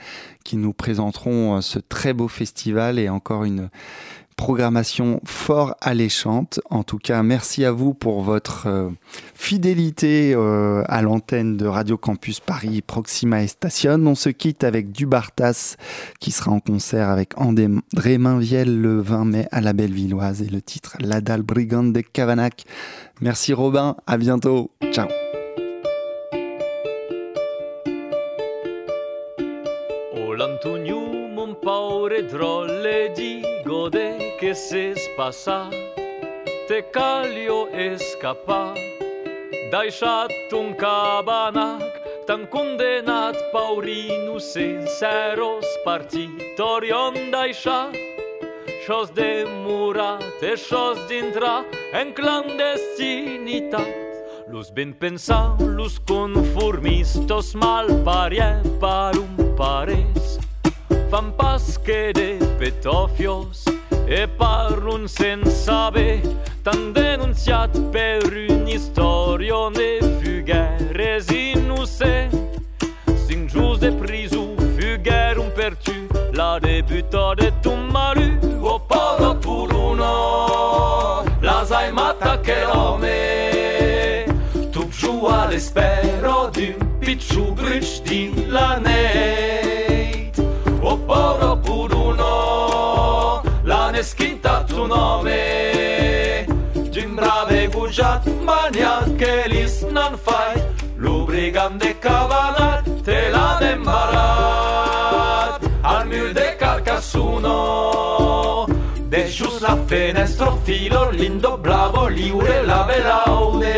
qui 0.45 0.57
nous 0.57 0.73
présenteront 0.73 1.61
ce 1.61 1.79
très 1.79 2.13
beau 2.13 2.29
festival 2.29 2.99
et 2.99 3.09
encore 3.09 3.45
une 3.45 3.69
programmation 4.41 5.21
fort 5.27 5.77
alléchante. 5.83 6.61
En 6.71 6.83
tout 6.83 6.97
cas, 6.97 7.23
merci 7.23 7.63
à 7.67 7.73
vous 7.73 7.93
pour 7.93 8.23
votre 8.23 8.69
euh, 8.69 8.89
fidélité 9.35 10.33
euh, 10.35 10.83
à 10.89 11.03
l'antenne 11.03 11.59
de 11.59 11.67
Radio 11.67 11.99
Campus 11.99 12.41
Paris 12.41 12.81
Proxima 12.81 13.43
et 13.43 13.49
Station. 13.49 14.01
On 14.07 14.15
se 14.15 14.31
quitte 14.31 14.65
avec 14.65 14.93
Dubartas 14.93 15.77
qui 16.21 16.31
sera 16.31 16.53
en 16.53 16.61
concert 16.61 17.11
avec 17.11 17.39
André 17.39 18.17
Mainviel 18.17 18.81
le 18.81 19.03
20 19.03 19.25
mai 19.27 19.47
à 19.53 19.61
la 19.61 19.75
Bellevilloise 19.75 20.41
et 20.41 20.49
le 20.49 20.63
titre 20.63 20.97
La 21.01 21.21
Dalle 21.21 21.43
Brigande 21.43 21.93
de 21.93 22.01
Cavanac. 22.01 22.65
Merci 23.21 23.53
Robin, 23.53 23.97
à 24.07 24.17
bientôt. 24.17 24.71
Ciao. 24.91 25.09
que 34.51 34.55
s'es 34.57 34.99
passa 35.17 35.71
te 36.67 36.83
calio 36.95 37.69
escapa 37.71 38.75
Daixat 39.71 40.33
ton 40.51 40.73
cabanac 40.75 42.01
tan 42.27 42.49
condenat 42.55 43.37
paurinu 43.53 44.41
sinceros 44.43 45.69
partitorion 45.85 47.15
daixa 47.31 47.93
Xos 48.87 49.15
de 49.15 49.47
murat 49.63 50.43
e 50.43 50.57
xos 50.57 50.99
dintra 51.07 51.65
en 51.93 52.11
clandestinitat. 52.13 53.87
Los 54.49 54.75
ben 54.75 54.93
pensau, 54.95 55.55
los 55.61 56.01
conformistos 56.01 57.55
mal 57.55 57.87
parie 58.03 58.51
par 58.81 59.15
un 59.17 59.55
pares 59.55 60.41
Fan 61.11 61.31
pas 61.39 61.79
que 61.79 62.13
de 62.13 62.39
petofios 62.59 63.80
E 64.07 64.27
par 64.27 64.79
un 64.87 65.07
sensabe 65.07 66.21
tan 66.63 66.93
denunțiat 66.93 67.79
per 67.91 68.23
un 68.49 68.67
istorione 68.67 69.99
Fugheri 70.21 71.53
inuse 71.55 72.29
Sin 73.27 73.47
gius 73.47 73.79
de 73.79 73.93
prizu 73.93 74.55
Fugheri 74.57 75.39
un 75.39 75.51
pertu 75.55 75.93
La 76.33 76.59
debuta 76.59 77.35
de 77.35 77.53
tu 77.63 77.75
malu 77.93 78.39
O 78.63 78.79
poro 78.79 79.35
pour 79.35 79.73
uno 79.73 81.25
La 81.41 81.65
zaimata 81.65 82.41
che 82.41 82.65
l'ome. 82.67 84.27
Tu 84.71 84.89
giù 84.89 85.25
all'espero 85.25 86.51
D'un 86.53 86.99
picciu 86.99 87.53
bruci 87.53 88.03
din 88.03 88.47
la 88.49 88.79
neve 88.79 89.50
su 94.81 94.87
nome. 94.87 96.47
Džimbrave 96.93 97.69
gužat, 97.75 98.27
manjake 98.47 99.49
lis 99.49 99.83
nan 99.91 100.17
faj, 100.25 100.57
lubrigan 100.99 101.79
de 101.79 101.95
kavanat, 102.01 102.85
tela 103.05 103.59
de 103.61 103.77
marat. 103.77 105.63
Al 105.83 106.07
mur 106.07 106.33
de 106.35 106.57
Carcassuno, 106.61 108.67
de 109.11 109.29
jus 109.29 109.61
la 109.61 109.77
fenestro 109.89 110.59
filo, 110.65 111.11
lindo 111.11 111.57
blavo, 111.57 112.09
liure 112.09 112.63
la 112.67 112.87
velaude. 112.89 113.77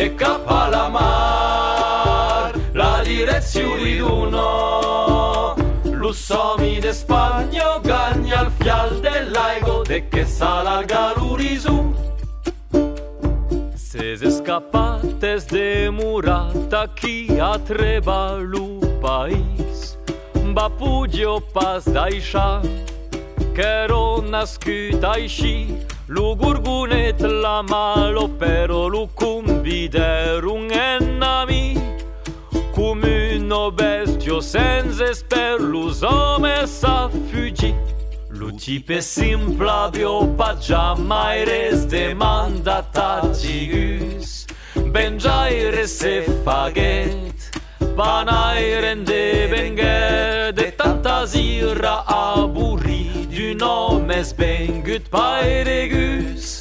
E 0.00 0.14
capa 0.16 0.68
la 0.70 0.88
mar, 0.88 2.52
la 2.72 3.02
direzione 3.04 3.84
di 3.84 4.00
uno. 4.00 5.09
Los 6.10 6.18
somi 6.18 6.80
de 6.80 6.92
Spagna 6.92 7.78
gagna 7.84 8.40
al 8.40 8.50
fial 8.58 9.00
del 9.00 9.30
laigo 9.30 9.84
de 9.84 10.08
che 10.08 10.24
s'allarga 10.24 11.14
l'urisu. 11.16 11.94
Ses 13.76 14.20
escapates 14.20 15.46
de 15.46 15.88
murata 15.88 16.88
chi 16.96 17.28
atreba 17.38 18.34
lu 18.40 18.80
pais. 19.00 19.96
Bapugio 20.52 21.40
pas 21.54 21.84
daisha, 21.84 22.60
ch'ero 23.54 24.20
nascuta 24.20 25.16
isci, 25.16 25.78
lu 26.08 26.34
gurgunet 26.34 27.20
la 27.20 27.62
malo 27.62 28.26
pero 28.36 28.88
lu 28.88 29.08
cumbide 29.14 30.40
rungen 30.40 31.18
nami. 31.18 31.78
Cumul 32.74 33.29
nos 33.50 33.72
bestio 33.72 34.40
senza 34.40 35.12
sperlusome 35.12 36.68
sa 36.68 37.08
fuggì. 37.08 37.74
Lo 38.28 38.54
tipo 38.54 38.92
è 38.92 39.00
simplabio, 39.00 40.24
pa 40.36 40.56
già 40.56 40.94
mai 40.94 41.44
res 41.44 41.84
demanda 41.86 42.86
tacigus. 42.92 44.44
Ben 44.92 45.18
giaire 45.18 45.88
se 45.88 46.22
faget, 46.44 47.50
panairen 47.96 49.02
de 49.02 49.48
benget, 49.50 50.54
de 50.54 50.72
tanta 50.76 51.26
zira 51.26 52.04
aburi, 52.06 53.26
du 53.28 53.54
nome 53.56 54.22
sbengut 54.22 55.08
paeregus. 55.08 56.59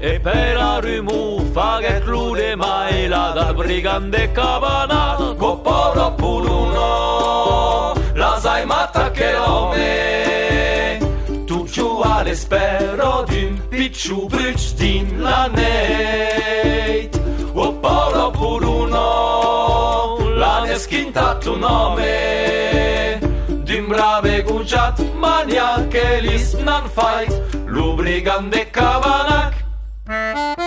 e 0.00 0.20
per 0.20 0.56
a 0.56 0.78
rimufa 0.78 1.78
che 1.80 2.00
clude 2.00 2.54
mai 2.54 3.08
la 3.08 3.32
dal 3.34 3.54
brigante 3.54 4.30
cavana 4.32 5.16
coporo 5.36 6.12
puruno 6.12 7.94
la 8.14 8.38
sai 8.40 8.64
matta 8.64 9.10
che 9.10 9.32
l'ome 9.32 10.98
tu 11.46 11.64
giù 11.64 12.00
alle 12.02 12.34
spero 12.34 13.24
din 13.28 13.60
picciu 13.68 14.26
bridge 14.26 14.74
din 14.76 15.20
la 15.20 15.48
neit 15.52 17.20
oporo 17.52 18.30
puruno 18.30 20.18
la 20.36 20.62
ne 20.62 20.76
skinta 20.76 21.36
tu 21.38 21.56
nome. 21.56 23.18
Din 23.64 23.86
brave 23.88 24.42
gugiat 24.42 25.00
mania 25.14 25.84
che 25.88 26.20
l'isnan 26.20 26.88
fight 26.88 27.32
lubrigan 27.66 28.48
de 28.50 28.70
cavana 28.70 29.57
Música 30.08 30.57